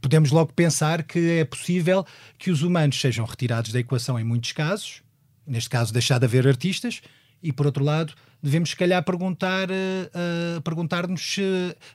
podemos 0.00 0.30
logo 0.30 0.52
pensar 0.52 1.02
que 1.02 1.40
é 1.40 1.44
possível 1.44 2.06
que 2.38 2.52
os 2.52 2.62
humanos 2.62 3.00
sejam 3.00 3.26
retirados 3.26 3.72
da 3.72 3.80
equação 3.80 4.16
em 4.16 4.22
muitos 4.22 4.52
casos, 4.52 5.02
neste 5.44 5.68
caso 5.68 5.92
deixar 5.92 6.20
de 6.20 6.26
haver 6.26 6.46
artistas, 6.46 7.02
e 7.42 7.52
por 7.52 7.66
outro 7.66 7.84
lado 7.84 8.14
devemos 8.42 8.70
se 8.70 8.76
calhar 8.76 9.02
perguntar, 9.02 9.68
uh, 9.70 10.60
perguntar-nos 10.62 11.20
se 11.20 11.42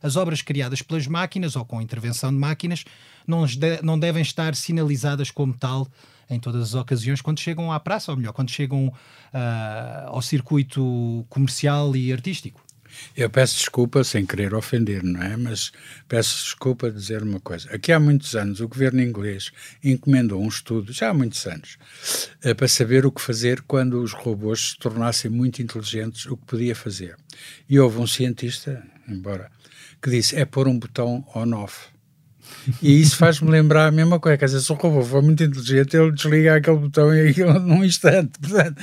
as 0.01 0.15
obras 0.15 0.41
criadas 0.41 0.81
pelas 0.81 1.07
máquinas 1.07 1.55
ou 1.55 1.65
com 1.65 1.81
intervenção 1.81 2.31
de 2.31 2.37
máquinas 2.37 2.83
não, 3.25 3.45
de, 3.45 3.81
não 3.81 3.97
devem 3.97 4.21
estar 4.21 4.53
sinalizadas 4.55 5.31
como 5.31 5.53
tal 5.53 5.87
em 6.29 6.39
todas 6.39 6.61
as 6.61 6.73
ocasiões 6.73 7.21
quando 7.21 7.39
chegam 7.39 7.71
à 7.71 7.79
praça, 7.79 8.11
ou 8.11 8.17
melhor, 8.17 8.33
quando 8.33 8.49
chegam 8.49 8.87
uh, 8.87 8.93
ao 10.07 10.21
circuito 10.21 11.25
comercial 11.29 11.95
e 11.95 12.11
artístico. 12.11 12.61
Eu 13.15 13.29
peço 13.29 13.57
desculpa 13.57 14.03
sem 14.03 14.25
querer 14.25 14.53
ofender, 14.53 15.03
não 15.03 15.21
é? 15.21 15.37
Mas 15.37 15.71
peço 16.07 16.43
desculpa 16.43 16.89
de 16.89 16.97
dizer 16.97 17.23
uma 17.23 17.39
coisa. 17.39 17.69
Aqui 17.71 17.91
há 17.91 17.99
muitos 17.99 18.35
anos 18.35 18.59
o 18.59 18.67
governo 18.67 19.01
inglês 19.01 19.51
encomendou 19.83 20.41
um 20.41 20.47
estudo, 20.47 20.91
já 20.91 21.09
há 21.09 21.13
muitos 21.13 21.45
anos, 21.45 21.77
eh, 22.43 22.53
para 22.53 22.67
saber 22.67 23.05
o 23.05 23.11
que 23.11 23.21
fazer 23.21 23.61
quando 23.61 24.01
os 24.01 24.13
robôs 24.13 24.71
se 24.71 24.77
tornassem 24.77 25.29
muito 25.29 25.61
inteligentes, 25.61 26.25
o 26.25 26.37
que 26.37 26.45
podia 26.45 26.75
fazer. 26.75 27.15
E 27.69 27.79
houve 27.79 27.99
um 27.99 28.07
cientista, 28.07 28.83
embora, 29.07 29.51
que 30.01 30.09
disse: 30.09 30.35
é 30.35 30.45
pôr 30.45 30.67
um 30.67 30.77
botão 30.77 31.25
on-off. 31.35 31.93
E 32.81 33.01
isso 33.01 33.17
faz-me 33.17 33.49
lembrar 33.49 33.87
a 33.87 33.91
mesma 33.91 34.19
coisa. 34.19 34.37
Quer 34.37 34.45
dizer, 34.45 34.61
se 34.61 34.71
o 34.71 34.75
robô 34.75 35.03
for 35.03 35.21
muito 35.21 35.43
inteligente, 35.43 35.95
ele 35.95 36.11
desliga 36.11 36.55
aquele 36.55 36.77
botão 36.77 37.13
e 37.13 37.29
aquilo 37.29 37.59
num 37.59 37.83
instante. 37.83 38.39
Portanto, 38.39 38.81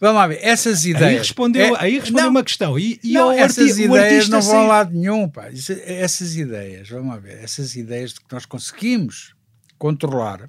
Vamos 0.00 0.16
lá 0.16 0.26
ver, 0.26 0.38
essas 0.40 0.86
ideias. 0.86 1.10
Aí 1.10 1.18
respondeu, 1.18 1.76
é, 1.76 1.78
aí 1.78 1.98
respondeu 1.98 2.24
não, 2.24 2.30
uma 2.30 2.42
questão. 2.42 2.78
E, 2.78 2.98
e 3.04 3.12
não, 3.12 3.30
essas 3.30 3.68
arti 3.68 3.82
ideias 3.82 4.28
não 4.30 4.40
vão 4.40 4.60
a 4.62 4.66
lado 4.66 4.92
nenhum, 4.94 5.28
pá. 5.28 5.50
Essas 5.84 6.36
ideias, 6.36 6.88
vamos 6.88 7.08
lá 7.08 7.18
ver, 7.18 7.44
essas 7.44 7.76
ideias 7.76 8.14
de 8.14 8.20
que 8.20 8.32
nós 8.32 8.46
conseguimos 8.46 9.34
controlar 9.78 10.48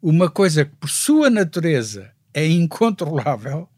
uma 0.00 0.30
coisa 0.30 0.64
que, 0.64 0.74
por 0.76 0.88
sua 0.88 1.28
natureza, 1.28 2.10
é 2.32 2.46
incontrolável, 2.46 3.68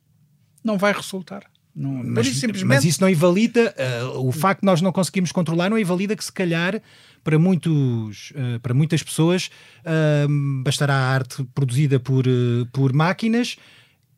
não 0.63 0.79
vai 0.79 0.93
resultar. 0.93 1.43
Não, 1.75 1.91
mas, 1.91 2.27
isso 2.27 2.41
simplesmente... 2.41 2.69
mas, 2.69 2.85
isso 2.85 3.01
não 3.01 3.09
invalida 3.09 3.75
uh, 4.05 4.27
o 4.27 4.33
facto 4.33 4.61
de 4.61 4.67
nós 4.67 4.81
não 4.81 4.93
conseguirmos 4.93 5.33
controlar, 5.33 5.71
não 5.71 5.79
invalida 5.79 6.17
que 6.17 6.25
se 6.25 6.33
calhar 6.33 6.81
para, 7.25 7.39
muitos, 7.39 8.33
uh, 8.33 8.59
para 8.61 8.75
muitas 8.75 9.03
pessoas 9.03 9.51
uh, 9.81 10.63
bastará 10.63 10.95
a 10.95 11.09
arte 11.15 11.45
produzida 11.55 12.01
por, 12.01 12.25
por 12.73 12.93
máquinas 12.93 13.57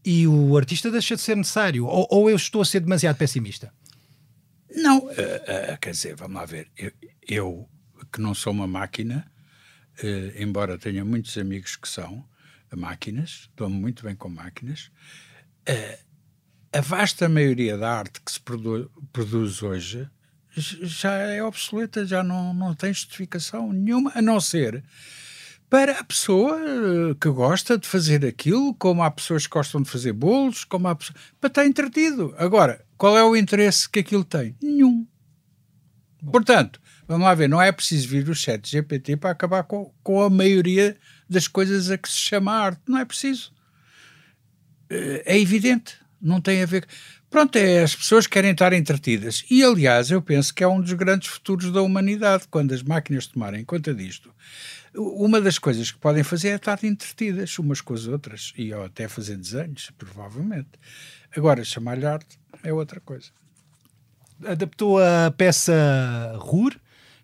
e 0.04 0.26
o 0.26 0.56
artista 0.56 0.90
deixa 0.90 1.16
de 1.16 1.22
ser 1.22 1.36
necessário? 1.36 1.86
Ou, 1.86 2.06
ou 2.10 2.30
eu 2.30 2.36
estou 2.36 2.62
a 2.62 2.64
ser 2.64 2.80
demasiado 2.80 3.16
pessimista? 3.16 3.72
Não, 4.74 4.98
uh, 4.98 5.10
uh, 5.10 5.78
quer 5.80 5.90
dizer, 5.90 6.14
vamos 6.16 6.36
lá 6.36 6.46
ver. 6.46 6.70
Eu, 6.76 6.92
eu 7.28 7.68
que 8.12 8.20
não 8.20 8.34
sou 8.34 8.52
uma 8.52 8.66
máquina, 8.66 9.30
uh, 10.02 10.42
embora 10.42 10.78
tenha 10.78 11.04
muitos 11.04 11.36
amigos 11.36 11.76
que 11.76 11.88
são 11.88 12.24
máquinas, 12.76 13.50
dou-me 13.56 13.74
muito 13.74 14.04
bem 14.04 14.14
com 14.14 14.28
máquinas, 14.28 14.92
a 16.72 16.80
vasta 16.80 17.28
maioria 17.28 17.76
da 17.76 17.92
arte 17.92 18.20
que 18.20 18.30
se 18.30 18.40
produ 18.40 18.88
produz 19.12 19.60
hoje 19.60 20.08
já 20.56 21.14
é 21.14 21.42
obsoleta, 21.42 22.06
já 22.06 22.22
não, 22.22 22.54
não 22.54 22.74
tem 22.74 22.92
justificação 22.92 23.72
nenhuma, 23.72 24.12
a 24.14 24.22
não 24.22 24.40
ser 24.40 24.84
para 25.70 25.92
a 26.00 26.04
pessoa 26.04 26.58
eh, 26.58 27.14
que 27.18 27.30
gosta 27.30 27.78
de 27.78 27.86
fazer 27.86 28.26
aquilo, 28.26 28.74
como 28.74 29.04
há 29.04 29.10
pessoas 29.10 29.46
que 29.46 29.52
gostam 29.52 29.80
de 29.80 29.88
fazer 29.88 30.12
bolos, 30.12 30.64
como 30.64 30.88
há 30.88 30.96
pessoas, 30.96 31.16
para 31.40 31.46
estar 31.46 31.64
entretido. 31.64 32.34
Agora, 32.36 32.84
qual 32.98 33.16
é 33.16 33.22
o 33.22 33.36
interesse 33.36 33.88
que 33.88 34.00
aquilo 34.00 34.24
tem? 34.24 34.56
Nenhum. 34.60 35.06
Portanto, 36.32 36.80
vamos 37.06 37.24
lá 37.24 37.34
ver, 37.34 37.48
não 37.48 37.62
é 37.62 37.70
preciso 37.70 38.08
vir 38.08 38.28
o 38.28 38.34
chat 38.34 38.68
GPT 38.68 39.16
para 39.16 39.30
acabar 39.30 39.62
com, 39.62 39.94
com 40.02 40.20
a 40.20 40.28
maioria 40.28 40.96
das 41.28 41.46
coisas 41.46 41.88
a 41.88 41.96
que 41.96 42.10
se 42.10 42.18
chama 42.18 42.52
arte. 42.52 42.82
Não 42.88 42.98
é 42.98 43.04
preciso. 43.04 43.52
Eh, 44.90 45.22
é 45.24 45.38
evidente. 45.38 45.94
Não 46.20 46.40
tem 46.40 46.62
a 46.62 46.66
ver. 46.66 46.84
Pronto, 47.30 47.54
é, 47.56 47.84
as 47.84 47.94
pessoas 47.94 48.26
querem 48.26 48.50
estar 48.50 48.72
entretidas. 48.72 49.44
E, 49.48 49.62
aliás, 49.62 50.10
eu 50.10 50.20
penso 50.20 50.52
que 50.52 50.64
é 50.64 50.68
um 50.68 50.80
dos 50.80 50.92
grandes 50.94 51.28
futuros 51.28 51.70
da 51.70 51.80
humanidade, 51.80 52.48
quando 52.50 52.74
as 52.74 52.82
máquinas 52.82 53.28
tomarem 53.28 53.64
conta 53.64 53.94
disto 53.94 54.34
uma 54.94 55.40
das 55.40 55.58
coisas 55.58 55.90
que 55.90 55.98
podem 55.98 56.22
fazer 56.22 56.48
é 56.48 56.54
estar 56.56 56.82
entretidas 56.84 57.58
umas 57.58 57.80
com 57.80 57.94
as 57.94 58.06
outras 58.06 58.52
e 58.56 58.72
ou 58.72 58.84
até 58.84 59.08
fazer 59.08 59.36
desenhos, 59.36 59.90
provavelmente. 59.96 60.70
Agora, 61.36 61.64
chamar-lhe 61.64 62.06
arte 62.06 62.38
é 62.62 62.72
outra 62.72 63.00
coisa. 63.00 63.30
Adaptou 64.44 64.98
a 64.98 65.30
peça 65.30 66.36
RUR, 66.38 66.74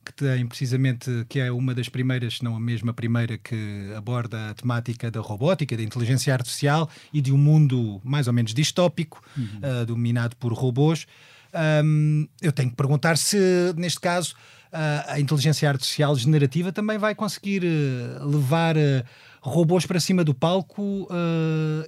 que 0.05 0.13
tem 0.13 0.47
precisamente, 0.47 1.27
que 1.29 1.41
é 1.41 1.51
uma 1.51 1.75
das 1.75 1.89
primeiras, 1.89 2.37
se 2.37 2.45
não 2.45 2.55
a 2.55 2.61
mesma 2.61 2.95
primeira, 2.95 3.37
que 3.37 3.93
aborda 3.97 4.51
a 4.51 4.55
temática 4.55 5.11
da 5.11 5.21
robótica, 5.21 5.77
da 5.77 5.83
inteligência 5.83 6.33
artificial 6.33 6.89
e 7.13 7.21
de 7.21 7.33
um 7.33 7.39
mundo 7.39 8.01
mais 8.05 8.29
ou 8.29 8.33
menos 8.33 8.55
distópico, 8.55 9.21
uhum. 9.37 9.83
uh, 9.83 9.87
dominado 9.87 10.37
por 10.37 10.53
robôs. 10.53 11.07
Um, 11.57 12.29
eu 12.43 12.53
tenho 12.53 12.71
que 12.71 12.77
perguntar 12.77 13.17
se, 13.17 13.39
neste 13.77 13.99
caso, 13.99 14.35
uh, 14.73 15.05
a 15.09 15.21
inteligência 15.21 15.69
artificial 15.69 16.15
generativa 16.17 16.71
também 16.71 16.99
vai 16.99 17.15
conseguir 17.15 17.63
uh, 17.65 18.27
levar 18.29 18.77
uh, 18.77 19.05
robôs 19.41 19.87
para 19.87 19.99
cima 19.99 20.23
do 20.23 20.35
palco 20.35 21.09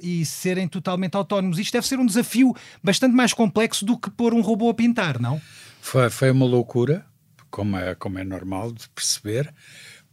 e 0.01 0.25
serem 0.25 0.69
totalmente 0.69 1.17
autónomos. 1.17 1.59
Isto 1.59 1.73
deve 1.73 1.89
ser 1.89 1.99
um 1.99 2.07
desafio 2.07 2.55
bastante 2.83 3.17
mais 3.17 3.33
complexo 3.33 3.85
do 3.85 3.99
que 3.99 4.09
pôr 4.11 4.33
um 4.33 4.41
robô 4.41 4.71
a 4.71 4.75
pintar, 4.75 5.21
não? 5.21 5.41
Foi, 5.81 6.09
foi 6.09 6.31
uma 6.31 6.47
loucura, 6.47 7.05
como 7.51 7.77
é, 7.77 7.97
como 7.97 8.21
é 8.21 8.23
normal 8.23 8.71
de 8.71 8.89
perceber, 8.91 9.53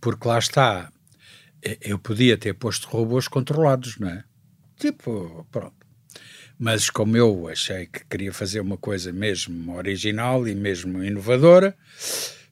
porque 0.01 0.27
lá 0.27 0.39
está. 0.39 0.89
Eu 1.81 1.99
podia 1.99 2.35
ter 2.35 2.55
posto 2.55 2.87
robôs 2.87 3.27
controlados, 3.27 3.99
não 3.99 4.09
é? 4.09 4.23
Tipo, 4.79 5.45
pronto 5.51 5.84
mas 6.57 6.89
como 6.89 7.17
eu 7.17 7.47
achei 7.47 7.85
que 7.85 8.05
queria 8.05 8.33
fazer 8.33 8.59
uma 8.59 8.77
coisa 8.77 9.11
mesmo 9.11 9.75
original 9.75 10.47
e 10.47 10.55
mesmo 10.55 11.03
inovadora, 11.03 11.75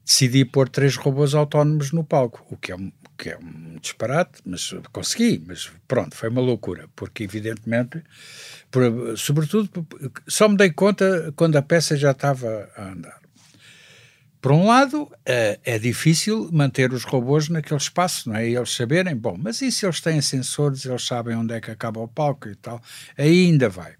decidi 0.05 0.43
pôr 0.43 0.67
três 0.67 0.95
robôs 0.95 1.33
autónomos 1.33 1.91
no 1.91 2.03
palco, 2.03 2.45
o 2.49 2.57
que 2.57 2.71
é 2.71 2.75
um, 2.75 2.91
que 3.17 3.29
é 3.29 3.37
um 3.37 3.77
disparate, 3.79 4.41
mas 4.45 4.73
consegui, 4.91 5.41
mas 5.45 5.71
pronto, 5.87 6.15
foi 6.15 6.29
uma 6.29 6.41
loucura, 6.41 6.89
porque 6.95 7.23
evidentemente, 7.23 8.03
por, 8.69 9.17
sobretudo, 9.17 9.69
só 10.27 10.49
me 10.49 10.57
dei 10.57 10.71
conta 10.71 11.31
quando 11.35 11.55
a 11.55 11.61
peça 11.61 11.95
já 11.95 12.11
estava 12.11 12.69
a 12.75 12.91
andar. 12.91 13.22
Por 14.43 14.51
um 14.51 14.67
lado, 14.67 15.09
é, 15.25 15.57
é, 15.63 15.79
difícil 15.79 16.49
manter 16.51 16.91
os 16.91 17.05
robôs 17.05 17.47
naquele 17.47 17.79
espaço, 17.79 18.27
não 18.27 18.35
é? 18.35 18.49
E 18.49 18.57
eles 18.57 18.75
saberem, 18.75 19.15
bom, 19.15 19.37
mas 19.39 19.61
e 19.61 19.71
se 19.71 19.85
eles 19.85 20.01
têm 20.01 20.19
sensores, 20.19 20.83
eles 20.83 21.05
sabem 21.05 21.33
onde 21.33 21.53
é 21.53 21.61
que 21.61 21.71
acaba 21.71 22.01
o 22.01 22.09
palco 22.09 22.49
e 22.49 22.55
tal, 22.55 22.81
aí 23.17 23.45
ainda 23.45 23.69
vai. 23.69 23.93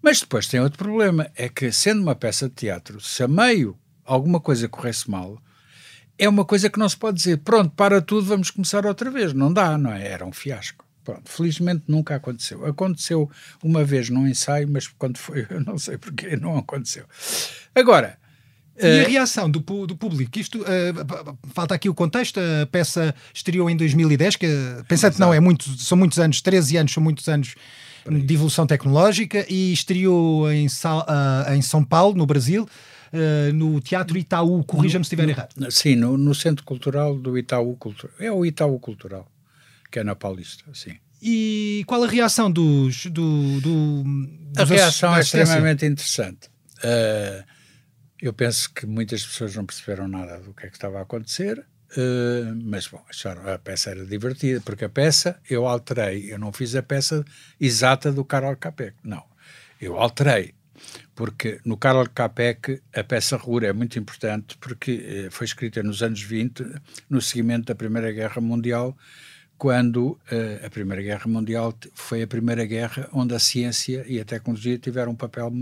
Mas 0.00 0.20
depois 0.20 0.46
tem 0.46 0.60
outro 0.60 0.78
problema, 0.78 1.28
é 1.34 1.48
que 1.48 1.72
sendo 1.72 2.02
uma 2.02 2.14
peça 2.14 2.48
de 2.48 2.54
teatro, 2.54 3.00
se 3.00 3.24
a 3.24 3.26
meio 3.26 3.76
alguma 4.04 4.38
coisa 4.38 4.68
corresse 4.68 5.10
mal, 5.10 5.42
é 6.16 6.28
uma 6.28 6.44
coisa 6.44 6.70
que 6.70 6.78
não 6.78 6.88
se 6.88 6.96
pode 6.96 7.16
dizer, 7.16 7.38
pronto, 7.38 7.70
para 7.70 8.00
tudo, 8.00 8.28
vamos 8.28 8.52
começar 8.52 8.86
outra 8.86 9.10
vez. 9.10 9.32
Não 9.32 9.52
dá, 9.52 9.76
não 9.76 9.92
é? 9.92 10.06
Era 10.06 10.24
um 10.24 10.32
fiasco. 10.32 10.84
Pronto, 11.02 11.28
felizmente 11.28 11.82
nunca 11.88 12.14
aconteceu. 12.14 12.64
Aconteceu 12.64 13.28
uma 13.60 13.82
vez 13.82 14.08
num 14.08 14.24
ensaio, 14.24 14.68
mas 14.68 14.86
quando 14.86 15.18
foi, 15.18 15.44
eu 15.50 15.60
não 15.64 15.76
sei 15.78 15.98
porque 15.98 16.36
não 16.36 16.56
aconteceu. 16.56 17.06
Agora, 17.74 18.22
e 18.76 18.84
a 18.84 18.88
eh, 18.88 19.08
reação 19.08 19.48
do, 19.48 19.60
do 19.86 19.96
público? 19.96 20.38
Isto, 20.38 20.60
uh, 20.62 21.38
falta 21.52 21.74
aqui 21.74 21.88
o 21.88 21.94
contexto, 21.94 22.40
a 22.40 22.66
peça 22.66 23.14
estreou 23.32 23.70
em 23.70 23.76
2010, 23.76 24.36
que 24.36 24.46
pensando 24.88 25.14
que 25.14 25.20
não, 25.20 25.32
é 25.32 25.40
muito, 25.40 25.64
são 25.78 25.96
muitos 25.96 26.18
anos, 26.18 26.40
13 26.40 26.78
anos, 26.78 26.92
são 26.92 27.02
muitos 27.02 27.28
anos 27.28 27.54
de 28.08 28.34
evolução 28.34 28.66
tecnológica, 28.66 29.46
e 29.48 29.72
estreou 29.72 30.50
em, 30.50 30.66
uh, 30.66 31.52
em 31.54 31.62
São 31.62 31.84
Paulo, 31.84 32.16
no 32.16 32.26
Brasil, 32.26 32.68
uh, 33.12 33.52
no 33.54 33.80
Teatro 33.80 34.18
Itaú, 34.18 34.64
corrija-me 34.64 35.04
se 35.04 35.14
estiver 35.14 35.28
errado. 35.28 35.54
Sim, 35.70 35.96
no, 35.96 36.18
no, 36.18 36.34
Centro 36.34 36.64
Cultural 36.64 37.16
do 37.16 37.38
Itaú 37.38 37.76
Cultural. 37.76 38.14
É 38.18 38.30
o 38.30 38.44
Itaú 38.44 38.78
Cultural, 38.80 39.30
que 39.90 40.00
é 40.00 40.04
na 40.04 40.16
Paulista, 40.16 40.64
sim. 40.74 40.96
E 41.22 41.84
qual 41.86 42.02
a 42.02 42.06
reação 42.06 42.50
dos. 42.50 43.06
Do, 43.06 43.60
do, 43.60 44.02
dos 44.02 44.58
a 44.58 44.64
reação 44.64 45.16
é 45.16 45.20
extremamente 45.20 45.86
interessante. 45.86 46.50
Uh, 46.80 47.53
eu 48.24 48.32
penso 48.32 48.72
que 48.72 48.86
muitas 48.86 49.22
pessoas 49.22 49.54
não 49.54 49.66
perceberam 49.66 50.08
nada 50.08 50.38
do 50.38 50.54
que 50.54 50.64
é 50.64 50.70
que 50.70 50.76
estava 50.76 50.98
a 50.98 51.02
acontecer, 51.02 51.58
uh, 51.58 52.56
mas 52.64 52.86
bom, 52.86 53.04
acharam 53.06 53.46
a 53.52 53.58
peça 53.58 53.90
era 53.90 54.06
divertida, 54.06 54.62
porque 54.62 54.86
a 54.86 54.88
peça 54.88 55.38
eu 55.48 55.66
alterei, 55.66 56.32
eu 56.32 56.38
não 56.38 56.50
fiz 56.50 56.74
a 56.74 56.82
peça 56.82 57.22
exata 57.60 58.10
do 58.10 58.24
Carol 58.24 58.56
Capek, 58.56 58.94
não. 59.04 59.22
Eu 59.78 59.98
alterei, 59.98 60.54
porque 61.14 61.60
no 61.66 61.76
Carol 61.76 62.08
Capek 62.08 62.80
a 62.94 63.04
peça 63.04 63.36
Rura 63.36 63.66
é 63.66 63.74
muito 63.74 63.98
importante 63.98 64.56
porque 64.56 65.26
uh, 65.26 65.30
foi 65.30 65.44
escrita 65.44 65.82
nos 65.82 66.02
anos 66.02 66.22
20, 66.22 66.64
no 67.10 67.20
seguimento 67.20 67.66
da 67.66 67.74
Primeira 67.74 68.10
Guerra 68.10 68.40
Mundial, 68.40 68.96
quando 69.58 70.12
uh, 70.12 70.64
a 70.64 70.70
Primeira 70.70 71.02
Guerra 71.02 71.26
Mundial 71.26 71.74
foi 71.92 72.22
a 72.22 72.26
primeira 72.26 72.64
guerra 72.64 73.06
onde 73.12 73.34
a 73.34 73.38
ciência 73.38 74.02
e 74.08 74.18
a 74.18 74.24
tecnologia 74.24 74.78
tiveram 74.78 75.12
um 75.12 75.14
papel 75.14 75.52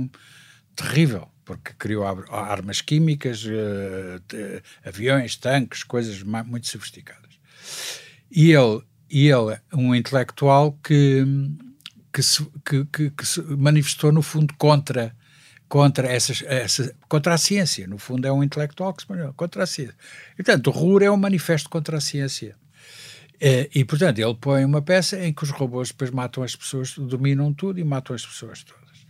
terrível 0.77 1.29
porque 1.57 1.75
criou 1.79 2.05
armas 2.05 2.81
químicas, 2.81 3.45
uh, 3.45 4.23
aviões, 4.85 5.37
tanques, 5.37 5.83
coisas 5.83 6.23
muito 6.23 6.69
sofisticadas. 6.69 7.39
E 8.31 8.53
ele, 8.53 8.83
e 9.11 9.29
ele 9.29 9.59
um 9.73 9.95
intelectual 9.95 10.79
que, 10.83 11.25
que, 12.13 12.23
se, 12.23 12.45
que, 12.65 12.85
que, 12.87 13.11
que 13.11 13.27
se 13.27 13.41
manifestou, 13.43 14.13
no 14.13 14.23
fundo, 14.23 14.55
contra 14.57 15.15
contra, 15.73 16.07
essas, 16.07 16.43
essa, 16.43 16.95
contra 17.09 17.33
a 17.33 17.39
ciência. 17.39 17.87
No 17.87 17.97
fundo, 17.97 18.27
é 18.27 18.33
um 18.33 18.45
intelectual 18.45 18.93
que 18.93 19.05
se 19.05 19.09
manifestou 19.09 19.35
contra 19.35 19.63
a 19.63 19.67
ciência. 19.67 19.97
E, 20.35 20.43
portanto, 20.43 20.67
o 20.67 20.71
RUR 20.71 21.03
é 21.03 21.11
um 21.11 21.17
manifesto 21.17 21.71
contra 21.71 21.97
a 21.97 22.01
ciência. 22.01 22.55
Uh, 23.37 23.67
e, 23.75 23.83
portanto, 23.83 24.19
ele 24.19 24.35
põe 24.35 24.67
uma 24.67 24.83
peça 24.83 25.19
em 25.25 25.33
que 25.33 25.43
os 25.43 25.49
robôs 25.49 25.89
depois 25.89 26.11
matam 26.11 26.43
as 26.43 26.55
pessoas, 26.55 26.95
dominam 26.99 27.55
tudo 27.55 27.81
e 27.81 27.85
matam 27.85 28.15
as 28.15 28.27
pessoas 28.27 28.63
todas. 28.63 29.07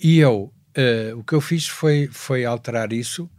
E 0.00 0.18
eu, 0.18 0.54
uh, 0.76 1.18
o 1.18 1.24
que 1.24 1.34
eu 1.34 1.40
fiz 1.40 1.66
foi, 1.66 2.08
foi 2.10 2.44
alterar 2.44 2.92
isso, 2.92 3.30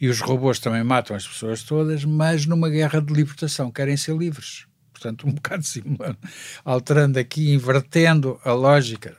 e 0.00 0.08
os 0.08 0.20
robôs 0.20 0.58
também 0.58 0.84
matam 0.84 1.16
as 1.16 1.26
pessoas 1.26 1.62
todas, 1.62 2.04
mas 2.04 2.46
numa 2.46 2.68
guerra 2.68 3.00
de 3.00 3.12
libertação, 3.12 3.70
querem 3.70 3.96
ser 3.96 4.16
livres. 4.16 4.66
Portanto, 4.92 5.26
um 5.26 5.32
bocado 5.34 5.64
simulando, 5.64 6.18
alterando 6.64 7.18
aqui, 7.18 7.52
invertendo 7.52 8.38
a 8.44 8.52
lógica. 8.52 9.16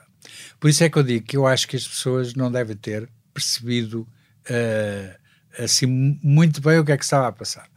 Por 0.59 0.69
isso 0.69 0.83
é 0.83 0.89
que 0.89 0.97
eu 0.97 1.03
digo 1.03 1.25
que 1.25 1.37
eu 1.37 1.47
acho 1.47 1.67
que 1.67 1.75
as 1.75 1.87
pessoas 1.87 2.33
não 2.33 2.51
devem 2.51 2.75
ter 2.75 3.09
percebido 3.33 4.01
uh, 4.49 5.63
assim 5.63 5.85
muito 6.23 6.61
bem 6.61 6.79
o 6.79 6.85
que 6.85 6.91
é 6.91 6.97
que 6.97 7.03
estava 7.03 7.27
a 7.27 7.31
passar. 7.31 7.67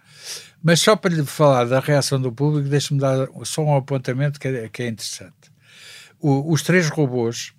Mas 0.63 0.81
só 0.81 0.95
para 0.95 1.15
lhe 1.15 1.25
falar 1.25 1.65
da 1.65 1.81
reação 1.81 2.21
do 2.21 2.31
público, 2.31 2.69
deixe-me 2.69 3.01
dar 3.01 3.29
só 3.45 3.63
um 3.63 3.77
apontamento 3.77 4.39
que 4.39 4.49
é, 4.49 4.69
que 4.69 4.83
é 4.83 4.89
interessante. 4.89 5.51
O, 6.19 6.53
os 6.53 6.63
três 6.63 6.89
robôs, 6.89 7.55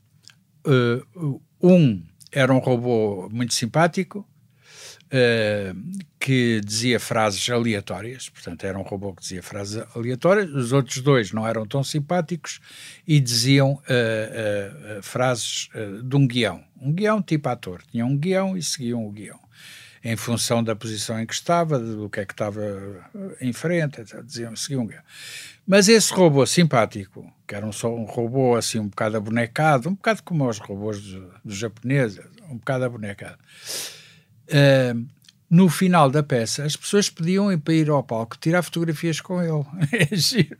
uh, 0.67 1.41
um 1.61 2.03
era 2.31 2.53
um 2.53 2.59
robô 2.59 3.29
muito 3.29 3.53
simpático, 3.53 4.27
uh, 5.11 6.01
que 6.19 6.61
dizia 6.63 6.99
frases 6.99 7.49
aleatórias, 7.49 8.29
portanto 8.29 8.63
era 8.63 8.77
um 8.77 8.83
robô 8.83 9.13
que 9.13 9.21
dizia 9.21 9.43
frases 9.43 9.83
aleatórias, 9.95 10.49
os 10.49 10.71
outros 10.71 10.99
dois 10.99 11.31
não 11.31 11.47
eram 11.47 11.65
tão 11.65 11.83
simpáticos 11.83 12.59
e 13.07 13.19
diziam 13.19 13.73
uh, 13.73 14.99
uh, 14.99 15.03
frases 15.03 15.69
de 16.03 16.15
um 16.15 16.25
guião, 16.25 16.63
um 16.79 16.91
guião 16.93 17.21
tipo 17.21 17.49
ator, 17.49 17.81
tinham 17.91 18.07
um 18.07 18.17
guião 18.17 18.57
e 18.57 18.63
seguiam 18.63 19.05
o 19.05 19.11
guião, 19.11 19.39
em 20.03 20.15
função 20.15 20.63
da 20.63 20.75
posição 20.75 21.19
em 21.19 21.25
que 21.25 21.33
estava, 21.33 21.77
do 21.77 22.09
que 22.09 22.21
é 22.21 22.25
que 22.25 22.33
estava 22.33 22.61
em 23.39 23.53
frente, 23.53 24.03
diziam, 24.23 24.55
seguiam 24.55 24.83
um 24.83 24.87
guião. 24.87 25.03
Mas 25.71 25.87
esse 25.87 26.13
robô 26.13 26.45
simpático, 26.45 27.25
que 27.47 27.55
era 27.55 27.65
um, 27.65 27.71
só 27.71 27.87
um 27.95 28.03
robô 28.03 28.57
assim 28.57 28.77
um 28.77 28.89
bocado 28.89 29.15
abonecado, 29.15 29.87
um 29.87 29.93
bocado 29.93 30.21
como 30.21 30.45
os 30.45 30.57
robôs 30.57 30.99
dos 31.45 31.55
japoneses, 31.55 32.19
um 32.49 32.57
bocado 32.57 32.83
abonecado, 32.83 33.39
uh, 34.49 35.07
no 35.49 35.69
final 35.69 36.09
da 36.09 36.21
peça, 36.21 36.65
as 36.65 36.75
pessoas 36.75 37.09
pediam 37.09 37.57
para 37.57 37.73
ir 37.73 37.89
ao 37.89 38.03
palco 38.03 38.37
tirar 38.37 38.63
fotografias 38.63 39.21
com 39.21 39.41
ele. 39.41 39.63
É 40.11 40.13
giro. 40.13 40.57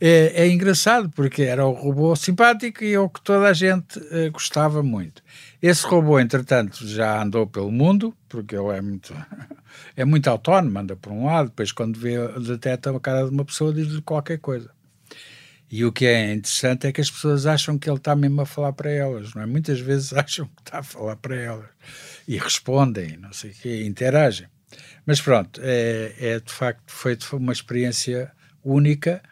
É, 0.00 0.44
é, 0.44 0.48
engraçado 0.48 1.10
porque 1.10 1.42
era 1.42 1.66
o 1.66 1.72
robô 1.72 2.16
simpático 2.16 2.82
e 2.84 2.94
é 2.94 3.00
o 3.00 3.10
que 3.10 3.20
toda 3.20 3.46
a 3.46 3.52
gente 3.52 3.98
uh, 3.98 4.32
gostava 4.32 4.82
muito. 4.82 5.22
Esse 5.60 5.84
robô, 5.86 6.20
entretanto, 6.20 6.86
já 6.86 7.20
andou 7.20 7.46
pelo 7.46 7.70
mundo, 7.70 8.16
porque 8.28 8.54
ele 8.54 8.76
é 8.76 8.80
muito, 8.80 9.12
é 9.96 10.04
muito 10.04 10.28
autónomo, 10.28 10.78
anda 10.78 10.94
por 10.94 11.12
um 11.12 11.26
lado, 11.26 11.48
depois 11.48 11.72
quando 11.72 11.98
vê, 11.98 12.16
detecta 12.38 12.96
a 12.96 13.00
cara 13.00 13.24
de 13.24 13.30
uma 13.30 13.44
pessoa, 13.44 13.72
diz-lhe 13.72 14.00
qualquer 14.02 14.38
coisa. 14.38 14.70
E 15.70 15.84
o 15.84 15.92
que 15.92 16.06
é 16.06 16.32
interessante 16.32 16.86
é 16.86 16.92
que 16.92 17.00
as 17.00 17.10
pessoas 17.10 17.44
acham 17.44 17.78
que 17.78 17.90
ele 17.90 17.98
está 17.98 18.16
mesmo 18.16 18.40
a 18.40 18.46
falar 18.46 18.72
para 18.72 18.90
elas, 18.90 19.34
não 19.34 19.42
é? 19.42 19.46
Muitas 19.46 19.80
vezes 19.80 20.12
acham 20.14 20.46
que 20.46 20.62
está 20.64 20.78
a 20.78 20.82
falar 20.82 21.16
para 21.16 21.36
elas 21.36 21.68
e 22.26 22.38
respondem, 22.38 23.16
não 23.16 23.32
sei 23.32 23.50
o 23.50 23.54
quê, 23.54 23.84
interagem. 23.84 24.46
Mas 25.04 25.20
pronto, 25.20 25.60
é, 25.62 26.14
é 26.18 26.40
de 26.40 26.52
facto 26.52 26.82
foi 26.86 27.16
uma 27.32 27.52
experiência 27.52 28.30
única. 28.64 29.22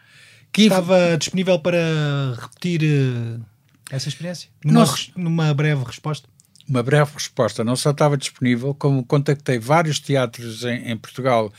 Que 0.51 0.63
Estava 0.63 1.15
disponível 1.17 1.59
para 1.59 2.35
repetir 2.39 2.81
uh, 2.83 3.45
essa 3.89 4.09
experiência? 4.09 4.49
Numa, 4.63 4.85
numa 5.15 5.53
breve 5.53 5.83
resposta? 5.83 6.27
Uma 6.67 6.83
breve 6.83 7.11
resposta. 7.13 7.63
Não 7.63 7.75
só 7.75 7.91
estava 7.91 8.17
disponível, 8.17 8.73
como 8.73 9.05
contactei 9.05 9.57
vários 9.59 9.99
teatros 9.99 10.63
em, 10.63 10.91
em 10.91 10.97
Portugal, 10.97 11.51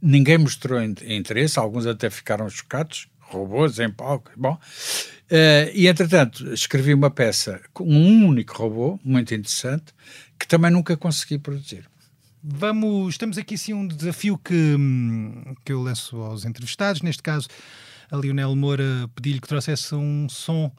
ninguém 0.00 0.38
mostrou 0.38 0.82
interesse, 0.82 1.58
alguns 1.58 1.86
até 1.86 2.10
ficaram 2.10 2.48
chocados, 2.48 3.08
robôs 3.18 3.78
em 3.78 3.90
palco, 3.90 4.30
bom. 4.36 4.58
Uh, 5.24 5.70
e 5.72 5.88
entretanto, 5.88 6.52
escrevi 6.52 6.92
uma 6.92 7.10
peça 7.10 7.60
com 7.72 7.84
um 7.84 8.26
único 8.26 8.56
robô, 8.56 9.00
muito 9.02 9.34
interessante, 9.34 9.94
que 10.38 10.46
também 10.46 10.70
nunca 10.70 10.96
consegui 10.96 11.38
produzir. 11.38 11.88
Vamos, 12.42 13.14
estamos 13.14 13.38
aqui 13.38 13.56
sim 13.56 13.72
um 13.72 13.86
desafio 13.86 14.36
que, 14.36 14.76
que 15.64 15.72
eu 15.72 15.80
lanço 15.80 16.16
aos 16.18 16.44
entrevistados, 16.44 17.00
neste 17.00 17.22
caso 17.22 17.48
a 18.10 18.16
Lionel 18.16 18.54
Moura 18.54 19.08
pedi-lhe 19.14 19.40
que 19.40 19.48
trouxesse 19.48 19.94
um 19.94 20.28
som 20.28 20.70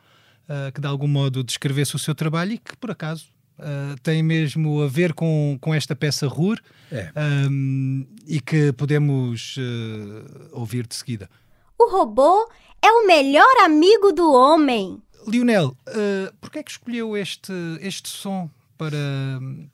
uh, 0.49 0.71
que 0.71 0.81
de 0.81 0.87
algum 0.87 1.07
modo 1.07 1.43
descrevesse 1.43 1.95
o 1.95 1.99
seu 1.99 2.15
trabalho 2.15 2.53
e 2.53 2.57
que 2.57 2.75
por 2.77 2.91
acaso 2.91 3.27
uh, 3.59 3.99
tem 4.01 4.23
mesmo 4.23 4.81
a 4.81 4.87
ver 4.87 5.13
com, 5.13 5.57
com 5.59 5.73
esta 5.73 5.95
peça 5.95 6.27
RUR 6.27 6.59
é. 6.91 7.11
um, 7.49 8.05
e 8.27 8.39
que 8.39 8.71
podemos 8.73 9.57
uh, 9.57 10.49
ouvir 10.51 10.87
de 10.87 10.95
seguida. 10.95 11.29
O 11.77 11.89
robô 11.89 12.49
é 12.81 12.89
o 12.91 13.07
melhor 13.07 13.63
amigo 13.63 14.11
do 14.11 14.31
homem. 14.31 15.01
Lionel, 15.27 15.75
uh, 15.87 16.33
por 16.39 16.51
que 16.51 16.59
é 16.59 16.63
que 16.63 16.71
escolheu 16.71 17.17
este, 17.17 17.51
este 17.81 18.09
som 18.09 18.49
para, 18.77 18.97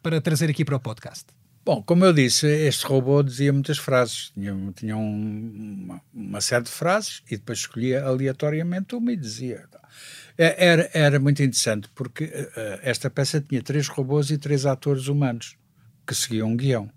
para 0.01 0.21
trazer 0.21 0.49
aqui 0.49 0.63
para 0.63 0.75
o 0.75 0.79
podcast? 0.79 1.25
Bom, 1.63 1.83
como 1.83 2.03
eu 2.03 2.11
disse, 2.11 2.47
este 2.47 2.85
robô 2.87 3.21
dizia 3.21 3.53
muitas 3.53 3.77
frases, 3.77 4.31
tinha, 4.33 4.55
tinha 4.75 4.97
um, 4.97 5.83
uma, 5.85 6.01
uma, 6.11 6.41
série 6.41 6.63
de 6.63 6.71
frases 6.71 7.21
e 7.29 7.37
depois 7.37 7.59
escolhia 7.59 8.03
aleatoriamente 8.03 8.95
uma 8.95 9.11
e 9.11 9.15
dizia. 9.15 9.69
É, 10.37 10.65
era, 10.65 10.89
era 10.93 11.19
muito 11.19 11.41
interessante 11.41 11.89
porque 11.93 12.25
uh, 12.25 12.79
esta 12.81 13.09
peça 13.09 13.41
tinha 13.41 13.61
três 13.61 13.87
robôs 13.87 14.31
e 14.31 14.37
três 14.37 14.65
atores 14.65 15.07
humanos 15.07 15.55
que 16.05 16.15
seguiam 16.15 16.49
um 16.49 16.57
guião. 16.57 16.89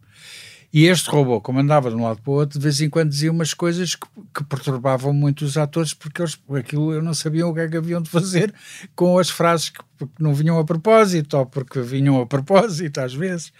E 0.72 0.86
este 0.86 1.08
robô, 1.08 1.40
como 1.40 1.60
andava 1.60 1.88
de 1.88 1.94
um 1.94 2.02
lado 2.02 2.20
para 2.20 2.30
o 2.32 2.34
outro, 2.34 2.58
de 2.58 2.62
vez 2.64 2.80
em 2.80 2.90
quando 2.90 3.08
dizia 3.08 3.30
umas 3.30 3.54
coisas 3.54 3.94
que, 3.94 4.08
que 4.34 4.42
perturbavam 4.42 5.12
muito 5.12 5.44
os 5.44 5.56
atores, 5.56 5.94
porque 5.94 6.20
eles, 6.20 6.36
aquilo 6.52 6.92
eu 6.92 7.00
não 7.00 7.14
sabiam 7.14 7.48
o 7.48 7.54
que 7.54 7.60
é 7.60 7.68
que 7.68 7.76
haviam 7.76 8.02
de 8.02 8.10
fazer 8.10 8.52
com 8.92 9.16
as 9.16 9.30
frases 9.30 9.70
que, 9.70 9.78
que 9.98 10.22
não 10.22 10.34
vinham 10.34 10.58
a 10.58 10.64
propósito, 10.64 11.36
ou 11.36 11.46
porque 11.46 11.80
vinham 11.80 12.20
a 12.20 12.26
propósito, 12.26 12.98
às 12.98 13.14
vezes. 13.14 13.52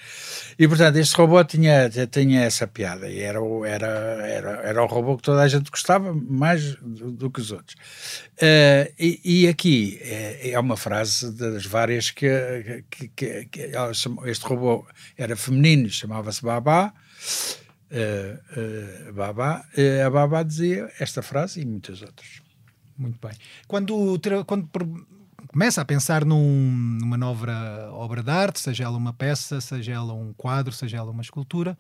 E, 0.59 0.67
portanto, 0.67 0.97
este 0.97 1.17
robô 1.17 1.43
tinha, 1.45 1.89
tinha 2.11 2.43
essa 2.43 2.67
piada, 2.67 3.09
e 3.09 3.21
era, 3.21 3.39
era, 3.67 3.87
era, 4.27 4.51
era 4.63 4.83
o 4.83 4.87
robô 4.87 5.17
que 5.17 5.23
toda 5.23 5.43
a 5.43 5.49
gente 5.49 5.71
gostava, 5.71 6.13
mais 6.13 6.75
do, 6.77 7.13
do 7.13 7.31
que 7.31 7.41
os 7.41 7.53
outros. 7.53 7.77
Uh, 8.35 8.93
e, 8.99 9.21
e, 9.25 9.49
aqui 9.49 9.99
é, 10.03 10.51
é, 10.51 10.59
uma 10.59 10.77
frase 10.77 11.33
das 11.33 11.65
várias 11.67 12.11
que, 12.11 12.85
que, 12.91 13.09
que, 13.09 13.45
que 13.47 13.71
este 14.27 14.47
robô 14.47 14.87
era 15.17 15.37
feminino, 15.37 15.89
chamava-se 15.89 16.43
Babá, 16.43 16.93
uh, 17.91 19.09
uh, 19.11 19.13
Baba, 19.13 19.65
uh, 19.77 20.07
a 20.07 20.11
Baba 20.11 20.43
dizia 20.43 20.91
esta 20.99 21.23
frase 21.23 21.61
e 21.61 21.65
muitas 21.65 22.03
outras. 22.03 22.43
Muito 22.97 23.19
bem. 23.27 23.37
Quando, 23.67 24.21
quando 24.47 24.69
começa 25.55 25.81
a 25.81 25.85
pensar 25.85 26.25
num, 26.25 26.73
numa 27.01 27.17
nova 27.17 27.89
obra 27.93 28.25
de 28.25 28.31
arte, 28.33 28.59
seja 28.59 28.83
ela 28.83 28.97
uma 28.97 29.13
peça, 29.13 29.61
seja 29.61 29.93
ela 29.93 30.13
um 30.13 30.33
quadro, 30.33 30.73
seja 30.73 30.97
ela 30.97 31.13
uma 31.13 31.23
escultura, 31.23 31.79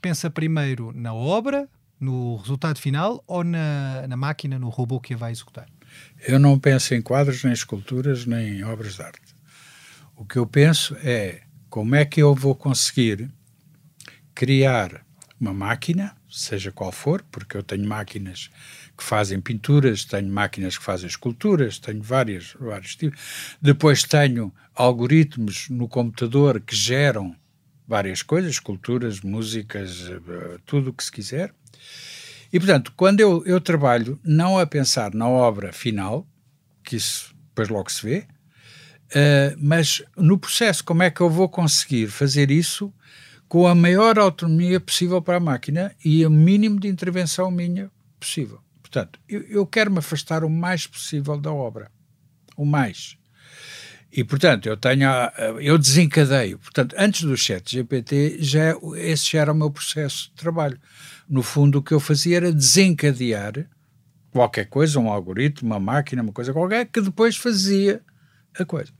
pensa 0.00 0.30
primeiro 0.30 0.92
na 0.94 1.12
obra, 1.12 1.68
no 1.98 2.36
resultado 2.36 2.78
final 2.78 3.20
ou 3.26 3.42
na, 3.42 4.06
na 4.06 4.16
máquina, 4.16 4.60
no 4.60 4.68
robô 4.68 5.00
que 5.00 5.12
a 5.12 5.16
vai 5.16 5.32
executar? 5.32 5.66
Eu 6.24 6.38
não 6.38 6.56
penso 6.56 6.94
em 6.94 7.02
quadros, 7.02 7.42
nem 7.42 7.52
esculturas, 7.52 8.26
nem 8.26 8.58
em 8.58 8.62
obras 8.62 8.94
de 8.94 9.02
arte. 9.02 9.34
O 10.14 10.24
que 10.24 10.36
eu 10.36 10.46
penso 10.46 10.96
é 11.02 11.42
como 11.68 11.96
é 11.96 12.04
que 12.04 12.22
eu 12.22 12.32
vou 12.32 12.54
conseguir 12.54 13.28
criar 14.32 15.04
uma 15.40 15.52
máquina, 15.52 16.14
seja 16.30 16.70
qual 16.70 16.92
for, 16.92 17.24
porque 17.28 17.56
eu 17.56 17.62
tenho 17.64 17.88
máquinas 17.88 18.50
que 18.96 19.04
fazem 19.04 19.40
pinturas, 19.40 20.04
tenho 20.04 20.28
máquinas 20.28 20.78
que 20.78 20.84
fazem 20.84 21.06
esculturas, 21.06 21.78
tenho 21.78 22.02
várias, 22.02 22.54
vários 22.58 22.94
tipos. 22.94 23.20
Depois 23.60 24.02
tenho 24.02 24.52
algoritmos 24.74 25.68
no 25.68 25.88
computador 25.88 26.60
que 26.60 26.76
geram 26.76 27.34
várias 27.86 28.22
coisas, 28.22 28.52
esculturas, 28.52 29.20
músicas, 29.20 30.08
eh, 30.08 30.58
tudo 30.64 30.90
o 30.90 30.92
que 30.92 31.04
se 31.04 31.12
quiser. 31.12 31.52
E, 32.52 32.58
portanto, 32.58 32.92
quando 32.96 33.20
eu, 33.20 33.42
eu 33.44 33.60
trabalho 33.60 34.18
não 34.22 34.58
a 34.58 34.66
pensar 34.66 35.12
na 35.12 35.28
obra 35.28 35.72
final, 35.72 36.26
que 36.84 36.96
isso 36.96 37.34
depois 37.48 37.68
logo 37.68 37.90
se 37.90 38.02
vê, 38.02 38.18
uh, 39.10 39.56
mas 39.58 40.02
no 40.16 40.38
processo, 40.38 40.84
como 40.84 41.02
é 41.02 41.10
que 41.10 41.20
eu 41.20 41.28
vou 41.28 41.48
conseguir 41.48 42.08
fazer 42.08 42.50
isso 42.50 42.92
com 43.48 43.66
a 43.66 43.74
maior 43.74 44.18
autonomia 44.18 44.80
possível 44.80 45.20
para 45.20 45.36
a 45.36 45.40
máquina 45.40 45.94
e 46.04 46.24
o 46.24 46.30
mínimo 46.30 46.80
de 46.80 46.88
intervenção 46.88 47.50
minha 47.50 47.90
possível. 48.18 48.63
Portanto, 48.94 49.18
eu, 49.28 49.40
eu 49.42 49.66
quero 49.66 49.90
me 49.90 49.98
afastar 49.98 50.44
o 50.44 50.48
mais 50.48 50.86
possível 50.86 51.36
da 51.36 51.52
obra. 51.52 51.90
O 52.56 52.64
mais. 52.64 53.16
E, 54.12 54.22
portanto, 54.22 54.66
eu 54.66 54.76
tenho, 54.76 55.08
eu 55.60 55.76
desencadeio. 55.76 56.60
Portanto, 56.60 56.94
antes 56.96 57.22
do 57.22 57.36
chat 57.36 57.72
GPT, 57.72 58.36
já, 58.38 58.76
esse 58.96 59.32
já 59.32 59.40
era 59.40 59.52
o 59.52 59.54
meu 59.56 59.68
processo 59.68 60.28
de 60.28 60.36
trabalho. 60.36 60.78
No 61.28 61.42
fundo, 61.42 61.78
o 61.78 61.82
que 61.82 61.92
eu 61.92 61.98
fazia 61.98 62.36
era 62.36 62.52
desencadear 62.52 63.68
qualquer 64.30 64.66
coisa, 64.66 65.00
um 65.00 65.10
algoritmo, 65.10 65.70
uma 65.70 65.80
máquina, 65.80 66.22
uma 66.22 66.32
coisa 66.32 66.52
qualquer, 66.52 66.86
que 66.86 67.00
depois 67.00 67.36
fazia 67.36 68.00
a 68.56 68.64
coisa. 68.64 68.92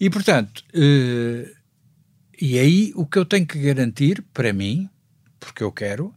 E, 0.00 0.08
portanto, 0.08 0.64
eh, 0.72 1.52
e 2.40 2.58
aí 2.58 2.92
o 2.96 3.04
que 3.04 3.18
eu 3.18 3.26
tenho 3.26 3.46
que 3.46 3.58
garantir 3.58 4.24
para 4.32 4.54
mim, 4.54 4.88
porque 5.38 5.62
eu 5.62 5.70
quero, 5.70 6.14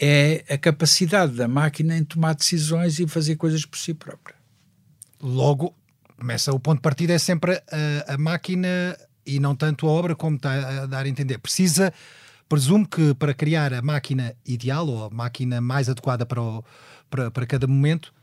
é 0.00 0.44
a 0.48 0.56
capacidade 0.56 1.34
da 1.34 1.46
máquina 1.46 1.96
em 1.96 2.02
tomar 2.02 2.34
decisões 2.34 2.98
e 2.98 3.06
fazer 3.06 3.36
coisas 3.36 3.66
por 3.66 3.78
si 3.78 3.92
própria. 3.92 4.34
Logo, 5.22 5.74
começa 6.18 6.52
o 6.52 6.58
ponto 6.58 6.78
de 6.78 6.82
partida 6.82 7.12
é 7.12 7.18
sempre 7.18 7.62
a, 7.70 8.14
a 8.14 8.18
máquina 8.18 8.96
e 9.26 9.38
não 9.38 9.54
tanto 9.54 9.86
a 9.86 9.90
obra 9.90 10.16
como 10.16 10.36
está 10.36 10.82
a 10.82 10.86
dar 10.86 11.04
a 11.04 11.08
entender. 11.08 11.36
Precisa, 11.38 11.92
presumo 12.48 12.88
que 12.88 13.14
para 13.14 13.34
criar 13.34 13.74
a 13.74 13.82
máquina 13.82 14.34
ideal 14.46 14.88
ou 14.88 15.04
a 15.04 15.10
máquina 15.10 15.60
mais 15.60 15.90
adequada 15.90 16.24
para, 16.24 16.40
o, 16.40 16.64
para, 17.10 17.30
para 17.30 17.46
cada 17.46 17.66
momento, 17.66 18.14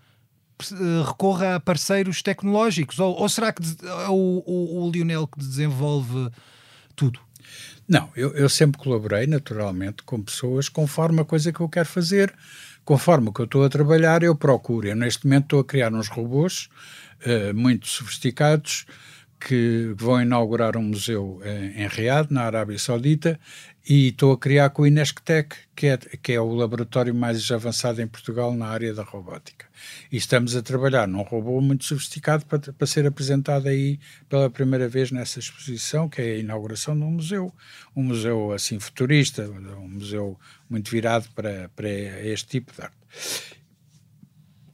recorra 1.05 1.55
a 1.55 1.59
parceiros 1.59 2.23
tecnológicos? 2.23 2.97
Ou, 2.99 3.15
ou 3.15 3.29
será 3.29 3.53
que 3.53 3.61
é 3.83 4.09
o, 4.09 4.43
o, 4.45 4.83
o 4.83 4.91
Lionel 4.91 5.27
que 5.27 5.37
desenvolve 5.37 6.31
tudo? 6.95 7.19
Não, 7.87 8.09
eu, 8.15 8.33
eu, 8.35 8.49
sempre 8.49 8.77
colaborei 8.77 9.25
naturalmente 9.27 10.03
com 10.03 10.21
pessoas 10.21 10.67
conforme 10.67 11.21
a 11.21 11.25
coisa 11.25 11.53
que 11.53 11.61
eu 11.61 11.69
quero 11.69 11.87
fazer, 11.87 12.33
conforme 12.83 13.29
o 13.29 13.33
que 13.33 13.39
eu 13.39 13.45
estou 13.45 13.63
a 13.63 13.69
trabalhar, 13.69 14.23
eu 14.23 14.35
procuro. 14.35 14.87
Eu 14.87 14.95
neste 14.95 15.25
momento 15.25 15.43
estou 15.43 15.59
a 15.61 15.65
criar 15.65 15.93
uns 15.93 16.09
robôs 16.09 16.69
uh, 17.25 17.53
muito 17.55 17.87
sofisticados 17.87 18.85
que 19.39 19.93
vão 19.95 20.21
inaugurar 20.21 20.75
um 20.75 20.81
museu 20.81 21.39
em, 21.45 21.83
em 21.83 21.87
Riad, 21.87 22.27
na 22.31 22.43
Arábia 22.43 22.77
Saudita, 22.77 23.39
e 23.89 24.09
estou 24.09 24.33
a 24.33 24.37
criar 24.37 24.69
com 24.71 24.81
o 24.81 24.87
Inesctec, 24.87 25.55
que 25.73 25.87
é, 25.87 25.97
que 25.97 26.33
é 26.33 26.41
o 26.41 26.53
laboratório 26.53 27.15
mais 27.15 27.49
avançado 27.49 28.01
em 28.01 28.07
Portugal 28.07 28.53
na 28.53 28.67
área 28.67 28.93
da 28.93 29.01
robótica. 29.01 29.65
E 30.11 30.17
estamos 30.17 30.57
a 30.57 30.61
trabalhar 30.61 31.07
num 31.07 31.21
robô 31.21 31.61
muito 31.61 31.85
sofisticado 31.85 32.45
para, 32.45 32.73
para 32.73 32.87
ser 32.87 33.07
apresentado 33.07 33.67
aí 33.67 33.97
pela 34.27 34.49
primeira 34.49 34.89
vez 34.89 35.09
nessa 35.09 35.39
exposição, 35.39 36.09
que 36.09 36.21
é 36.21 36.25
a 36.33 36.37
inauguração 36.39 36.97
de 36.97 37.03
um 37.03 37.11
museu. 37.11 37.53
Um 37.95 38.03
museu 38.03 38.51
assim 38.51 38.77
futurista, 38.77 39.43
um 39.49 39.87
museu 39.87 40.37
muito 40.69 40.91
virado 40.91 41.29
para, 41.33 41.69
para 41.73 41.89
este 41.89 42.47
tipo 42.47 42.73
de 42.73 42.81
arte. 42.81 42.97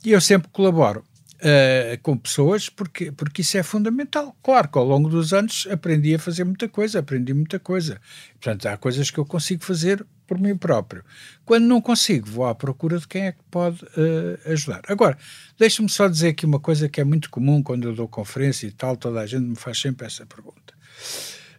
E 0.04 0.12
eu 0.12 0.20
sempre 0.20 0.50
colaboro 0.52 1.04
uh, 1.44 2.02
com 2.02 2.18
pessoas, 2.18 2.70
porque, 2.70 3.12
porque 3.12 3.42
isso 3.42 3.58
é 3.58 3.64
fundamental. 3.64 4.36
Claro 4.42 4.70
que 4.70 4.78
ao 4.78 4.86
longo 4.86 5.10
dos 5.10 5.34
anos 5.34 5.68
aprendi 5.70 6.16
a 6.16 6.20
fazer 6.20 6.44
muita 6.44 6.70
coisa, 6.70 7.00
aprendi 7.00 7.34
muita 7.34 7.60
coisa. 7.60 8.00
Portanto, 8.40 8.66
há 8.68 8.78
coisas 8.78 9.12
que 9.12 9.18
eu 9.18 9.26
consigo 9.26 9.64
fazer 9.64 10.06
por 10.26 10.40
mim 10.40 10.56
próprio. 10.56 11.04
Quando 11.46 11.66
não 11.66 11.82
consigo, 11.82 12.28
vou 12.30 12.46
à 12.46 12.56
procura 12.56 12.98
de 12.98 13.08
quem 13.08 13.28
é 13.28 13.32
que 13.34 13.44
pode 13.52 13.84
uh, 13.84 14.52
ajudar. 14.52 14.82
Agora, 14.88 15.18
deixe-me 15.60 15.90
só 15.90 16.08
dizer 16.08 16.30
aqui 16.30 16.46
uma 16.46 16.60
coisa 16.60 16.88
que 16.88 17.02
é 17.02 17.04
muito 17.04 17.30
comum 17.30 17.62
quando 17.62 17.90
eu 17.90 17.96
dou 17.96 18.08
conferência 18.08 18.66
e 18.66 18.72
tal, 18.72 18.96
toda 18.96 19.20
a 19.20 19.26
gente 19.26 19.44
me 19.44 19.56
faz 19.56 19.80
sempre 19.80 20.08
essa 20.08 20.26
pergunta. 20.26 20.74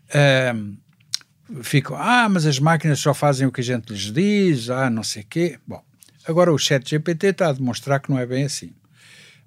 Uh, 0.08 1.62
ficam, 1.62 1.96
ah, 1.96 2.28
mas 2.28 2.46
as 2.46 2.58
máquinas 2.58 2.98
só 2.98 3.12
fazem 3.12 3.46
o 3.46 3.52
que 3.52 3.60
a 3.60 3.64
gente 3.64 3.92
lhes 3.92 4.10
diz, 4.10 4.70
ah, 4.70 4.88
não 4.88 5.02
sei 5.02 5.22
o 5.22 5.26
quê. 5.26 5.58
Bom, 5.66 5.82
agora 6.26 6.52
o 6.52 6.58
chat 6.58 6.88
GPT 6.88 7.28
está 7.28 7.50
a 7.50 7.52
demonstrar 7.52 8.00
que 8.00 8.10
não 8.10 8.18
é 8.18 8.24
bem 8.24 8.44
assim. 8.44 8.72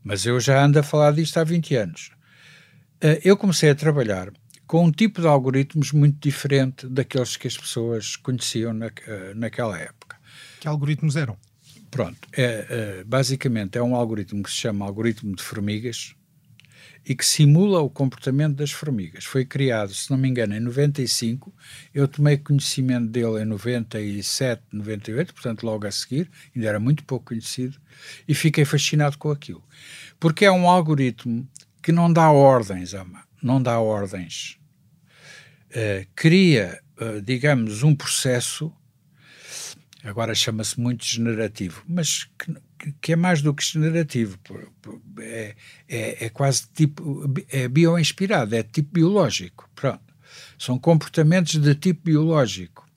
Mas 0.04 0.26
eu 0.26 0.40
já 0.40 0.64
ando 0.64 0.80
a 0.80 0.84
falar 0.84 1.12
disto 1.12 1.38
há 1.38 1.44
20 1.44 1.76
anos. 1.76 2.12
Uh, 3.04 3.20
eu 3.24 3.38
comecei 3.38 3.70
a 3.70 3.76
trabalhar 3.76 4.32
com 4.66 4.84
um 4.84 4.92
tipo 4.92 5.22
de 5.22 5.28
algoritmos 5.28 5.92
muito 5.92 6.18
diferente 6.20 6.88
daqueles 6.88 7.38
que 7.38 7.48
as 7.48 7.58
pessoas 7.58 8.18
conheciam 8.18 8.74
na, 8.74 8.88
eh, 8.88 9.34
naquela 9.34 9.80
época. 9.80 10.18
Que 10.60 10.68
algoritmos 10.68 11.16
eram? 11.16 11.38
Pronto, 11.90 12.28
é, 12.34 13.00
é, 13.00 13.04
basicamente 13.06 13.78
é 13.78 13.82
um 13.82 13.96
algoritmo 13.96 14.44
que 14.44 14.52
se 14.52 14.58
chama 14.58 14.86
algoritmo 14.86 15.34
de 15.34 15.42
formigas 15.42 16.17
e 17.08 17.16
que 17.16 17.26
simula 17.26 17.80
o 17.80 17.90
comportamento 17.90 18.58
das 18.58 18.72
formigas. 18.72 19.24
Foi 19.24 19.46
criado, 19.46 19.94
se 19.94 20.12
não 20.12 20.18
me 20.18 20.28
engano, 20.28 20.54
em 20.54 20.60
95. 20.60 21.54
Eu 21.94 22.06
tomei 22.06 22.38
conhecimento 22.38 23.08
dele 23.08 23.44
em 23.44 23.46
97, 23.46 24.62
98, 24.74 25.34
portanto, 25.34 25.64
logo 25.64 25.88
a 25.88 25.92
seguir, 25.92 26.30
ainda 26.54 26.68
era 26.68 26.80
muito 26.82 27.06
pouco 27.06 27.28
conhecido, 27.28 27.80
e 28.28 28.36
fiquei 28.36 28.66
fascinado 28.66 29.18
com 29.18 29.32
aquilo. 29.32 29.64
Porque 30.20 30.44
é 30.44 30.52
um 30.52 30.68
algoritmo 30.68 31.48
que 31.82 31.94
não 31.94 32.12
dá 32.12 32.30
ordens, 32.30 32.92
não 33.42 33.64
dá 33.64 33.80
ordens. 33.80 34.58
Uh, 35.70 36.06
cria, 36.14 36.82
uh, 37.00 37.22
digamos, 37.22 37.84
um 37.84 37.96
processo, 37.96 38.74
agora 40.04 40.36
chama-se 40.36 40.78
muito 40.78 41.06
generativo, 41.06 41.84
mas 41.88 42.26
que, 42.38 42.54
que, 43.02 43.14
é 43.14 43.16
mais 43.16 43.42
do 43.42 43.54
que 43.54 43.64
generativo, 43.64 44.38
é, 45.20 45.56
é, 45.88 46.26
é 46.26 46.30
quase 46.30 46.68
tipo, 46.74 47.34
é 47.50 47.68
bioinspirado, 47.68 48.56
é 48.56 48.64
tipo 48.64 48.94
biológico, 48.94 49.70
pronto. 49.76 50.02
São 50.58 50.78
comportamentos 50.78 51.56
de 51.56 51.76
tipo 51.76 52.02
biológico. 52.06 52.88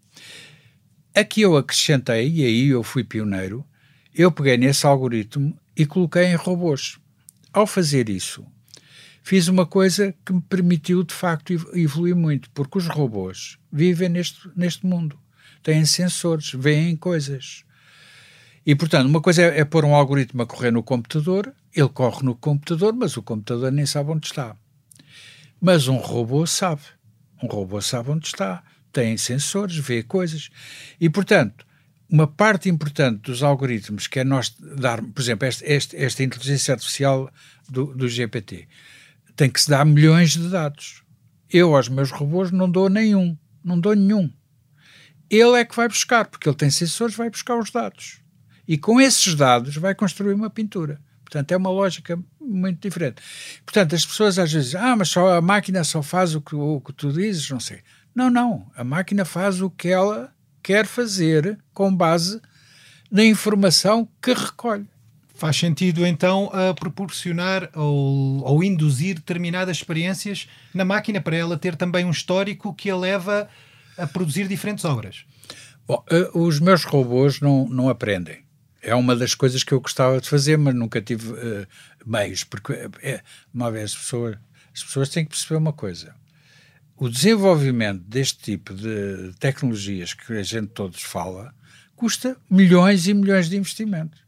Aqui 1.14 1.42
eu 1.42 1.56
acrescentei, 1.56 2.28
e 2.28 2.44
aí 2.44 2.68
eu 2.68 2.82
fui 2.82 3.02
pioneiro, 3.02 3.64
eu 4.14 4.30
peguei 4.30 4.56
nesse 4.56 4.86
algoritmo 4.86 5.58
e 5.76 5.86
coloquei 5.86 6.24
em 6.24 6.34
robôs. 6.34 6.98
Ao 7.52 7.66
fazer 7.66 8.08
isso, 8.08 8.46
fiz 9.22 9.48
uma 9.48 9.66
coisa 9.66 10.14
que 10.24 10.32
me 10.32 10.40
permitiu 10.40 11.02
de 11.02 11.14
facto 11.14 11.52
evoluir 11.74 12.14
muito, 12.14 12.50
porque 12.50 12.78
os 12.78 12.86
robôs 12.86 13.58
vivem 13.72 14.08
neste, 14.08 14.48
neste 14.54 14.86
mundo, 14.86 15.18
têm 15.62 15.84
sensores, 15.84 16.52
veem 16.52 16.96
coisas. 16.96 17.64
E, 18.64 18.74
portanto, 18.74 19.06
uma 19.06 19.20
coisa 19.20 19.42
é, 19.42 19.60
é 19.60 19.64
pôr 19.64 19.84
um 19.84 19.94
algoritmo 19.94 20.42
a 20.42 20.46
correr 20.46 20.70
no 20.70 20.82
computador, 20.82 21.54
ele 21.74 21.88
corre 21.88 22.22
no 22.22 22.34
computador, 22.34 22.94
mas 22.94 23.16
o 23.16 23.22
computador 23.22 23.72
nem 23.72 23.86
sabe 23.86 24.10
onde 24.10 24.26
está. 24.26 24.54
Mas 25.60 25.88
um 25.88 25.96
robô 25.96 26.46
sabe. 26.46 26.82
Um 27.42 27.46
robô 27.46 27.80
sabe 27.80 28.10
onde 28.10 28.26
está, 28.26 28.62
tem 28.92 29.16
sensores, 29.16 29.76
vê 29.76 30.02
coisas. 30.02 30.50
E, 31.00 31.08
portanto, 31.08 31.64
uma 32.10 32.26
parte 32.26 32.68
importante 32.68 33.22
dos 33.22 33.42
algoritmos 33.42 34.06
que 34.06 34.20
é 34.20 34.24
nós 34.24 34.54
dar, 34.58 35.00
por 35.00 35.22
exemplo, 35.22 35.46
este, 35.46 35.64
este, 35.64 35.96
esta 35.96 36.22
inteligência 36.22 36.74
artificial 36.74 37.32
do, 37.68 37.94
do 37.94 38.08
GPT, 38.08 38.68
tem 39.36 39.48
que 39.48 39.60
se 39.60 39.70
dar 39.70 39.86
milhões 39.86 40.32
de 40.32 40.48
dados. 40.50 41.02
Eu 41.48 41.74
aos 41.74 41.88
meus 41.88 42.10
robôs 42.10 42.50
não 42.50 42.70
dou 42.70 42.88
nenhum, 42.88 43.38
não 43.64 43.78
dou 43.78 43.94
nenhum. 43.94 44.30
Ele 45.30 45.58
é 45.58 45.64
que 45.64 45.76
vai 45.76 45.88
buscar, 45.88 46.26
porque 46.26 46.48
ele 46.48 46.56
tem 46.56 46.70
sensores, 46.70 47.14
vai 47.14 47.30
buscar 47.30 47.56
os 47.56 47.70
dados. 47.70 48.20
E 48.70 48.78
com 48.78 49.00
esses 49.00 49.34
dados 49.34 49.74
vai 49.74 49.96
construir 49.96 50.32
uma 50.32 50.48
pintura. 50.48 51.00
Portanto, 51.24 51.50
é 51.50 51.56
uma 51.56 51.70
lógica 51.70 52.16
muito 52.40 52.80
diferente. 52.80 53.20
Portanto, 53.66 53.96
as 53.96 54.06
pessoas 54.06 54.38
às 54.38 54.52
vezes 54.52 54.70
dizem, 54.70 54.80
ah, 54.80 54.94
mas 54.94 55.08
só 55.08 55.38
a 55.38 55.40
máquina 55.40 55.82
só 55.82 56.00
faz 56.04 56.36
o 56.36 56.40
que, 56.40 56.54
o 56.54 56.80
que 56.80 56.92
tu 56.92 57.12
dizes, 57.12 57.50
não 57.50 57.58
sei. 57.58 57.80
Não, 58.14 58.30
não. 58.30 58.70
A 58.76 58.84
máquina 58.84 59.24
faz 59.24 59.60
o 59.60 59.68
que 59.68 59.88
ela 59.88 60.32
quer 60.62 60.86
fazer 60.86 61.58
com 61.74 61.92
base 61.92 62.40
na 63.10 63.24
informação 63.24 64.08
que 64.22 64.32
recolhe. 64.32 64.86
Faz 65.34 65.56
sentido 65.56 66.06
então 66.06 66.48
a 66.52 66.72
proporcionar 66.72 67.68
ou, 67.74 68.44
ou 68.44 68.62
induzir 68.62 69.16
determinadas 69.16 69.78
experiências 69.78 70.48
na 70.72 70.84
máquina 70.84 71.20
para 71.20 71.36
ela 71.36 71.58
ter 71.58 71.74
também 71.74 72.04
um 72.04 72.12
histórico 72.12 72.72
que 72.72 72.88
a 72.88 72.96
leva 72.96 73.48
a 73.98 74.06
produzir 74.06 74.46
diferentes 74.46 74.84
obras. 74.84 75.24
Bom, 75.88 76.04
uh, 76.08 76.38
os 76.38 76.60
meus 76.60 76.84
robôs 76.84 77.40
não, 77.40 77.68
não 77.68 77.88
aprendem. 77.88 78.48
É 78.82 78.94
uma 78.94 79.14
das 79.14 79.34
coisas 79.34 79.62
que 79.62 79.72
eu 79.72 79.80
gostava 79.80 80.20
de 80.20 80.28
fazer, 80.28 80.56
mas 80.56 80.74
nunca 80.74 81.00
tive 81.00 81.32
uh, 81.32 81.66
meios, 82.04 82.44
porque 82.44 82.72
é, 83.02 83.22
uma 83.52 83.70
vez 83.70 83.92
as 83.92 83.96
pessoas, 83.96 84.36
as 84.74 84.82
pessoas 84.82 85.08
têm 85.08 85.24
que 85.24 85.30
perceber 85.30 85.56
uma 85.56 85.72
coisa. 85.72 86.14
O 86.96 87.08
desenvolvimento 87.08 88.02
deste 88.02 88.38
tipo 88.38 88.74
de 88.74 89.32
tecnologias 89.38 90.14
que 90.14 90.32
a 90.34 90.42
gente 90.42 90.68
todos 90.68 91.02
fala 91.02 91.54
custa 91.96 92.36
milhões 92.48 93.06
e 93.06 93.14
milhões 93.14 93.48
de 93.48 93.56
investimentos 93.56 94.20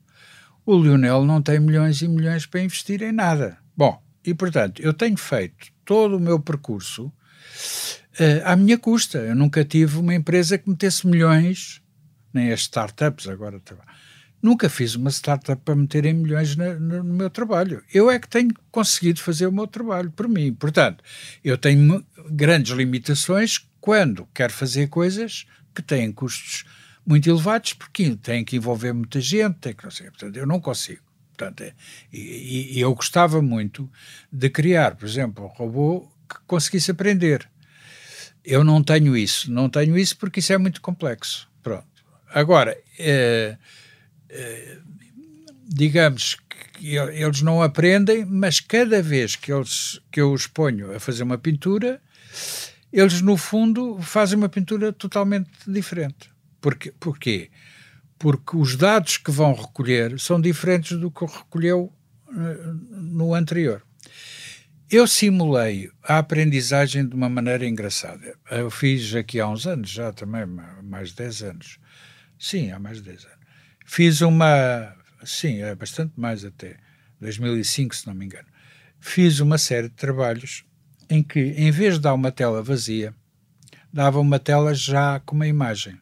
o 0.65 0.81
Lionel 0.81 1.25
não 1.25 1.43
tem 1.43 1.59
milhões 1.59 2.03
e 2.03 2.09
milhões 2.09 2.47
para 2.47 2.61
investir 2.61 3.03
em 3.03 3.13
nada. 3.13 3.59
Bom, 3.77 4.01
e 4.25 4.33
portanto, 4.33 4.81
eu 4.81 4.95
tenho 4.95 5.17
feito 5.17 5.73
todo 5.85 6.17
o 6.17 6.21
meu 6.21 6.39
percurso 6.39 7.07
uh, 7.07 7.13
à 8.45 8.55
minha 8.55 8.79
custa. 8.79 9.19
Eu 9.19 9.35
nunca 9.35 9.65
tive 9.65 9.99
uma 9.99 10.15
empresa 10.15 10.57
que 10.57 10.71
metesse 10.71 11.07
milhões, 11.07 11.83
nem 12.33 12.53
as 12.53 12.61
startups 12.61 13.29
agora. 13.29 13.61
Nunca 14.43 14.69
fiz 14.69 14.97
uma 14.97 15.11
startup 15.11 15.63
para 15.65 15.77
meterem 15.77 16.15
milhões 16.15 16.57
no, 16.57 16.81
no, 16.81 17.05
meu 17.05 17.31
trabalho. 17.31 17.83
Eu 17.95 18.11
é 18.11 18.19
que 18.19 18.29
tenho 18.29 18.51
conseguido 18.73 19.21
fazer 19.21 19.47
o 19.47 19.53
meu 19.53 19.69
trabalho 19.69 20.11
por 20.11 20.29
mim. 20.29 20.53
Portanto, 20.53 21.05
eu 21.45 21.57
tenho 21.57 22.05
grandes 22.29 22.73
limitações 22.73 23.65
quando 23.81 24.29
quero 24.35 24.53
fazer 24.53 24.89
coisas 24.89 25.47
que 25.73 25.81
têm 25.81 26.11
custos 26.11 26.65
muito 27.07 27.29
elevados, 27.29 27.73
porque 27.75 28.17
tem 28.17 28.45
que 28.45 28.57
envolver 28.57 28.93
muita 28.93 29.21
gente, 29.21 29.59
tem 29.59 29.75
que 29.75 29.85
não 29.85 29.91
sei, 29.91 30.07
portanto, 30.07 30.37
eu 30.37 30.47
não 30.47 30.61
consigo. 30.61 31.03
Portanto, 31.37 31.63
é, 31.63 31.75
e, 32.13 32.79
e, 32.79 32.81
eu 32.81 32.95
gostava 32.95 33.41
muito 33.41 33.91
de 34.31 34.49
criar, 34.51 34.95
por 34.95 35.07
exemplo, 35.07 35.45
um 35.45 35.49
robô 35.49 36.09
que 36.29 36.37
conseguisse 36.47 36.91
aprender. 36.91 37.49
Eu 38.45 38.63
não 38.63 38.83
tenho 38.83 39.17
isso, 39.17 39.51
não 39.51 39.69
tenho 39.69 39.97
isso 39.97 40.17
porque 40.17 40.41
isso 40.41 40.53
é 40.53 40.59
muito 40.59 40.81
complexo. 40.81 41.49
Pronto. 41.63 41.87
Agora, 42.29 42.77
é, 42.99 43.57
digamos 45.69 46.37
que 46.75 46.97
eles 46.97 47.43
não 47.43 47.63
aprendem, 47.63 48.25
mas 48.25 48.61
cada 48.61 49.03
vez 49.03 49.37
que, 49.37 49.53
eles, 49.53 50.01
que 50.11 50.21
eu 50.21 50.33
os 50.33 50.47
ponho 50.47 50.95
a 50.95 51.01
fazer 51.01 51.23
uma 51.23 51.39
pintura, 51.39 52.01
eles 52.93 53.21
no 53.21 53.37
fundo 53.37 54.01
fazem 54.03 54.39
uma 54.39 54.49
pintura 54.49 54.93
totalmente 54.93 55.51
diferente. 55.67 56.31
Porque, 56.61 56.93
porquê? 56.99 57.51
porque 58.23 58.57
os 58.57 58.77
dados 58.77 59.17
que 59.17 59.33
vão 59.33 59.53
recolher 59.53 60.17
são 60.21 60.41
diferentes 60.41 60.97
do 60.97 61.11
que 61.11 61.25
recolheu 61.27 61.93
uh, 62.29 62.73
no 62.93 63.35
anterior. 63.35 63.83
Eu 64.89 65.09
simulei 65.09 65.91
a 66.05 66.19
aprendizagem 66.19 67.05
de 67.05 67.17
uma 67.17 67.29
maneira 67.29 67.67
engraçada. 67.67 68.37
Eu 68.49 68.71
fiz 68.71 69.13
aqui 69.17 69.41
há 69.41 69.49
uns 69.49 69.67
anos, 69.67 69.91
já 69.91 70.13
também, 70.13 70.47
mais 70.85 71.09
de 71.09 71.17
10 71.17 71.43
anos. 71.43 71.79
Sim, 72.39 72.71
há 72.71 72.79
mais 72.79 72.99
de 72.99 73.11
10 73.11 73.25
anos. 73.25 73.42
Fiz 73.85 74.21
uma. 74.21 74.95
Sim, 75.25 75.63
é 75.63 75.75
bastante 75.75 76.13
mais 76.17 76.45
até. 76.45 76.77
2005, 77.21 77.95
se 77.95 78.07
não 78.07 78.15
me 78.15 78.27
engano. 78.27 78.49
Fiz 78.99 79.41
uma 79.41 79.59
série 79.59 79.89
de 79.89 79.95
trabalhos 79.95 80.65
em 81.09 81.23
que, 81.23 81.41
em 81.41 81.71
vez 81.71 81.95
de 81.95 82.01
dar 82.01 82.15
uma 82.15 82.33
tela 82.33 82.63
vazia, 82.63 83.15
dava 83.93 84.19
uma 84.19 84.39
tela 84.39 84.75
já 84.75 85.21
com 85.21 85.35
uma 85.35 85.47
imagem. 85.47 85.99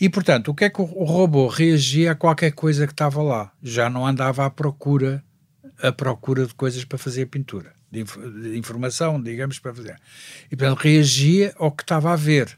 E, 0.00 0.08
portanto, 0.08 0.48
o 0.48 0.54
que 0.54 0.64
é 0.64 0.70
que 0.70 0.80
o 0.80 1.04
robô 1.04 1.48
reagia 1.48 2.12
a 2.12 2.14
qualquer 2.14 2.52
coisa 2.52 2.86
que 2.86 2.92
estava 2.92 3.20
lá? 3.20 3.52
Já 3.62 3.90
não 3.90 4.06
andava 4.06 4.46
à 4.46 4.50
procura, 4.50 5.24
à 5.82 5.90
procura 5.90 6.46
de 6.46 6.54
coisas 6.54 6.84
para 6.84 6.96
fazer 6.96 7.22
a 7.22 7.26
pintura, 7.26 7.72
de, 7.90 8.00
inf 8.00 8.16
de 8.16 8.56
informação, 8.56 9.20
digamos, 9.20 9.58
para 9.58 9.74
fazer. 9.74 9.96
E, 10.50 10.56
portanto, 10.56 10.78
reagia 10.78 11.52
ao 11.58 11.72
que 11.72 11.82
estava 11.82 12.12
a 12.12 12.16
ver. 12.16 12.56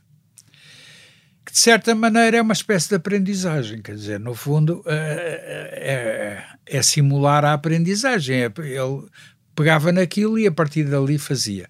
Que, 1.44 1.52
de 1.52 1.58
certa 1.58 1.94
maneira, 1.94 2.36
é 2.36 2.42
uma 2.42 2.52
espécie 2.52 2.88
de 2.88 2.94
aprendizagem. 2.96 3.82
Quer 3.82 3.94
dizer, 3.94 4.20
no 4.20 4.34
fundo, 4.34 4.82
é, 4.86 6.44
é, 6.66 6.78
é 6.78 6.82
simular 6.82 7.44
a 7.44 7.54
aprendizagem. 7.54 8.42
É, 8.42 8.44
ele 8.44 9.08
pegava 9.54 9.92
naquilo 9.92 10.38
e, 10.38 10.46
a 10.46 10.52
partir 10.52 10.84
dali, 10.84 11.18
fazia. 11.18 11.68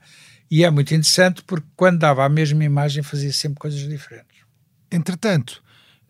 E 0.51 0.65
é 0.65 0.71
muito 0.71 0.93
interessante 0.93 1.43
porque, 1.45 1.67
quando 1.77 2.01
dava 2.01 2.25
a 2.25 2.29
mesma 2.29 2.65
imagem, 2.65 3.03
fazia 3.03 3.33
sempre 3.33 3.61
coisas 3.61 3.81
diferentes. 3.89 4.41
Entretanto, 4.91 5.63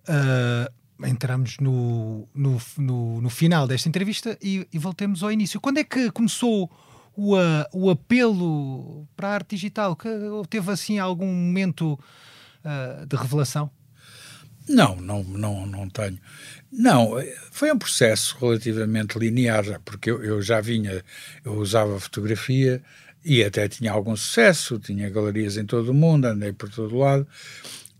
uh, 0.08 1.06
entramos 1.06 1.58
no, 1.60 2.26
no, 2.34 2.58
no, 2.78 3.20
no, 3.20 3.30
final 3.30 3.66
desta 3.66 3.88
entrevista 3.88 4.38
e, 4.42 4.66
e, 4.72 4.78
voltemos 4.78 5.22
ao 5.22 5.30
início. 5.30 5.60
Quando 5.60 5.78
é 5.78 5.84
que 5.84 6.10
começou 6.10 6.70
o, 7.14 7.36
uh, 7.36 7.64
o 7.72 7.90
apelo 7.90 9.06
para 9.14 9.28
a 9.28 9.34
arte 9.34 9.56
digital? 9.56 9.94
Que 9.94 10.08
teve 10.48 10.70
assim 10.70 10.98
algum 10.98 11.26
momento 11.26 11.98
uh, 12.64 13.06
de 13.06 13.16
revelação? 13.16 13.70
Não, 14.68 14.96
não, 14.96 15.24
não, 15.24 15.66
não 15.66 15.88
tenho. 15.88 16.18
Não, 16.70 17.14
foi 17.50 17.72
um 17.72 17.78
processo 17.78 18.36
relativamente 18.40 19.18
linear, 19.18 19.80
porque 19.84 20.10
eu, 20.10 20.22
eu 20.22 20.40
já 20.40 20.60
vinha, 20.60 21.02
eu 21.44 21.54
usava 21.54 21.98
fotografia 21.98 22.80
e 23.24 23.42
até 23.42 23.68
tinha 23.68 23.90
algum 23.90 24.14
sucesso, 24.14 24.78
tinha 24.78 25.10
galerias 25.10 25.56
em 25.56 25.66
todo 25.66 25.90
o 25.90 25.94
mundo, 25.94 26.26
andei 26.26 26.52
por 26.52 26.70
todo 26.70 26.96
lado, 26.96 27.26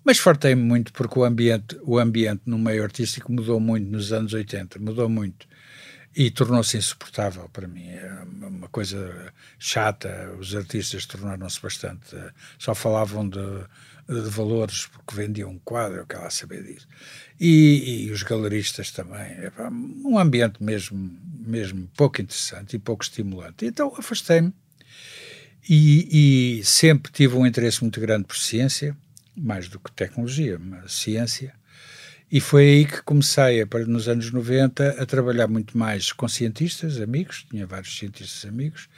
mas 0.04 0.18
fartei-me 0.18 0.62
muito 0.62 0.92
porque 0.92 1.18
o 1.18 1.24
ambiente, 1.24 1.78
o 1.82 1.98
ambiente 1.98 2.42
no 2.46 2.58
meio 2.58 2.82
artístico 2.82 3.32
mudou 3.32 3.58
muito 3.58 3.90
nos 3.90 4.12
anos 4.12 4.32
80, 4.32 4.78
mudou 4.78 5.08
muito. 5.08 5.48
E 6.14 6.28
tornou-se 6.28 6.76
insuportável 6.76 7.48
para 7.52 7.68
mim. 7.68 7.88
É 7.88 8.24
uma 8.42 8.68
coisa 8.68 9.32
chata. 9.60 10.34
Os 10.40 10.56
artistas 10.56 11.06
tornaram-se 11.06 11.62
bastante. 11.62 12.16
Só 12.58 12.74
falavam 12.74 13.28
de, 13.28 13.38
de, 14.08 14.20
valores 14.30 14.86
porque 14.86 15.14
vendiam 15.14 15.50
um 15.50 15.58
quadro, 15.58 16.06
que 16.06 16.14
ela 16.14 16.30
saber 16.30 16.62
disso. 16.62 16.86
E, 17.38 18.06
e 18.06 18.10
os 18.10 18.22
galeristas 18.22 18.90
também. 18.90 19.20
É 19.20 19.52
um 20.04 20.18
ambiente 20.18 20.62
mesmo, 20.62 21.18
mesmo 21.38 21.88
pouco 21.96 22.20
interessante 22.20 22.76
e 22.76 22.78
pouco 22.78 23.02
estimulante. 23.02 23.66
Então 23.66 23.94
afastei-me 23.96 24.52
e, 25.68 26.58
e 26.60 26.64
sempre 26.64 27.12
tive 27.12 27.36
um 27.36 27.46
interesse 27.46 27.82
muito 27.82 28.00
grande 28.00 28.24
por 28.24 28.36
ciência 28.36 28.96
mais 29.36 29.68
do 29.68 29.78
que 29.78 29.90
tecnologia, 29.92 30.58
mas 30.58 30.92
ciência. 30.92 31.54
E 32.30 32.40
foi 32.40 32.64
aí 32.64 32.84
que 32.84 33.02
comecei, 33.02 33.66
nos 33.88 34.08
anos 34.08 34.30
90, 34.30 35.02
a 35.02 35.06
trabalhar 35.06 35.48
muito 35.48 35.76
mais 35.76 36.12
com 36.12 36.28
cientistas, 36.28 37.00
amigos, 37.00 37.44
tinha 37.50 37.66
vários 37.66 37.98
cientistas 37.98 38.48
amigos, 38.48 38.88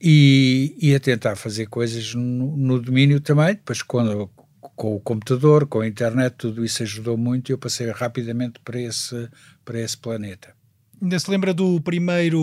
e, 0.00 0.76
e 0.80 0.94
a 0.94 1.00
tentar 1.00 1.36
fazer 1.36 1.66
coisas 1.66 2.14
no, 2.14 2.56
no 2.56 2.80
domínio 2.80 3.20
também, 3.20 3.54
depois 3.54 3.82
quando, 3.82 4.30
com 4.60 4.94
o 4.96 5.00
computador, 5.00 5.66
com 5.66 5.80
a 5.80 5.88
internet, 5.88 6.34
tudo 6.34 6.64
isso 6.64 6.82
ajudou 6.82 7.16
muito 7.16 7.50
e 7.50 7.52
eu 7.52 7.58
passei 7.58 7.90
rapidamente 7.90 8.60
para 8.60 8.80
esse, 8.80 9.28
para 9.64 9.80
esse 9.80 9.96
planeta. 9.96 10.54
Ainda 11.00 11.18
se 11.18 11.30
lembra 11.30 11.52
do 11.52 11.78
primeiro 11.82 12.40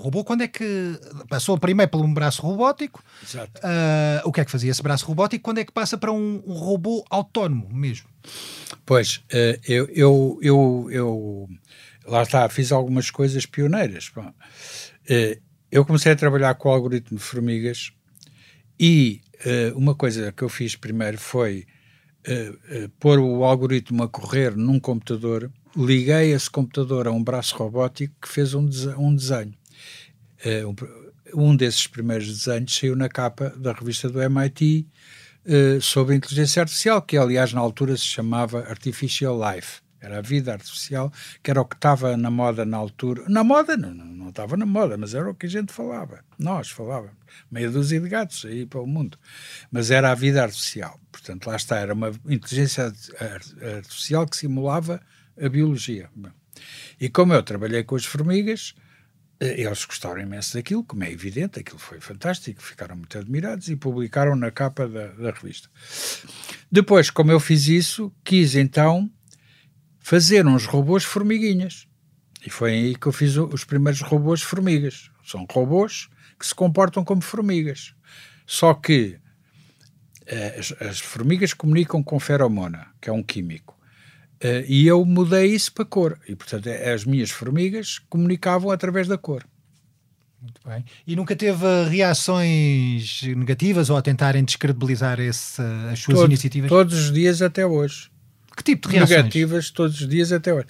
robô? 0.00 0.24
Quando 0.24 0.42
é 0.42 0.48
que 0.48 0.98
passou 1.28 1.58
primeiro 1.58 1.90
por 1.90 2.02
um 2.02 2.14
braço 2.14 2.40
robótico? 2.40 3.04
Exato. 3.22 3.60
Uh, 3.60 4.26
o 4.26 4.32
que 4.32 4.40
é 4.40 4.44
que 4.44 4.50
fazia 4.50 4.70
esse 4.70 4.82
braço 4.82 5.04
robótico? 5.04 5.44
Quando 5.44 5.58
é 5.58 5.64
que 5.64 5.72
passa 5.72 5.98
para 5.98 6.10
um, 6.10 6.42
um 6.46 6.54
robô 6.54 7.04
autónomo 7.10 7.68
mesmo? 7.70 8.08
Pois, 8.86 9.16
uh, 9.16 9.60
eu, 9.68 9.86
eu, 9.90 10.38
eu, 10.40 10.88
eu, 10.90 11.48
lá 12.06 12.22
está, 12.22 12.48
fiz 12.48 12.72
algumas 12.72 13.10
coisas 13.10 13.44
pioneiras. 13.44 14.10
Bom, 14.14 14.28
uh, 14.28 15.42
eu 15.74 15.84
comecei 15.84 16.12
a 16.12 16.16
trabalhar 16.16 16.54
com 16.54 16.68
o 16.68 16.72
algoritmo 16.72 17.18
de 17.18 17.24
formigas 17.24 17.92
e 18.78 19.20
uma 19.74 19.94
coisa 19.94 20.32
que 20.32 20.42
eu 20.42 20.48
fiz 20.48 20.74
primeiro 20.74 21.18
foi 21.18 21.66
pôr 22.98 23.18
o 23.18 23.44
algoritmo 23.44 24.02
a 24.02 24.08
correr 24.08 24.56
num 24.56 24.80
computador 24.80 25.50
liguei 25.76 26.32
esse 26.32 26.48
computador 26.48 27.06
a 27.06 27.10
um 27.10 27.22
braço 27.22 27.56
robótico 27.56 28.14
que 28.22 28.28
fez 28.28 28.54
um, 28.54 28.68
um 28.98 29.14
desenho. 29.14 29.54
Uh, 30.44 31.40
um, 31.40 31.56
desses 31.56 31.86
primeiros 31.86 32.26
desenhos 32.26 32.76
saiu 32.76 32.94
na 32.94 33.08
capa 33.08 33.50
da 33.56 33.72
revista 33.72 34.08
do 34.08 34.22
MIT 34.22 34.86
uh, 35.46 35.80
sobre 35.80 36.14
inteligência 36.14 36.62
artificial, 36.62 37.02
que 37.02 37.16
aliás 37.16 37.52
na 37.52 37.60
altura 37.60 37.96
se 37.96 38.04
chamava 38.04 38.60
Artificial 38.68 39.38
Life. 39.38 39.83
Era 40.04 40.18
a 40.18 40.20
vida 40.20 40.52
artificial, 40.52 41.10
que 41.42 41.50
era 41.50 41.60
o 41.60 41.64
que 41.64 41.76
estava 41.76 42.14
na 42.16 42.30
moda 42.30 42.64
na 42.64 42.76
altura. 42.76 43.24
Na 43.26 43.42
moda, 43.42 43.74
não, 43.76 43.94
não 43.94 44.28
estava 44.28 44.54
na 44.56 44.66
moda, 44.66 44.98
mas 44.98 45.14
era 45.14 45.30
o 45.30 45.34
que 45.34 45.46
a 45.46 45.48
gente 45.48 45.72
falava. 45.72 46.22
Nós 46.38 46.70
falávamos. 46.70 47.16
Meia 47.50 47.70
dúzia 47.70 47.98
de 47.98 48.08
gatos 48.08 48.44
aí 48.44 48.66
para 48.66 48.82
o 48.82 48.86
mundo. 48.86 49.18
Mas 49.72 49.90
era 49.90 50.10
a 50.10 50.14
vida 50.14 50.42
artificial. 50.42 51.00
Portanto, 51.10 51.46
lá 51.46 51.56
está. 51.56 51.78
Era 51.78 51.94
uma 51.94 52.10
inteligência 52.26 52.92
artificial 53.78 54.26
que 54.26 54.36
simulava 54.36 55.00
a 55.40 55.48
biologia. 55.48 56.10
E 57.00 57.08
como 57.08 57.32
eu 57.32 57.42
trabalhei 57.42 57.82
com 57.82 57.96
as 57.96 58.04
formigas, 58.04 58.74
eh, 59.40 59.62
eles 59.62 59.84
gostaram 59.84 60.20
imenso 60.20 60.54
daquilo, 60.54 60.84
como 60.84 61.04
é 61.04 61.10
evidente, 61.10 61.60
aquilo 61.60 61.78
foi 61.78 62.00
fantástico, 62.00 62.62
ficaram 62.62 62.96
muito 62.96 63.18
admirados 63.18 63.68
e 63.68 63.76
publicaram 63.76 64.36
na 64.36 64.50
capa 64.50 64.86
da, 64.86 65.08
da 65.08 65.30
revista. 65.30 65.68
Depois, 66.70 67.10
como 67.10 67.32
eu 67.32 67.40
fiz 67.40 67.68
isso, 67.68 68.12
quis 68.22 68.54
então 68.54 69.10
fazer 70.04 70.46
uns 70.46 70.66
robôs 70.66 71.02
formiguinhas. 71.02 71.88
E 72.46 72.50
foi 72.50 72.72
aí 72.72 72.94
que 72.94 73.06
eu 73.06 73.12
fiz 73.12 73.38
os 73.38 73.64
primeiros 73.64 74.02
robôs 74.02 74.42
formigas. 74.42 75.10
São 75.24 75.46
robôs 75.50 76.10
que 76.38 76.46
se 76.46 76.54
comportam 76.54 77.02
como 77.02 77.22
formigas. 77.22 77.94
Só 78.46 78.74
que 78.74 79.18
eh, 80.26 80.56
as, 80.58 80.74
as 80.82 81.00
formigas 81.00 81.54
comunicam 81.54 82.02
com 82.02 82.20
feromona, 82.20 82.88
que 83.00 83.08
é 83.08 83.12
um 83.14 83.22
químico. 83.22 83.80
Uh, 84.42 84.60
e 84.68 84.86
eu 84.86 85.02
mudei 85.06 85.46
isso 85.46 85.72
para 85.72 85.86
cor. 85.86 86.20
E, 86.28 86.36
portanto, 86.36 86.68
as 86.68 87.06
minhas 87.06 87.30
formigas 87.30 87.98
comunicavam 88.10 88.70
através 88.70 89.08
da 89.08 89.16
cor. 89.16 89.42
Muito 90.38 90.60
bem. 90.66 90.84
E 91.06 91.16
nunca 91.16 91.34
teve 91.34 91.64
reações 91.88 93.22
negativas 93.22 93.88
ou 93.88 93.96
a 93.96 94.02
tentarem 94.02 94.44
descredibilizar 94.44 95.18
esse, 95.18 95.62
as 95.90 96.00
suas 96.00 96.18
Todo, 96.18 96.26
iniciativas? 96.26 96.68
Todos 96.68 96.94
os 96.94 97.10
dias 97.10 97.40
até 97.40 97.64
hoje. 97.64 98.12
Que 98.56 98.62
tipo 98.62 98.88
de 98.88 98.96
reações? 98.96 99.18
Negativas 99.18 99.70
todos 99.70 100.00
os 100.00 100.08
dias 100.08 100.32
até 100.32 100.54
hoje. 100.54 100.66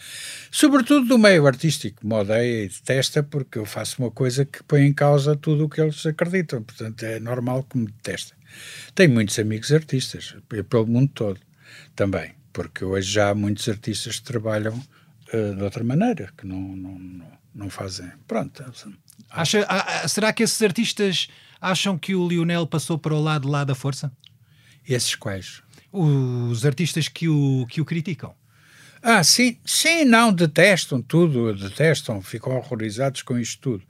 Sobretudo 0.50 1.06
do 1.06 1.18
meio 1.18 1.46
artístico. 1.46 2.06
Me 2.06 2.14
odeia 2.14 2.64
e 2.64 2.68
detesta 2.68 3.22
porque 3.22 3.58
eu 3.58 3.66
faço 3.66 4.02
uma 4.02 4.10
coisa 4.10 4.44
que 4.44 4.62
põe 4.62 4.82
em 4.82 4.92
causa 4.92 5.36
tudo 5.36 5.64
o 5.64 5.68
que 5.68 5.80
eles 5.80 6.04
acreditam. 6.06 6.62
Portanto, 6.62 7.02
é 7.02 7.20
normal 7.20 7.62
que 7.64 7.76
me 7.76 7.86
detestem. 7.86 8.38
Tenho 8.94 9.12
muitos 9.12 9.38
amigos 9.38 9.72
artistas, 9.72 10.34
pelo 10.68 10.86
mundo 10.86 11.10
todo 11.12 11.40
também 11.94 12.34
porque 12.54 12.84
hoje 12.84 13.10
já 13.10 13.30
há 13.30 13.34
muitos 13.34 13.68
artistas 13.68 14.20
que 14.20 14.22
trabalham 14.22 14.74
uh, 14.74 15.54
de 15.56 15.62
outra 15.62 15.82
maneira, 15.82 16.32
que 16.38 16.46
não, 16.46 16.56
não, 16.56 17.26
não, 17.52 17.68
fazem. 17.68 18.10
Pronto. 18.26 18.62
É 18.62 18.66
assim. 18.66 18.94
Acha, 19.28 20.08
será 20.08 20.32
que 20.32 20.44
esses 20.44 20.62
artistas 20.62 21.28
acham 21.60 21.98
que 21.98 22.14
o 22.14 22.26
Lionel 22.26 22.66
passou 22.66 22.96
para 22.96 23.12
o 23.12 23.20
lado 23.20 23.48
lá 23.48 23.64
da 23.64 23.74
força? 23.74 24.10
Esses 24.88 25.16
quais? 25.16 25.63
Os 25.96 26.66
artistas 26.66 27.08
que 27.08 27.28
o, 27.28 27.66
que 27.68 27.80
o 27.80 27.84
criticam. 27.84 28.34
Ah, 29.06 29.22
sim, 29.22 29.58
sim, 29.66 30.02
não, 30.06 30.32
detestam 30.32 31.02
tudo, 31.02 31.54
detestam, 31.54 32.22
ficam 32.22 32.56
horrorizados 32.56 33.20
com 33.20 33.38
isto 33.38 33.60
tudo. 33.60 33.84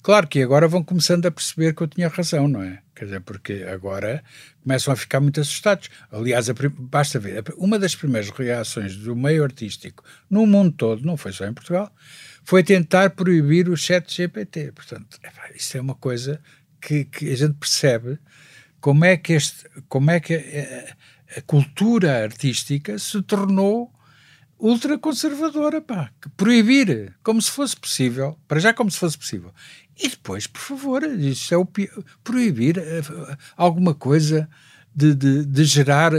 Claro 0.00 0.28
que 0.28 0.40
agora 0.40 0.68
vão 0.68 0.80
começando 0.80 1.26
a 1.26 1.30
perceber 1.30 1.74
que 1.74 1.82
eu 1.82 1.88
tinha 1.88 2.06
razão, 2.06 2.46
não 2.46 2.62
é? 2.62 2.78
Quer 2.94 3.06
dizer, 3.06 3.20
porque 3.22 3.66
agora 3.68 4.22
começam 4.62 4.92
a 4.94 4.96
ficar 4.96 5.18
muito 5.18 5.40
assustados. 5.40 5.90
Aliás, 6.12 6.48
a, 6.48 6.54
basta 6.78 7.18
ver, 7.18 7.42
uma 7.56 7.80
das 7.80 7.96
primeiras 7.96 8.30
reações 8.30 8.94
do 8.94 9.16
meio 9.16 9.42
artístico 9.42 10.04
no 10.30 10.46
mundo 10.46 10.70
todo, 10.70 11.04
não 11.04 11.16
foi 11.16 11.32
só 11.32 11.46
em 11.46 11.52
Portugal, 11.52 11.92
foi 12.44 12.62
tentar 12.62 13.10
proibir 13.10 13.68
o 13.68 13.76
chat 13.76 14.14
GPT. 14.14 14.70
Portanto, 14.70 15.18
isso 15.52 15.76
é 15.76 15.80
uma 15.80 15.96
coisa 15.96 16.40
que, 16.80 17.06
que 17.06 17.32
a 17.32 17.36
gente 17.36 17.54
percebe 17.54 18.20
como 18.80 19.04
é 19.04 19.16
que, 19.16 19.32
este, 19.32 19.68
como 19.88 20.12
é 20.12 20.20
que 20.20 20.34
a, 21.36 21.40
cultura 21.42 22.22
artística 22.22 22.98
se 22.98 23.20
tornou 23.22 23.92
ultraconservadora, 24.58 25.80
pá, 25.80 26.10
que 26.20 26.28
proibir, 26.30 27.14
como 27.22 27.40
se 27.40 27.50
fosse 27.50 27.74
possível, 27.76 28.38
para 28.46 28.60
já 28.60 28.74
como 28.74 28.90
se 28.90 28.98
fosse 28.98 29.16
possível. 29.16 29.52
E 29.96 30.08
depois, 30.08 30.46
por 30.46 30.60
favor, 30.60 31.02
isso 31.04 31.54
é 31.54 31.56
o 31.56 31.66
proibir 32.22 32.78
uh, 32.78 33.36
alguma 33.56 33.94
coisa 33.94 34.48
de, 34.94 35.14
de, 35.14 35.44
de 35.46 35.64
gerar 35.64 36.12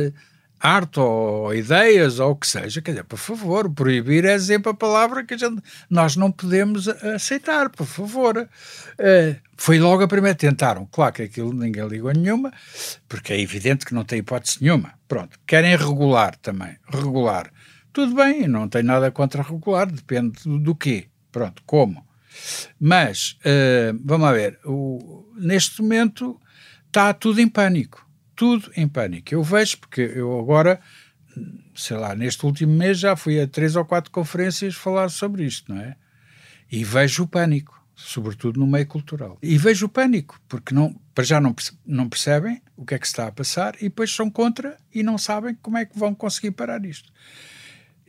arte 0.62 1.00
ou 1.00 1.54
ideias 1.56 2.20
ou 2.20 2.32
o 2.32 2.36
que 2.36 2.48
seja, 2.48 2.82
quer 2.82 2.92
dizer, 2.92 3.04
por 3.04 3.18
favor, 3.18 3.70
proibir 3.72 4.26
é 4.26 4.38
sempre 4.38 4.72
a 4.72 4.76
palavra 4.76 5.26
que 5.26 5.34
a 5.34 5.38
gente, 5.38 5.62
nós 5.90 6.16
não 6.16 6.32
podemos 6.32 6.88
aceitar, 6.88 7.70
por 7.70 7.88
favor. 7.88 8.38
Uh, 8.38 9.36
foi 9.58 9.80
logo 9.80 10.04
a 10.04 10.08
primeira, 10.08 10.38
tentaram, 10.38 10.88
claro 10.92 11.14
que 11.14 11.24
aquilo 11.24 11.52
ninguém 11.52 11.88
ligou 11.88 12.12
nenhuma, 12.12 12.54
porque 13.10 13.34
é 13.34 13.42
evidente 13.42 13.86
que 13.86 13.94
não 13.94 14.04
tem 14.04 14.20
hipótese 14.20 14.60
nenhuma. 14.62 14.94
Pronto, 15.08 15.40
querem 15.48 15.76
regular 15.76 16.36
também, 16.38 16.78
regular. 16.88 17.52
Tudo 17.92 18.16
bem, 18.16 18.48
não 18.48 18.70
tem 18.70 18.84
nada 18.84 19.12
contra 19.12 19.42
regular, 19.42 19.92
depende 19.92 20.44
do, 20.44 20.60
do 20.60 20.76
quê. 20.76 21.08
Pronto, 21.32 21.64
como. 21.66 22.06
Mas, 22.80 23.38
uh, 23.42 24.00
vamos 24.06 24.28
lá 24.28 24.34
ver, 24.34 24.60
o, 24.64 25.26
neste 25.36 25.82
momento 25.82 26.40
está 26.88 27.14
tudo 27.14 27.42
em 27.42 27.48
pânico 27.48 28.11
tudo 28.42 28.72
em 28.76 28.88
pânico. 28.88 29.36
Eu 29.36 29.44
vejo, 29.44 29.78
porque 29.78 30.02
eu 30.02 30.40
agora, 30.40 30.82
sei 31.76 31.96
lá, 31.96 32.16
neste 32.16 32.44
último 32.44 32.74
mês 32.74 32.98
já 32.98 33.16
fui 33.16 33.40
a 33.40 33.46
três 33.48 33.76
ou 33.76 33.86
quatro 33.86 34.10
conferências 34.10 34.74
falar 34.74 35.10
sobre 35.10 35.46
isto, 35.46 35.72
não 35.72 35.80
é? 35.80 35.96
E 36.72 36.84
vejo 36.84 37.22
o 37.22 37.28
pânico, 37.28 37.80
sobretudo 37.96 38.60
no 38.60 38.66
meio 38.66 38.88
cultural. 38.88 39.38
E 39.44 39.60
vejo 39.60 39.86
o 39.86 39.90
pânico, 39.90 40.42
porque 40.50 40.74
não, 40.74 41.00
para 41.14 41.24
já 41.24 41.40
não, 41.40 41.56
não 41.86 42.10
percebem 42.10 42.64
o 42.76 42.84
que 42.84 42.96
é 42.96 42.98
que 42.98 43.06
está 43.06 43.28
a 43.28 43.32
passar 43.32 43.76
e 43.76 43.84
depois 43.84 44.12
são 44.12 44.28
contra 44.28 44.76
e 44.92 45.04
não 45.04 45.20
sabem 45.20 45.54
como 45.62 45.78
é 45.78 45.86
que 45.86 46.00
vão 46.00 46.16
conseguir 46.16 46.50
parar 46.50 46.84
isto. 46.84 47.14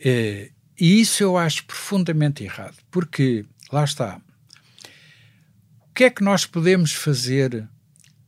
É, 0.03 0.51
e 0.81 0.99
isso 0.99 1.23
eu 1.23 1.37
acho 1.37 1.67
profundamente 1.67 2.43
errado, 2.43 2.79
porque, 2.91 3.45
lá 3.71 3.85
está, 3.85 4.19
o 5.91 5.93
que 5.93 6.05
é 6.05 6.11
que 6.11 6.25
nós 6.25 6.47
podemos 6.47 6.95
fazer 6.95 7.69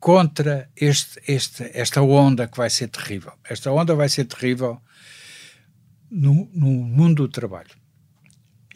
contra 0.04 0.68
este, 0.76 1.18
este, 1.26 1.70
esta 1.72 2.02
onda 2.02 2.46
que 2.46 2.58
vai 2.58 2.68
ser 2.68 2.88
terrível. 2.88 3.32
Esta 3.42 3.72
onda 3.72 3.94
vai 3.94 4.06
ser 4.06 4.26
terrível 4.26 4.78
no, 6.10 6.46
no 6.52 6.66
mundo 6.66 7.26
do 7.26 7.28
trabalho. 7.32 7.70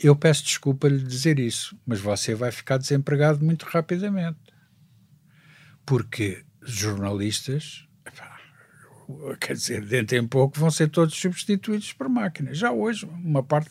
Eu 0.00 0.16
peço 0.16 0.42
desculpa 0.42 0.88
lhe 0.88 1.02
dizer 1.02 1.38
isso, 1.38 1.78
mas 1.84 2.00
você 2.00 2.34
vai 2.34 2.50
ficar 2.50 2.78
desempregado 2.78 3.44
muito 3.44 3.64
rapidamente. 3.64 4.38
Porque 5.84 6.46
jornalistas, 6.62 7.86
quer 9.38 9.52
dizer, 9.52 9.84
dentro 9.84 10.16
em 10.16 10.26
pouco 10.26 10.58
vão 10.58 10.70
ser 10.70 10.88
todos 10.88 11.14
substituídos 11.14 11.92
por 11.92 12.08
máquinas. 12.08 12.56
Já 12.56 12.72
hoje, 12.72 13.04
uma 13.04 13.42
parte. 13.42 13.68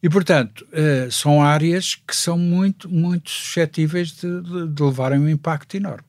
E, 0.00 0.08
portanto, 0.08 0.64
uh, 0.66 1.10
são 1.10 1.42
áreas 1.42 1.96
que 1.96 2.14
são 2.14 2.38
muito, 2.38 2.88
muito 2.88 3.30
suscetíveis 3.30 4.12
de, 4.12 4.42
de, 4.42 4.68
de 4.68 4.82
levarem 4.84 5.18
um 5.18 5.28
impacto 5.28 5.76
enorme. 5.76 6.05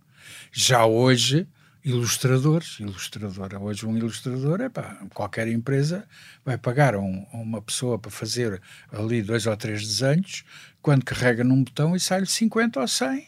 Já 0.60 0.88
hoje, 0.88 1.48
ilustradores, 1.86 2.80
ilustradora, 2.80 3.60
hoje 3.60 3.86
um 3.86 3.96
ilustrador, 3.96 4.60
é 4.60 4.68
pá, 4.68 4.98
qualquer 5.14 5.48
empresa 5.48 6.04
vai 6.44 6.58
pagar 6.58 6.96
um, 6.96 7.28
uma 7.32 7.62
pessoa 7.62 8.00
para 8.00 8.10
fazer 8.10 8.60
ali 8.92 9.22
dois 9.22 9.46
ou 9.46 9.56
três 9.56 9.86
desenhos, 9.86 10.44
quando 10.82 11.06
carrega 11.06 11.44
num 11.44 11.64
botão 11.64 11.96
e 11.96 12.00
sai-lhe 12.00 12.26
50 12.26 12.80
ou 12.80 12.88
100, 12.88 13.28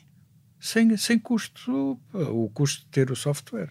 sem, 0.60 0.98
sem 0.98 1.20
custo, 1.20 2.02
o 2.12 2.50
custo 2.50 2.82
de 2.86 2.88
ter 2.88 3.12
o 3.12 3.16
software. 3.16 3.70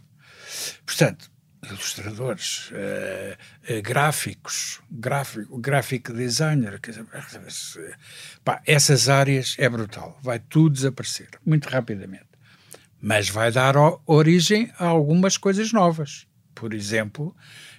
Portanto, 0.86 1.28
ilustradores, 1.68 2.70
uh, 2.70 3.74
uh, 3.76 3.82
gráficos, 3.82 4.80
gráfico, 4.88 5.58
gráfico 5.58 6.12
designer, 6.12 6.78
dizer, 6.78 7.98
pá, 8.44 8.62
essas 8.64 9.08
áreas 9.08 9.56
é 9.58 9.68
brutal, 9.68 10.16
vai 10.22 10.38
tudo 10.38 10.70
desaparecer 10.74 11.30
muito 11.44 11.68
rapidamente 11.68 12.27
mas 13.00 13.28
vai 13.28 13.50
dar 13.52 13.74
origem 14.06 14.70
a 14.78 14.86
algumas 14.86 15.36
coisas 15.36 15.72
novas. 15.72 16.26
Por 16.54 16.74
exemplo, 16.74 17.34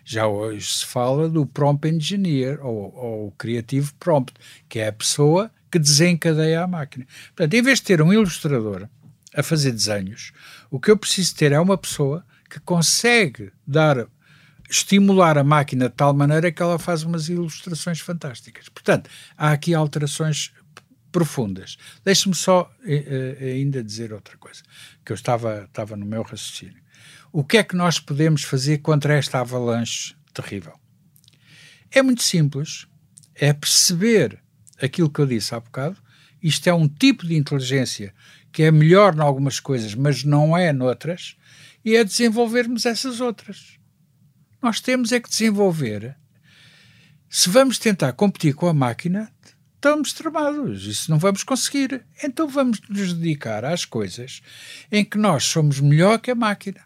já 0.06 0.26
hoje 0.26 0.66
se 0.66 0.86
fala 0.86 1.28
do 1.30 1.46
prompt 1.46 1.88
engineer, 1.88 2.60
ou, 2.66 2.96
ou 2.96 3.32
creative 3.32 3.92
prompt, 4.00 4.34
que 4.68 4.80
é 4.80 4.88
a 4.88 4.94
pessoa 4.94 5.52
que 5.70 5.78
desencadeia 5.78 6.64
a 6.64 6.68
máquina. 6.68 7.06
Portanto, 7.36 7.54
em 7.54 7.62
vez 7.62 7.80
de 7.80 7.86
ter 7.86 8.02
um 8.02 8.14
ilustrador 8.14 8.88
a 9.36 9.44
fazer 9.44 9.72
desenhos, 9.72 10.32
o 10.72 10.80
que 10.80 10.90
eu 10.90 10.98
preciso 10.98 11.36
ter 11.36 11.52
é 11.52 11.60
uma 11.60 11.78
pessoa 11.78 12.26
que 12.50 12.60
consegue 12.60 13.52
dar 13.68 14.08
estimular 14.70 15.38
a 15.38 15.44
máquina 15.44 15.90
de 15.90 15.96
tal 15.96 16.14
maneira 16.14 16.52
que 16.52 16.62
ela 16.62 16.78
faz 16.78 17.04
umas 17.04 17.28
ilustrações 17.28 18.00
fantásticas. 18.00 18.70
Portanto, 18.70 19.10
há 19.36 19.52
aqui 19.52 19.74
alterações 19.74 20.52
profundas. 21.12 21.78
Deixe-me 22.03 22.36
só 22.36 22.72
eh, 22.84 23.36
eh, 23.39 23.51
ainda 23.53 23.84
dizer 23.84 24.14
outra 24.14 24.38
coisa, 24.38 24.62
que 25.05 25.12
eu 25.12 25.16
estava, 25.16 25.66
estava 25.66 25.95
no 25.95 26.05
meu 26.05 26.22
raciocínio. 26.22 26.82
O 27.32 27.43
que 27.43 27.57
é 27.57 27.64
que 27.64 27.76
nós 27.76 27.99
podemos 27.99 28.43
fazer 28.43 28.80
contra 28.80 29.16
esta 29.16 29.39
avalanche 29.39 30.16
terrível? 30.34 30.80
É 31.91 32.01
muito 32.01 32.24
simples, 32.24 32.88
é 33.36 33.53
perceber 33.53 34.41
aquilo 34.82 35.10
que 35.10 35.20
eu 35.20 35.26
disse 35.26 35.53
há 35.53 35.60
bocado, 35.60 35.97
isto 36.41 36.68
é 36.68 36.74
um 36.74 36.88
tipo 36.88 37.26
de 37.26 37.36
inteligência 37.36 38.14
que 38.51 38.64
é 38.64 38.72
melhor 38.72 39.16
em 39.16 39.22
algumas 39.22 39.60
coisas, 39.60 39.93
mas 39.93 40.24
não 40.24 40.57
é 40.57 40.72
noutras, 40.74 41.36
e 41.84 41.95
é 41.95 42.03
desenvolvermos 42.03 42.86
essas 42.86 43.22
outras. 43.22 43.78
Nós 44.62 44.82
temos 44.82 45.12
é 45.12 45.20
que 45.20 45.30
desenvolver. 45.30 46.16
Se 47.30 47.49
vamos 47.49 47.78
tentar 47.78 48.14
competir 48.14 48.53
com 48.53 48.68
a 48.68 48.74
máquina, 48.74 49.32
estamos 49.80 50.12
tramados, 50.12 50.86
isso 50.86 51.10
não 51.10 51.18
vamos 51.18 51.42
conseguir. 51.44 52.06
Então 52.22 52.48
vamos 52.48 52.82
nos 52.90 53.14
dedicar 53.14 53.64
às 53.64 53.86
coisas 53.86 54.42
em 54.92 55.06
que 55.06 55.18
nós 55.18 55.46
somos 55.46 55.80
melhor 55.80 56.20
que 56.20 56.30
a 56.30 56.36
máquina. 56.36 56.86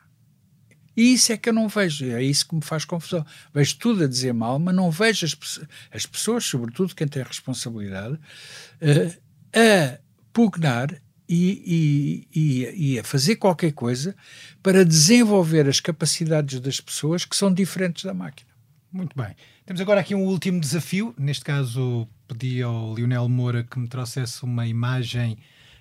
E 0.95 1.13
isso 1.13 1.31
é 1.33 1.37
que 1.37 1.49
eu 1.49 1.53
não 1.53 1.67
vejo, 1.67 2.05
é 2.05 2.21
isso 2.21 2.47
que 2.47 2.53
me 2.53 2.61
faz 2.61 2.85
confusão. 2.85 3.25
Vejo 3.51 3.77
tudo 3.79 4.03
a 4.03 4.07
dizer 4.07 4.31
mal, 4.31 4.59
mas 4.59 4.75
não 4.75 4.91
vejo 4.91 5.25
as, 5.25 5.59
as 5.91 6.05
pessoas, 6.05 6.45
sobretudo 6.45 6.93
quem 6.93 7.07
tem 7.07 7.23
responsabilidade, 7.23 8.13
uh, 8.13 9.21
a 9.51 9.97
pugnar 10.31 10.93
e, 11.27 12.27
e, 12.35 12.39
e, 12.39 12.93
e, 12.93 12.99
a 12.99 13.03
fazer 13.03 13.37
qualquer 13.37 13.71
coisa 13.71 14.15
para 14.61 14.85
desenvolver 14.85 15.67
as 15.67 15.79
capacidades 15.79 16.59
das 16.59 16.79
pessoas 16.79 17.25
que 17.25 17.35
são 17.35 17.51
diferentes 17.51 18.03
da 18.03 18.13
máquina. 18.13 18.51
Muito 18.91 19.17
bem. 19.17 19.35
Temos 19.65 19.79
agora 19.79 20.01
aqui 20.01 20.13
um 20.13 20.25
último 20.25 20.59
desafio, 20.59 21.15
neste 21.17 21.45
caso 21.45 22.05
pedi 22.27 22.61
ao 22.61 22.93
Lionel 22.93 23.29
Moura 23.29 23.63
que 23.63 23.79
me 23.79 23.87
trouxesse 23.87 24.43
uma 24.43 24.67
imagem 24.67 25.37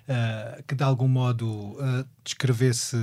uh, 0.07 0.63
que 0.65 0.73
de 0.73 0.81
algum 0.81 1.09
modo 1.09 1.45
uh, 1.49 2.07
descrevesse 2.23 2.95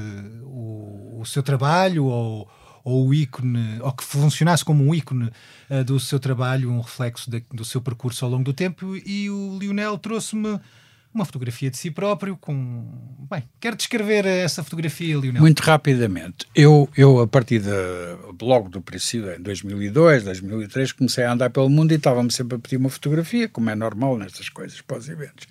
o, 0.42 1.18
o, 1.20 1.26
seu 1.26 1.42
trabalho 1.42 2.06
ou, 2.06 2.50
ou 2.82 3.08
o 3.08 3.12
ícone, 3.12 3.78
ou 3.82 3.92
que 3.92 4.02
funcionasse 4.02 4.64
como 4.64 4.82
um 4.82 4.94
ícone 4.94 5.30
uh, 5.68 5.84
do 5.84 6.00
seu 6.00 6.18
trabalho, 6.18 6.72
um 6.72 6.80
reflexo 6.80 7.30
de, 7.30 7.44
do 7.52 7.62
seu 7.62 7.82
percurso 7.82 8.24
ao 8.24 8.30
longo 8.30 8.44
do 8.44 8.54
tempo. 8.54 8.96
E 8.96 9.28
o 9.28 9.58
Lionel 9.58 9.98
trouxe-me 9.98 10.58
uma 11.12 11.24
fotografia 11.24 11.70
de 11.70 11.76
si 11.76 11.90
próprio 11.90 12.36
com... 12.36 12.86
Bem, 13.28 13.42
quero 13.58 13.74
descrever 13.74 14.24
essa 14.26 14.62
fotografia, 14.62 15.16
Lionel. 15.16 15.40
Muito 15.42 15.60
rapidamente. 15.60 16.46
Eu, 16.54 16.88
eu 16.96 17.20
a 17.20 17.26
partir 17.26 17.60
de, 17.60 17.70
logo 18.40 18.68
do 18.68 18.80
princípio, 18.80 19.32
em 19.32 19.42
2002, 19.42 20.22
2003, 20.22 20.92
comecei 20.92 21.24
a 21.24 21.32
andar 21.32 21.50
pelo 21.50 21.68
mundo 21.68 21.90
e 21.90 21.96
estava-me 21.96 22.32
sempre 22.32 22.56
a 22.56 22.58
pedir 22.60 22.76
uma 22.76 22.88
fotografia, 22.88 23.48
como 23.48 23.70
é 23.70 23.74
normal 23.74 24.16
nestas 24.18 24.48
coisas, 24.48 24.80
para 24.80 24.98
os 24.98 25.08
eventos. 25.08 25.48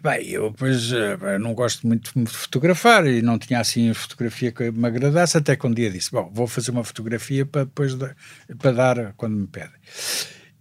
Bem, 0.00 0.28
eu 0.28 0.50
depois 0.50 0.92
eh, 0.92 1.38
não 1.38 1.54
gosto 1.54 1.86
muito 1.86 2.12
de 2.14 2.30
fotografar 2.30 3.04
e 3.06 3.20
não 3.20 3.36
tinha 3.36 3.58
assim 3.58 3.92
fotografia 3.94 4.52
que 4.52 4.70
me 4.70 4.86
agradasse, 4.86 5.36
até 5.36 5.56
que 5.56 5.66
um 5.66 5.74
dia 5.74 5.90
disse, 5.90 6.12
bom, 6.12 6.30
vou 6.32 6.46
fazer 6.46 6.70
uma 6.70 6.84
fotografia 6.84 7.44
para 7.44 7.64
depois 7.64 7.94
de, 7.94 8.10
para 8.58 8.70
dar 8.70 9.12
quando 9.16 9.34
me 9.34 9.46
pedem. 9.48 9.74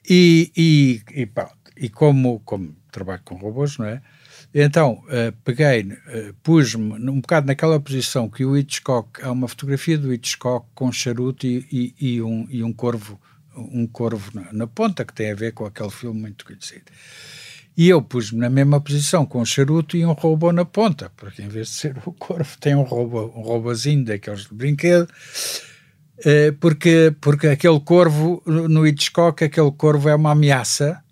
E, 0.10 0.52
e, 0.58 1.02
e, 1.16 1.30
e 1.78 1.90
como, 1.90 2.40
como 2.40 2.76
trabalho 2.92 3.22
com 3.24 3.36
robôs, 3.36 3.78
não 3.78 3.86
é? 3.86 4.02
Então, 4.54 5.04
uh, 5.08 5.32
peguei, 5.44 5.82
uh, 5.82 6.34
pus-me 6.44 6.94
um 7.10 7.20
bocado 7.20 7.48
naquela 7.48 7.80
posição 7.80 8.30
que 8.30 8.46
o 8.46 8.56
Hitchcock, 8.56 9.24
há 9.24 9.32
uma 9.32 9.48
fotografia 9.48 9.98
do 9.98 10.14
Hitchcock 10.14 10.68
com 10.76 10.92
charuto 10.92 11.48
e, 11.48 11.66
e, 11.72 11.96
e 12.00 12.22
um, 12.22 12.46
e 12.48 12.64
um 12.64 12.72
corvo, 12.72 13.20
um 13.56 13.88
corvo 13.88 14.30
na, 14.32 14.54
na, 14.54 14.68
ponta, 14.68 15.04
que 15.04 15.14
tem 15.14 15.32
a 15.32 15.36
ver 15.36 15.54
com 15.54 15.66
aquele 15.66 15.90
filme 15.90 16.22
muito 16.22 16.46
conhecido. 16.46 16.84
E 17.76 17.90
eu 17.90 18.00
pus-me 18.00 18.40
na 18.40 18.50
mesma 18.50 18.80
posição 18.80 19.26
com 19.26 19.42
um 19.42 19.46
charuto 19.46 19.98
e 19.98 20.06
um 20.06 20.12
robô 20.12 20.52
na 20.52 20.66
ponta, 20.66 21.12
porque 21.18 21.42
em 21.42 21.48
vez 21.48 21.70
de 21.70 21.74
ser 21.74 21.98
o 22.06 22.12
corvo, 22.14 22.56
tem 22.60 22.76
um 22.76 22.84
robô, 22.84 23.34
um 23.36 24.04
daqueles 24.04 24.46
de 24.46 24.54
brinquedo, 24.54 25.10
uh, 26.20 26.54
porque, 26.60 27.16
porque 27.20 27.48
aquele 27.48 27.80
corvo, 27.80 28.44
no 28.46 28.86
Hitchcock, 28.86 29.44
aquele 29.44 29.72
corvo 29.72 30.10
é 30.10 30.14
uma 30.14 30.34
ameaça 30.34 31.03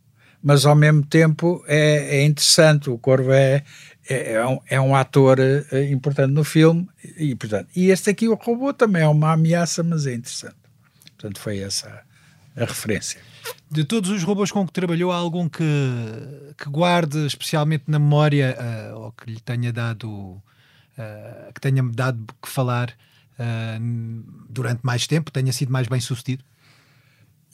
mas 0.41 0.65
ao 0.65 0.75
mesmo 0.75 1.05
tempo 1.05 1.63
é, 1.67 2.17
é 2.17 2.25
interessante. 2.25 2.89
O 2.89 2.97
Corvo 2.97 3.31
é, 3.31 3.63
é, 4.09 4.33
é, 4.33 4.47
um, 4.47 4.59
é 4.67 4.81
um 4.81 4.95
ator 4.95 5.39
é, 5.39 5.89
importante 5.91 6.31
no 6.31 6.43
filme 6.43 6.87
e, 7.17 7.35
portanto, 7.35 7.67
e 7.75 7.89
este 7.89 8.09
aqui, 8.09 8.27
o 8.27 8.35
robô, 8.35 8.73
também 8.73 9.03
é 9.03 9.07
uma 9.07 9.33
ameaça, 9.33 9.83
mas 9.83 10.05
é 10.05 10.13
interessante. 10.13 10.55
Portanto, 11.17 11.39
foi 11.39 11.59
essa 11.59 12.01
a 12.55 12.65
referência. 12.65 13.19
De 13.69 13.85
todos 13.85 14.09
os 14.09 14.23
robôs 14.23 14.51
com 14.51 14.65
que 14.65 14.73
trabalhou, 14.73 15.11
há 15.11 15.15
algum 15.15 15.47
que, 15.47 15.63
que 16.57 16.69
guarde 16.69 17.25
especialmente 17.25 17.85
na 17.87 17.97
memória 17.97 18.57
uh, 18.59 18.99
ou 18.99 19.11
que 19.13 19.31
lhe 19.31 19.39
tenha 19.39 19.71
dado 19.71 20.09
uh, 20.09 21.53
que 21.53 21.61
tenha 21.61 21.81
dado 21.83 22.25
que 22.41 22.49
falar 22.49 22.89
uh, 23.39 24.23
durante 24.49 24.81
mais 24.83 25.07
tempo, 25.07 25.31
tenha 25.31 25.53
sido 25.53 25.71
mais 25.71 25.87
bem 25.87 25.99
sucedido? 25.99 26.43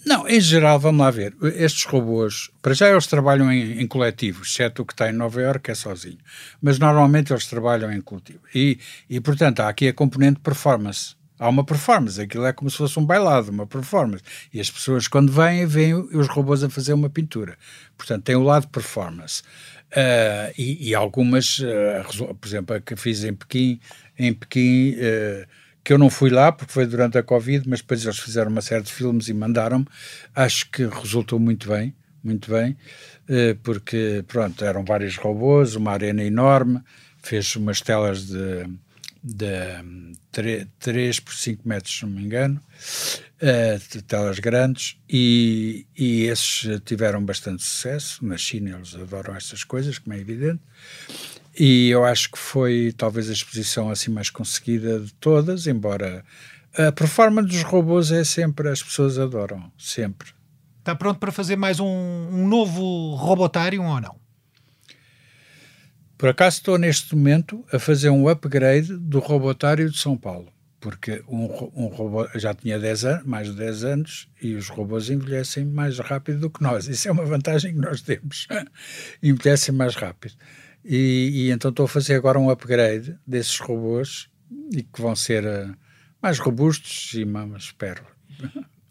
Não, 0.06 0.28
em 0.28 0.40
geral, 0.40 0.80
vamos 0.80 1.02
lá 1.02 1.12
ver. 1.12 1.36
Estes 1.56 1.84
robôs, 1.84 2.50
para 2.62 2.74
já 2.74 2.90
eles 2.90 3.08
trabalham 3.08 3.52
em, 3.52 3.82
em 3.82 3.88
coletivo, 3.88 4.44
exceto 4.44 4.82
o 4.82 4.86
que 4.86 4.94
está 4.94 5.10
em 5.10 5.14
Nova 5.14 5.42
Iorque, 5.42 5.72
é 5.72 5.76
sozinho. 5.76 6.20
Mas 6.62 6.80
normalmente 6.80 7.34
eles 7.34 7.46
trabalham 7.46 7.92
em 7.92 8.00
coletivo. 8.00 8.40
E, 8.54 8.80
e 9.10 9.20
portanto, 9.20 9.60
há 9.62 9.70
aqui 9.70 9.88
a 9.88 9.94
componente 9.94 10.40
performance. 10.40 11.16
Há 11.40 11.50
uma 11.50 11.64
performance, 11.64 12.20
aquilo 12.20 12.46
é 12.46 12.54
como 12.54 12.70
se 12.70 12.78
fosse 12.78 12.98
um 12.98 13.06
bailado, 13.06 13.52
uma 13.52 13.68
performance. 13.68 14.24
E 14.52 14.60
as 14.60 14.72
pessoas, 14.72 15.08
quando 15.08 15.32
vêm, 15.32 15.66
veem 15.68 15.94
os 15.94 16.28
robôs 16.28 16.64
a 16.64 16.70
fazer 16.70 16.94
uma 16.94 17.10
pintura. 17.10 17.58
Portanto, 17.96 18.24
tem 18.24 18.36
o 18.36 18.44
lado 18.44 18.68
performance. 18.70 19.44
Uh, 19.92 20.52
e, 20.58 20.90
e, 20.90 20.96
algumas, 20.96 21.60
uh, 21.60 22.34
por 22.34 22.48
exemplo, 22.48 22.76
a 22.76 22.82
que 22.82 22.96
fiz 22.96 23.24
em 23.24 23.34
Pequim, 23.34 23.80
em 24.18 24.34
Pequim. 24.34 24.96
Uh, 24.96 25.67
que 25.88 25.94
eu 25.94 25.98
não 25.98 26.10
fui 26.10 26.30
lá 26.30 26.52
porque 26.52 26.74
foi 26.74 26.86
durante 26.86 27.18
a 27.18 27.24
Covid, 27.24 27.64
mas 27.66 27.80
depois 27.80 28.04
eles 28.04 28.20
fizeram 28.20 28.52
uma 28.52 28.62
série 28.62 28.84
de 28.84 28.92
filmes 28.92 29.30
e 29.30 29.34
mandaram-me. 29.34 29.88
Acho 30.36 30.70
que 30.70 30.86
resultou 30.86 31.40
muito 31.40 31.70
bem, 31.70 31.96
muito 32.22 32.52
bem, 32.52 32.76
eh, 33.30 33.56
porque, 33.64 34.22
pronto, 34.28 34.66
eram 34.66 34.84
vários 34.84 35.16
robôs, 35.16 35.76
uma 35.76 35.94
arena 35.94 36.22
enorme, 36.22 36.82
fez 37.24 37.56
umas 37.56 37.80
telas 37.80 38.26
de, 38.26 38.68
de 39.24 40.68
3 40.78 41.22
por 41.22 41.34
5 41.34 41.66
metros, 41.66 42.00
se 42.00 42.06
não 42.06 42.12
me 42.12 42.22
engano, 42.22 42.62
eh, 43.40 43.80
de 43.90 44.02
telas 44.02 44.40
grandes, 44.40 44.98
e, 45.10 45.88
e 45.98 46.24
esses 46.24 46.68
tiveram 46.84 47.24
bastante 47.24 47.64
sucesso. 47.64 48.26
Na 48.26 48.36
China 48.36 48.76
eles 48.76 48.94
adoram 48.94 49.34
estas 49.38 49.64
coisas, 49.64 49.98
como 49.98 50.18
é 50.18 50.20
evidente. 50.20 50.60
E 51.60 51.90
eu 51.90 52.06
acho 52.06 52.32
que 52.32 52.38
foi 52.38 52.94
talvez 52.96 53.30
a 53.30 53.34
exposição 53.34 53.90
assim 53.90 54.12
mais 54.12 54.30
conseguida 54.30 55.00
de 55.00 55.14
todas, 55.16 55.66
embora 55.66 56.24
a 56.78 56.92
performance 56.92 57.50
dos 57.50 57.64
robôs 57.64 58.12
é 58.12 58.24
sempre, 58.24 58.70
as 58.70 58.84
pessoas 58.84 59.18
adoram, 59.18 59.72
sempre. 59.78 60.30
Está 60.78 60.96
pronto 60.96 61.20
para 61.20 61.32
fazer 61.32 61.56
mais 61.56 61.80
um, 61.80 61.88
um 61.88 62.48
novo 62.48 63.16
robotário 63.16 63.82
ou 63.82 64.00
não? 64.00 64.16
Por 66.16 66.30
acaso 66.30 66.58
estou 66.58 66.78
neste 66.78 67.16
momento 67.16 67.66
a 67.74 67.80
fazer 67.80 68.10
um 68.12 68.30
upgrade 68.30 68.96
do 68.96 69.20
robotário 69.20 69.90
de 69.90 69.98
São 69.98 70.16
Paulo, 70.16 70.52
porque 70.80 71.24
um, 71.28 71.46
um 71.76 71.88
robô 71.88 72.28
já 72.36 72.54
tinha 72.54 72.78
10 72.78 73.06
anos, 73.06 73.26
mais 73.26 73.48
de 73.48 73.54
10 73.54 73.84
anos 73.84 74.30
e 74.42 74.54
os 74.54 74.70
robôs 74.70 75.10
envelhecem 75.10 75.66
mais 75.66 75.98
rápido 75.98 76.40
do 76.40 76.50
que 76.50 76.62
nós. 76.62 76.88
Isso 76.88 77.08
é 77.08 77.12
uma 77.12 77.26
vantagem 77.26 77.74
que 77.74 77.80
nós 77.80 78.02
temos. 78.02 78.48
envelhecem 79.22 79.74
mais 79.74 79.96
rápido. 79.96 80.36
E, 80.88 81.48
e, 81.48 81.52
então 81.52 81.70
estou 81.70 81.84
a 81.84 81.90
fazer 81.90 82.16
agora 82.16 82.40
um 82.40 82.50
upgrade 82.50 83.18
desses 83.28 83.60
robôs 83.60 84.30
e 84.72 84.82
que 84.82 85.02
vão 85.02 85.14
ser 85.18 85.44
uh, 85.44 85.76
mais 86.22 86.40
robustos 86.40 87.14
e 87.14 87.26
mais, 87.26 87.64
espero. 87.64 88.04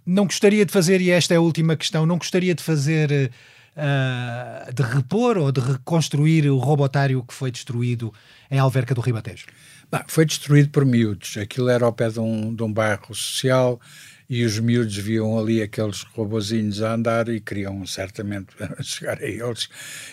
Não 0.05 0.25
gostaria 0.25 0.67
de 0.67 0.73
fazer, 0.73 1.01
e 1.01 1.11
esta 1.11 1.33
é 1.33 1.39
a 1.39 1.41
última 1.41 1.75
questão, 1.75 2.05
não 2.05 2.19
gostaria 2.19 2.55
de 2.55 2.63
fazer, 2.63 3.33
uh, 3.77 4.73
de 4.75 4.83
repor 4.83 5.39
ou 5.39 5.51
de 5.51 5.61
reconstruir 5.61 6.47
o 6.51 6.59
robotário 6.59 7.25
que 7.25 7.33
foi 7.33 7.51
destruído 7.51 8.13
em 8.51 8.59
Alverca 8.59 8.95
do 8.95 9.01
Ribatejo? 9.01 9.47
Bah, 9.91 10.05
foi 10.07 10.27
destruído 10.27 10.69
por 10.69 10.85
miúdos. 10.85 11.39
Aquilo 11.39 11.71
era 11.71 11.87
ao 11.87 11.93
pé 11.95 12.11
de 12.11 12.21
um, 12.21 12.55
de 12.55 12.63
um 12.63 12.73
bairro 12.73 13.15
social 13.15 13.81
e 14.29 14.45
os 14.45 14.59
miúdos 14.59 14.97
viam 14.97 15.39
ali 15.39 15.63
aqueles 15.63 16.03
robozinhos 16.03 16.83
a 16.83 16.95
andar 16.95 17.29
e 17.29 17.41
queriam 17.41 17.87
certamente 17.87 18.49
chegar 18.83 19.19
a 19.23 19.27
eles 19.27 19.69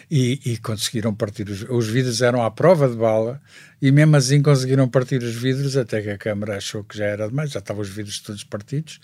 e, 0.10 0.40
e 0.46 0.58
conseguiram 0.58 1.14
partir 1.14 1.50
os, 1.50 1.64
os 1.70 1.88
vidros 1.88 2.22
eram 2.22 2.44
à 2.44 2.52
prova 2.52 2.88
de 2.88 2.96
bala 2.96 3.42
e 3.82 3.92
mesmo 3.92 4.16
assim 4.16 4.42
conseguiram 4.42 4.88
partir 4.88 5.22
os 5.24 5.36
vidros 5.36 5.76
até 5.76 6.02
que 6.02 6.10
a 6.10 6.18
câmara 6.18 6.58
achou 6.58 6.84
que 6.84 6.98
já 6.98 7.06
era 7.06 7.28
demais, 7.28 7.52
já 7.52 7.60
estavam 7.60 7.82
os 7.82 7.90
vidros 7.90 8.20
todos 8.20 8.44
partidos 8.44 9.00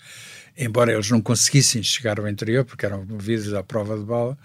embora 0.56 0.92
eles 0.92 1.10
não 1.10 1.20
conseguissem 1.20 1.82
chegar 1.82 2.18
ao 2.18 2.28
interior 2.28 2.64
porque 2.64 2.86
eram 2.86 3.04
vidros 3.18 3.54
à 3.54 3.62
prova 3.62 3.98
de 3.98 4.04
bala 4.04 4.36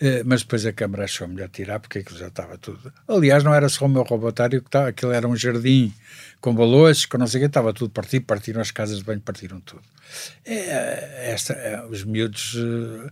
eh, 0.00 0.22
mas 0.24 0.40
depois 0.40 0.64
a 0.64 0.72
Câmara 0.72 1.04
achou 1.04 1.28
melhor 1.28 1.50
tirar 1.50 1.78
porque 1.78 1.98
aquilo 1.98 2.18
já 2.18 2.28
estava 2.28 2.56
tudo. 2.56 2.90
Aliás, 3.06 3.44
não 3.44 3.54
era 3.54 3.68
só 3.68 3.84
o 3.84 3.88
meu 3.88 4.02
robotário 4.02 4.62
que 4.62 4.68
estava, 4.68 4.88
aquilo 4.88 5.12
era 5.12 5.28
um 5.28 5.36
jardim 5.36 5.92
com 6.40 6.54
balões, 6.54 7.04
com 7.04 7.18
não 7.18 7.26
sei 7.26 7.38
o 7.38 7.42
que, 7.42 7.46
estava 7.48 7.72
tudo 7.74 7.90
partido, 7.90 8.24
partiram 8.24 8.62
as 8.62 8.70
casas 8.70 8.98
de 8.98 9.04
banho, 9.04 9.20
partiram 9.20 9.60
tudo. 9.60 9.82
É, 10.44 11.32
esta, 11.32 11.52
é, 11.52 11.84
os 11.84 12.02
miúdos 12.02 12.54
uh, 12.54 13.10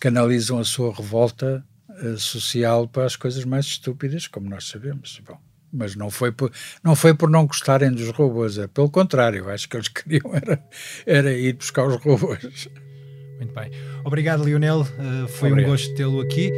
canalizam 0.00 0.58
a 0.58 0.64
sua 0.64 0.92
revolta 0.92 1.64
uh, 1.88 2.18
social 2.18 2.88
para 2.88 3.04
as 3.04 3.14
coisas 3.14 3.44
mais 3.44 3.66
estúpidas, 3.66 4.26
como 4.26 4.50
nós 4.50 4.66
sabemos. 4.66 5.22
Bom, 5.24 5.38
mas 5.72 5.96
não 5.96 6.10
foi 6.10 6.32
por 6.32 6.50
não, 6.82 6.94
foi 6.94 7.14
por 7.14 7.28
não 7.28 7.46
gostarem 7.46 7.90
dos 7.90 8.10
robôs, 8.10 8.58
é 8.58 8.66
pelo 8.66 8.90
contrário, 8.90 9.48
acho 9.50 9.68
que 9.68 9.76
eles 9.76 9.88
queriam 9.88 10.34
era, 10.34 10.62
era 11.04 11.32
ir 11.32 11.54
buscar 11.54 11.86
os 11.86 11.96
robôs. 11.96 12.68
Muito 13.38 13.54
bem. 13.54 13.70
Obrigado, 14.04 14.44
Lionel. 14.44 14.80
Uh, 14.80 15.28
foi 15.28 15.50
Obrigado. 15.50 15.68
um 15.68 15.72
gosto 15.72 15.94
tê-lo 15.94 16.20
aqui. 16.20 16.50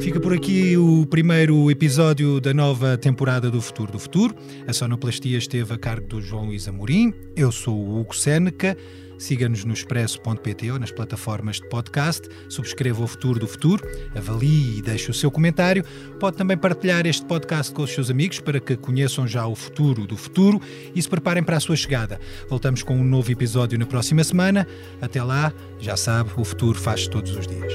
Fica 0.00 0.20
por 0.20 0.32
aqui 0.32 0.76
o 0.76 1.04
primeiro 1.06 1.70
episódio 1.70 2.40
da 2.40 2.54
nova 2.54 2.96
temporada 2.96 3.50
do 3.50 3.60
Futuro 3.60 3.92
do 3.92 3.98
Futuro. 3.98 4.34
A 4.66 4.72
sonoplastia 4.72 5.36
esteve 5.36 5.74
a 5.74 5.78
cargo 5.78 6.06
do 6.06 6.22
João 6.22 6.46
Luís 6.46 6.66
Amorim. 6.66 7.12
Eu 7.36 7.52
sou 7.52 7.76
o 7.76 8.00
Hugo 8.00 8.14
Seneca. 8.16 8.76
Siga-nos 9.18 9.64
no 9.64 9.72
expresso.pt 9.72 10.70
ou 10.70 10.78
nas 10.78 10.90
plataformas 10.90 11.56
de 11.56 11.68
podcast. 11.68 12.28
Subscreva 12.48 13.02
o 13.02 13.06
Futuro 13.06 13.40
do 13.40 13.46
Futuro, 13.46 13.86
avalie 14.14 14.78
e 14.78 14.82
deixe 14.82 15.10
o 15.10 15.14
seu 15.14 15.30
comentário. 15.30 15.84
Pode 16.18 16.36
também 16.36 16.56
partilhar 16.56 17.06
este 17.06 17.24
podcast 17.24 17.72
com 17.72 17.82
os 17.82 17.92
seus 17.92 18.10
amigos 18.10 18.40
para 18.40 18.60
que 18.60 18.76
conheçam 18.76 19.26
já 19.26 19.46
o 19.46 19.54
futuro 19.54 20.06
do 20.06 20.16
futuro 20.16 20.60
e 20.94 21.00
se 21.00 21.08
preparem 21.08 21.42
para 21.42 21.56
a 21.56 21.60
sua 21.60 21.76
chegada. 21.76 22.20
Voltamos 22.48 22.82
com 22.82 22.96
um 22.96 23.04
novo 23.04 23.30
episódio 23.30 23.78
na 23.78 23.86
próxima 23.86 24.22
semana. 24.24 24.66
Até 25.00 25.22
lá, 25.22 25.52
já 25.78 25.96
sabe, 25.96 26.30
o 26.36 26.44
futuro 26.44 26.78
faz 26.78 27.06
todos 27.06 27.34
os 27.36 27.46
dias. 27.46 27.72